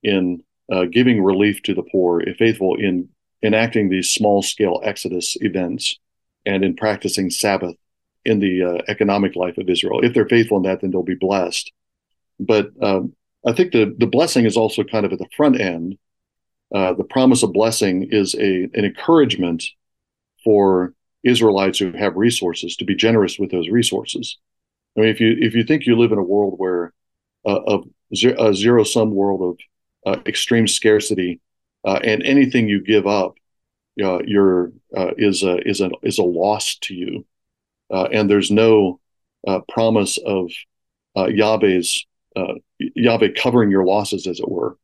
in 0.02 0.42
uh, 0.70 0.84
giving 0.84 1.22
relief 1.22 1.62
to 1.62 1.74
the 1.74 1.82
poor, 1.82 2.20
if 2.20 2.36
faithful 2.36 2.76
in 2.76 3.08
enacting 3.42 3.88
these 3.88 4.10
small 4.10 4.42
scale 4.42 4.80
Exodus 4.84 5.36
events, 5.40 5.98
and 6.46 6.64
in 6.64 6.74
practicing 6.74 7.28
Sabbath 7.28 7.74
in 8.24 8.38
the 8.38 8.62
uh, 8.62 8.82
economic 8.88 9.36
life 9.36 9.58
of 9.58 9.68
Israel. 9.68 10.00
If 10.02 10.14
they're 10.14 10.28
faithful 10.28 10.56
in 10.58 10.62
that, 10.62 10.80
then 10.80 10.90
they'll 10.90 11.02
be 11.02 11.14
blessed. 11.14 11.72
But 12.38 12.70
um, 12.82 13.14
I 13.46 13.52
think 13.52 13.72
the 13.72 13.94
the 13.98 14.06
blessing 14.06 14.44
is 14.44 14.56
also 14.56 14.84
kind 14.84 15.06
of 15.06 15.12
at 15.12 15.18
the 15.18 15.28
front 15.36 15.60
end. 15.60 15.98
Uh, 16.74 16.94
the 16.94 17.04
promise 17.04 17.42
of 17.42 17.52
blessing 17.52 18.08
is 18.10 18.34
a 18.34 18.64
an 18.74 18.84
encouragement 18.84 19.64
for 20.44 20.94
Israelites 21.22 21.78
who 21.78 21.92
have 21.92 22.16
resources 22.16 22.76
to 22.76 22.84
be 22.84 22.94
generous 22.94 23.38
with 23.38 23.50
those 23.50 23.68
resources. 23.68 24.38
I 24.96 25.00
mean, 25.00 25.08
if 25.10 25.20
you 25.20 25.36
if 25.38 25.54
you 25.54 25.64
think 25.64 25.86
you 25.86 25.96
live 25.96 26.12
in 26.12 26.18
a 26.18 26.22
world 26.22 26.54
where 26.56 26.92
uh, 27.44 27.78
a 28.10 28.54
zero 28.54 28.84
sum 28.84 29.10
world 29.10 29.58
of 30.04 30.12
uh, 30.12 30.20
extreme 30.26 30.66
scarcity, 30.66 31.40
uh, 31.84 32.00
and 32.02 32.22
anything 32.22 32.68
you 32.68 32.80
give 32.80 33.06
up, 33.06 33.34
uh, 34.02 34.20
your 34.24 34.72
uh, 34.96 35.12
is 35.16 35.42
a 35.42 35.56
is 35.68 35.80
a 35.80 35.90
is 36.02 36.18
a 36.18 36.22
loss 36.22 36.76
to 36.78 36.94
you, 36.94 37.26
uh, 37.90 38.08
and 38.12 38.28
there's 38.28 38.50
no 38.50 39.00
promise 39.68 40.18
of 40.18 40.50
uh, 42.36 42.54
Yahweh 42.78 43.32
covering 43.36 43.70
your 43.70 43.84
losses, 43.84 44.26
as 44.26 44.38
it 44.38 44.48
were. 44.48 44.78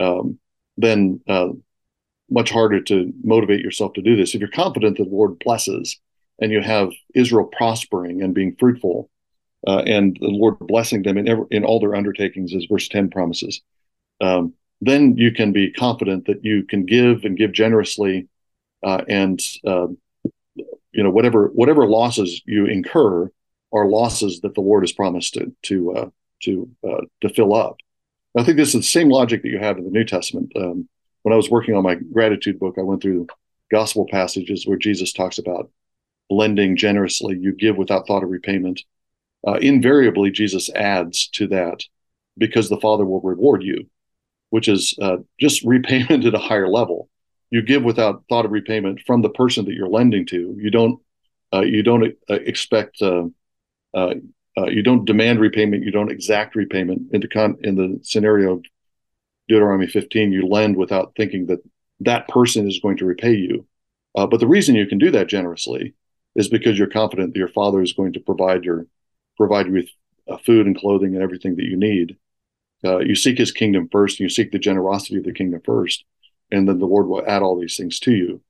Um, 0.00 0.38
then 0.76 1.20
much 2.30 2.50
harder 2.50 2.80
to 2.82 3.12
motivate 3.24 3.60
yourself 3.60 3.94
to 3.94 4.02
do 4.02 4.16
this. 4.16 4.34
If 4.34 4.40
you're 4.40 4.50
confident 4.50 4.98
that 4.98 5.04
the 5.04 5.16
Lord 5.16 5.38
blesses, 5.38 5.98
and 6.40 6.52
you 6.52 6.60
have 6.60 6.90
Israel 7.14 7.46
prospering 7.46 8.22
and 8.22 8.34
being 8.34 8.54
fruitful, 8.58 9.10
and 9.66 10.16
the 10.20 10.28
Lord 10.28 10.58
blessing 10.60 11.02
them 11.02 11.18
in 11.18 11.28
every, 11.28 11.46
in 11.50 11.64
all 11.64 11.80
their 11.80 11.96
undertakings, 11.96 12.54
as 12.54 12.66
verse 12.66 12.88
ten 12.88 13.10
promises. 13.10 13.60
Um, 14.20 14.54
then 14.80 15.16
you 15.16 15.32
can 15.32 15.52
be 15.52 15.72
confident 15.72 16.26
that 16.26 16.44
you 16.44 16.64
can 16.64 16.86
give 16.86 17.24
and 17.24 17.36
give 17.36 17.52
generously, 17.52 18.28
uh, 18.82 19.02
and 19.08 19.40
uh, 19.66 19.88
you 20.92 21.02
know 21.02 21.10
whatever 21.10 21.48
whatever 21.48 21.86
losses 21.86 22.42
you 22.46 22.66
incur 22.66 23.30
are 23.72 23.86
losses 23.86 24.40
that 24.40 24.54
the 24.54 24.60
Lord 24.60 24.82
has 24.84 24.92
promised 24.92 25.34
to 25.34 25.52
to 25.64 25.92
uh, 25.92 26.08
to 26.42 26.68
uh, 26.88 27.02
to 27.20 27.28
fill 27.28 27.54
up. 27.54 27.76
I 28.36 28.44
think 28.44 28.56
this 28.56 28.68
is 28.68 28.74
the 28.74 28.82
same 28.82 29.08
logic 29.08 29.42
that 29.42 29.48
you 29.48 29.58
have 29.58 29.78
in 29.78 29.84
the 29.84 29.90
New 29.90 30.04
Testament. 30.04 30.52
Um, 30.56 30.88
when 31.22 31.32
I 31.32 31.36
was 31.36 31.50
working 31.50 31.74
on 31.74 31.82
my 31.82 31.96
gratitude 31.96 32.58
book, 32.58 32.76
I 32.78 32.82
went 32.82 33.02
through 33.02 33.26
gospel 33.70 34.06
passages 34.10 34.66
where 34.66 34.78
Jesus 34.78 35.12
talks 35.12 35.38
about 35.38 35.70
lending 36.30 36.76
generously. 36.76 37.36
You 37.38 37.52
give 37.52 37.76
without 37.76 38.06
thought 38.06 38.22
of 38.22 38.30
repayment. 38.30 38.82
Uh, 39.46 39.54
invariably, 39.54 40.30
Jesus 40.30 40.70
adds 40.70 41.28
to 41.30 41.46
that 41.48 41.84
because 42.36 42.68
the 42.68 42.80
Father 42.80 43.04
will 43.04 43.20
reward 43.20 43.62
you 43.62 43.88
which 44.50 44.68
is 44.68 44.94
uh, 45.00 45.18
just 45.38 45.62
repayment 45.64 46.24
at 46.24 46.34
a 46.34 46.38
higher 46.38 46.68
level. 46.68 47.08
You 47.50 47.62
give 47.62 47.82
without 47.82 48.24
thought 48.28 48.44
of 48.44 48.50
repayment 48.50 49.00
from 49.06 49.22
the 49.22 49.30
person 49.30 49.64
that 49.64 49.74
you're 49.74 49.88
lending 49.88 50.26
to. 50.26 50.56
You 50.58 50.70
don't 50.70 51.00
uh, 51.52 51.62
you 51.62 51.82
don't 51.82 52.14
uh, 52.28 52.34
expect 52.34 53.00
uh, 54.58 54.62
uh, 54.62 54.64
uh, 54.64 54.70
you 54.70 54.82
don't 54.82 55.04
demand 55.04 55.40
repayment. 55.40 55.84
You 55.84 55.90
don't 55.90 56.10
exact 56.10 56.54
repayment. 56.54 57.12
In 57.12 57.20
the 57.20 57.28
con- 57.28 57.58
in 57.62 57.76
the 57.76 58.00
scenario 58.02 58.54
of 58.54 58.64
Deuteronomy 59.48 59.86
15, 59.86 60.32
you 60.32 60.46
lend 60.46 60.76
without 60.76 61.14
thinking 61.16 61.46
that 61.46 61.60
that 62.00 62.28
person 62.28 62.68
is 62.68 62.80
going 62.80 62.96
to 62.98 63.06
repay 63.06 63.34
you. 63.34 63.66
but 64.14 64.40
the 64.40 64.46
reason 64.46 64.74
you 64.74 64.86
can 64.86 64.98
do 64.98 65.10
that 65.10 65.28
generously 65.28 65.94
is 66.34 66.48
because 66.48 66.78
you're 66.78 66.88
confident 66.88 67.32
that 67.32 67.38
your 67.38 67.48
father 67.48 67.82
is 67.82 67.92
going 67.92 68.12
to 68.12 68.20
provide 68.20 68.64
your 68.64 68.86
provide 69.36 69.66
you 69.66 69.72
with 69.72 69.88
food 70.44 70.66
and 70.66 70.78
clothing 70.78 71.14
and 71.14 71.22
everything 71.22 71.56
that 71.56 71.64
you 71.64 71.76
need 71.76 72.16
uh, 72.84 72.98
you 72.98 73.14
seek 73.14 73.38
his 73.38 73.52
kingdom 73.52 73.88
first, 73.90 74.20
and 74.20 74.24
you 74.24 74.28
seek 74.28 74.52
the 74.52 74.58
generosity 74.58 75.16
of 75.16 75.24
the 75.24 75.32
kingdom 75.32 75.60
first, 75.64 76.04
and 76.50 76.68
then 76.68 76.78
the 76.78 76.86
Lord 76.86 77.08
will 77.08 77.24
add 77.26 77.42
all 77.42 77.58
these 77.58 77.76
things 77.76 77.98
to 78.00 78.12
you. 78.12 78.40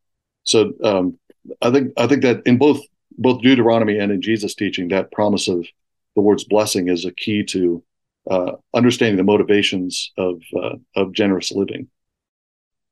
So 0.45 0.73
um, 0.85 1.19
I 1.63 1.71
think 1.71 1.93
I 1.97 2.07
think 2.07 2.23
that 2.23 2.43
in 2.47 2.59
both 2.59 2.81
both 3.17 3.43
Deuteronomy 3.43 3.99
and 3.99 4.13
in 4.13 4.23
Jesus' 4.23 4.55
teaching, 4.55 4.89
that 4.89 5.13
promise 5.13 5.49
of 5.49 5.67
the 6.19 6.25
Lord's 6.25 6.45
blessing 6.45 6.89
is 6.89 7.05
a 7.05 7.13
key 7.13 7.45
to 7.45 7.83
uh, 8.29 8.53
understanding 8.75 9.17
the 9.17 9.23
motivations 9.23 10.13
of 10.19 10.43
uh, 10.61 10.75
of 10.97 11.13
generous 11.13 11.53
living. 11.53 11.89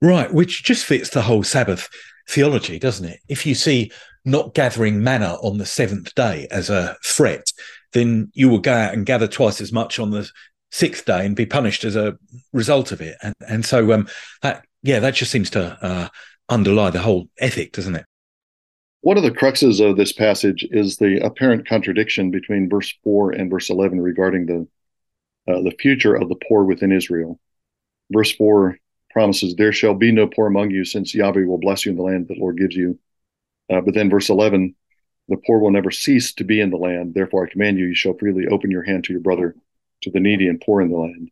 Right, 0.01 0.33
which 0.33 0.63
just 0.63 0.85
fits 0.85 1.11
the 1.11 1.23
whole 1.23 1.43
Sabbath 1.43 1.89
theology, 2.29 2.79
doesn't 2.79 3.09
it? 3.09 3.19
If 3.29 3.45
you 3.45 3.57
see 3.57 3.91
not 4.25 4.55
gathering 4.55 5.03
manna 5.03 5.35
on 5.43 5.59
the 5.59 5.67
seventh 5.67 6.15
day 6.15 6.47
as 6.53 6.71
a 6.71 6.97
threat, 7.05 7.53
then 7.93 8.31
you 8.33 8.49
will 8.49 8.61
go 8.61 8.73
out 8.73 8.95
and 8.95 9.05
gather 9.05 9.27
twice 9.27 9.61
as 9.61 9.73
much 9.73 9.99
on 9.99 10.11
the 10.11 10.31
sixth 10.71 11.05
day 11.05 11.27
and 11.27 11.35
be 11.35 11.47
punished 11.47 11.83
as 11.83 11.97
a 11.97 12.17
result 12.53 12.93
of 12.93 13.01
it. 13.01 13.17
And 13.23 13.35
and 13.49 13.65
so 13.65 13.93
um, 13.93 14.07
that 14.43 14.65
yeah, 14.85 15.01
that 15.01 15.15
just 15.15 15.33
seems 15.33 15.51
to 15.51 15.77
uh, 15.83 16.09
underlie 16.49 16.91
the 16.91 17.01
whole 17.01 17.29
ethic, 17.41 17.73
doesn't 17.73 17.97
it? 17.97 18.05
One 19.07 19.17
of 19.17 19.23
the 19.23 19.31
cruxes 19.31 19.79
of 19.79 19.97
this 19.97 20.11
passage 20.11 20.67
is 20.73 20.97
the 20.97 21.25
apparent 21.25 21.69
contradiction 21.69 22.33
between 22.33 22.69
verse 22.69 22.93
four 23.05 23.31
and 23.31 23.49
verse 23.49 23.71
eleven 23.71 24.01
regarding 24.01 24.47
the 24.47 24.67
uh, 25.47 25.63
the 25.63 25.77
future 25.79 26.17
of 26.17 26.29
the 26.29 26.35
poor 26.49 26.65
within 26.65 26.91
Israel. 26.91 27.39
Verse 28.11 28.33
four 28.33 28.79
promises, 29.11 29.55
"There 29.55 29.73
shall 29.73 29.95
be 29.95 30.11
no 30.11 30.27
poor 30.27 30.49
among 30.49 30.73
you, 30.73 30.85
since 30.85 31.15
Yahweh 31.15 31.45
will 31.45 31.61
bless 31.61 31.87
you 31.87 31.93
in 31.93 31.97
the 31.97 32.03
land 32.03 32.27
that 32.27 32.35
the 32.35 32.41
Lord 32.41 32.59
gives 32.59 32.75
you." 32.75 32.99
Uh, 33.71 33.81
but 33.81 33.95
then 33.95 34.11
verse 34.11 34.29
eleven, 34.29 34.75
the 35.29 35.37
poor 35.47 35.61
will 35.61 35.71
never 35.71 35.93
cease 35.93 36.33
to 36.33 36.43
be 36.43 36.61
in 36.61 36.71
the 36.71 36.77
land. 36.77 37.15
Therefore, 37.15 37.47
I 37.47 37.53
command 37.53 37.79
you: 37.79 37.87
you 37.87 37.95
shall 37.95 38.19
freely 38.19 38.49
open 38.49 38.73
your 38.73 38.83
hand 38.83 39.05
to 39.05 39.13
your 39.13 39.23
brother 39.23 39.55
to 40.03 40.11
the 40.11 40.19
needy 40.19 40.49
and 40.49 40.61
poor 40.61 40.81
in 40.81 40.91
the 40.91 40.97
land. 40.97 41.31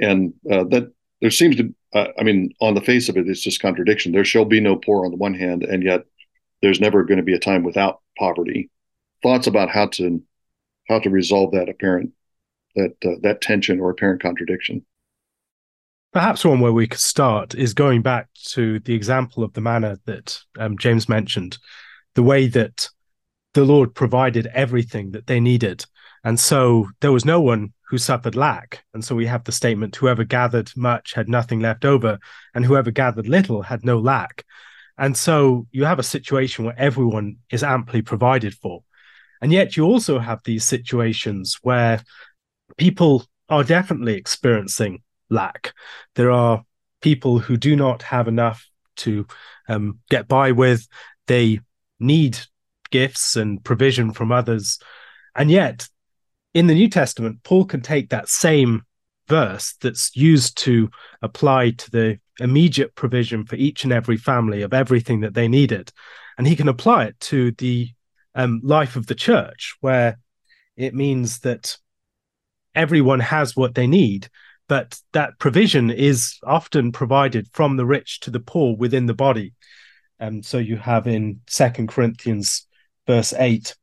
And 0.00 0.34
uh, 0.50 0.64
that 0.70 0.92
there 1.20 1.30
seems 1.30 1.54
to, 1.54 1.72
uh, 1.92 2.08
I 2.18 2.24
mean, 2.24 2.52
on 2.60 2.74
the 2.74 2.80
face 2.80 3.08
of 3.08 3.16
it, 3.16 3.28
it's 3.28 3.42
just 3.42 3.62
contradiction. 3.62 4.10
There 4.10 4.24
shall 4.24 4.44
be 4.44 4.58
no 4.58 4.74
poor 4.74 5.04
on 5.04 5.12
the 5.12 5.16
one 5.16 5.34
hand, 5.34 5.62
and 5.62 5.84
yet 5.84 6.02
there's 6.64 6.80
never 6.80 7.04
going 7.04 7.18
to 7.18 7.22
be 7.22 7.34
a 7.34 7.38
time 7.38 7.62
without 7.62 8.00
poverty. 8.18 8.70
Thoughts 9.22 9.46
about 9.46 9.68
how 9.68 9.88
to 9.88 10.22
how 10.88 10.98
to 10.98 11.10
resolve 11.10 11.52
that 11.52 11.68
apparent 11.68 12.12
that 12.74 12.94
uh, 13.04 13.16
that 13.22 13.42
tension 13.42 13.80
or 13.80 13.90
apparent 13.90 14.22
contradiction. 14.22 14.84
Perhaps 16.14 16.42
one 16.42 16.60
where 16.60 16.72
we 16.72 16.86
could 16.86 17.00
start 17.00 17.54
is 17.54 17.74
going 17.74 18.00
back 18.00 18.28
to 18.52 18.78
the 18.80 18.94
example 18.94 19.44
of 19.44 19.52
the 19.52 19.60
manna 19.60 19.98
that 20.06 20.38
um, 20.58 20.78
James 20.78 21.06
mentioned, 21.06 21.58
the 22.14 22.22
way 22.22 22.46
that 22.46 22.88
the 23.52 23.64
Lord 23.64 23.94
provided 23.94 24.46
everything 24.46 25.10
that 25.10 25.26
they 25.26 25.40
needed. 25.40 25.84
And 26.24 26.40
so 26.40 26.88
there 27.02 27.12
was 27.12 27.26
no 27.26 27.42
one 27.42 27.74
who 27.90 27.98
suffered 27.98 28.36
lack. 28.36 28.84
And 28.94 29.04
so 29.04 29.14
we 29.14 29.26
have 29.26 29.44
the 29.44 29.52
statement 29.52 29.96
whoever 29.96 30.24
gathered 30.24 30.70
much 30.76 31.12
had 31.12 31.28
nothing 31.28 31.60
left 31.60 31.84
over, 31.84 32.18
and 32.54 32.64
whoever 32.64 32.90
gathered 32.90 33.28
little 33.28 33.60
had 33.60 33.84
no 33.84 33.98
lack. 33.98 34.46
And 34.96 35.16
so 35.16 35.66
you 35.72 35.84
have 35.84 35.98
a 35.98 36.04
situation 36.04 36.64
where 36.64 36.78
everyone 36.78 37.36
is 37.50 37.62
amply 37.62 38.02
provided 38.02 38.54
for. 38.54 38.82
And 39.40 39.52
yet 39.52 39.76
you 39.76 39.84
also 39.84 40.18
have 40.18 40.40
these 40.44 40.64
situations 40.64 41.58
where 41.62 42.00
people 42.76 43.26
are 43.48 43.64
definitely 43.64 44.14
experiencing 44.14 45.02
lack. 45.30 45.72
There 46.14 46.30
are 46.30 46.62
people 47.00 47.38
who 47.38 47.56
do 47.56 47.76
not 47.76 48.02
have 48.02 48.28
enough 48.28 48.66
to 48.96 49.26
um, 49.68 49.98
get 50.08 50.28
by 50.28 50.52
with. 50.52 50.86
They 51.26 51.60
need 51.98 52.38
gifts 52.90 53.36
and 53.36 53.62
provision 53.62 54.12
from 54.12 54.32
others. 54.32 54.78
And 55.34 55.50
yet, 55.50 55.88
in 56.54 56.68
the 56.68 56.74
New 56.74 56.88
Testament, 56.88 57.42
Paul 57.42 57.64
can 57.64 57.80
take 57.80 58.10
that 58.10 58.28
same 58.28 58.82
verse 59.28 59.74
that's 59.80 60.14
used 60.14 60.56
to 60.58 60.90
apply 61.20 61.72
to 61.72 61.90
the 61.90 62.18
immediate 62.40 62.94
provision 62.94 63.44
for 63.44 63.56
each 63.56 63.84
and 63.84 63.92
every 63.92 64.16
family 64.16 64.62
of 64.62 64.74
everything 64.74 65.20
that 65.20 65.34
they 65.34 65.48
needed. 65.48 65.92
And 66.36 66.46
he 66.46 66.56
can 66.56 66.68
apply 66.68 67.04
it 67.04 67.20
to 67.20 67.52
the 67.52 67.90
um, 68.34 68.60
life 68.64 68.96
of 68.96 69.06
the 69.06 69.14
church, 69.14 69.76
where 69.80 70.18
it 70.76 70.94
means 70.94 71.40
that 71.40 71.76
everyone 72.74 73.20
has 73.20 73.56
what 73.56 73.74
they 73.74 73.86
need, 73.86 74.28
but 74.68 74.98
that 75.12 75.38
provision 75.38 75.90
is 75.90 76.38
often 76.42 76.90
provided 76.90 77.46
from 77.52 77.76
the 77.76 77.86
rich 77.86 78.20
to 78.20 78.30
the 78.30 78.40
poor 78.40 78.76
within 78.76 79.06
the 79.06 79.14
body. 79.14 79.52
And 80.18 80.36
um, 80.36 80.42
so 80.42 80.58
you 80.58 80.76
have 80.76 81.06
in 81.06 81.40
Second 81.48 81.88
Corinthians 81.88 82.66
verse 83.06 83.34
eight. 83.36 83.76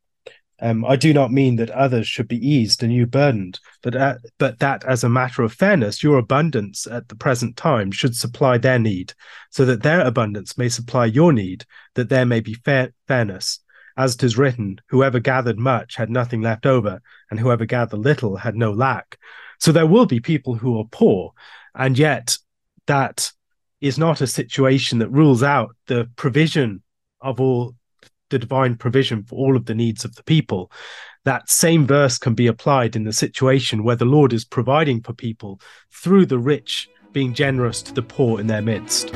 Um, 0.64 0.86
I 0.86 0.95
do 0.95 1.12
not 1.12 1.32
mean 1.32 1.55
that 1.55 1.72
others 1.72 2.07
should 2.07 2.28
be 2.28 2.47
eased 2.47 2.84
and 2.84 2.93
you 2.93 3.07
burdened, 3.07 3.59
but 3.82 4.20
but 4.38 4.59
that 4.59 4.84
as 4.86 5.03
a 5.03 5.09
matter 5.09 5.41
of 5.41 5.53
fairness, 5.53 6.03
your 6.03 6.20
abundance 6.20 6.86
at 6.86 7.09
the 7.09 7.16
present 7.16 7.57
time 7.57 7.91
should 7.91 8.16
supply 8.16 8.59
their 8.59 8.78
need, 8.78 9.14
so 9.49 9.66
that 9.66 9.82
their 9.82 10.01
abundance 10.01 10.59
may 10.59 10.70
supply 10.70 11.05
your 11.05 11.34
need, 11.34 11.66
that 11.95 12.09
there 12.09 12.28
may 12.28 12.41
be 12.41 12.53
fair, 12.53 12.93
fairness. 13.07 13.59
As 13.97 14.16
it 14.16 14.24
is 14.24 14.38
written, 14.38 14.80
whoever 14.89 15.20
gathered 15.20 15.59
much 15.59 15.95
had 15.95 16.09
nothing 16.09 16.41
left 16.41 16.66
over, 16.66 17.01
and 17.30 17.39
whoever 17.39 17.66
gathered 17.66 17.99
little 17.99 18.38
had 18.38 18.55
no 18.55 18.72
lack. 18.72 19.18
So 19.59 19.72
there 19.72 19.88
will 19.88 20.05
be 20.05 20.20
people 20.20 20.55
who 20.55 20.80
are 20.80 20.86
poor, 20.91 21.34
and 21.74 21.97
yet 21.97 22.38
that 22.86 23.32
is 23.80 23.97
not 23.97 24.22
a 24.22 24.28
situation 24.28 24.99
that 24.99 25.09
rules 25.09 25.41
out 25.41 25.76
the 25.88 26.07
provision 26.16 26.84
of 27.20 27.41
all 27.41 27.76
the 28.32 28.39
divine 28.39 28.75
provision 28.75 29.23
for 29.23 29.36
all 29.36 29.55
of 29.55 29.65
the 29.65 29.75
needs 29.75 30.03
of 30.03 30.15
the 30.15 30.23
people. 30.23 30.71
That 31.23 31.49
same 31.49 31.86
verse 31.86 32.17
can 32.17 32.34
be 32.34 32.47
applied 32.47 32.95
in 32.95 33.03
the 33.03 33.13
situation 33.13 33.84
where 33.84 33.95
the 33.95 34.05
Lord 34.05 34.34
is 34.34 34.43
providing 34.43 35.01
for 35.01 35.13
people 35.13 35.61
through 35.91 36.25
the 36.25 36.39
rich 36.39 36.89
being 37.11 37.34
generous 37.36 37.84
to 37.84 37.93
the 37.93 38.01
poor 38.01 38.39
in 38.39 38.47
their 38.47 38.61
midst. 38.61 39.11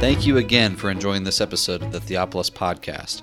Thank 0.00 0.26
you 0.26 0.38
again 0.38 0.74
for 0.74 0.90
enjoying 0.90 1.24
this 1.24 1.40
episode 1.40 1.82
of 1.82 1.92
the 1.92 2.00
Theopolis 2.00 2.50
Podcast. 2.50 3.22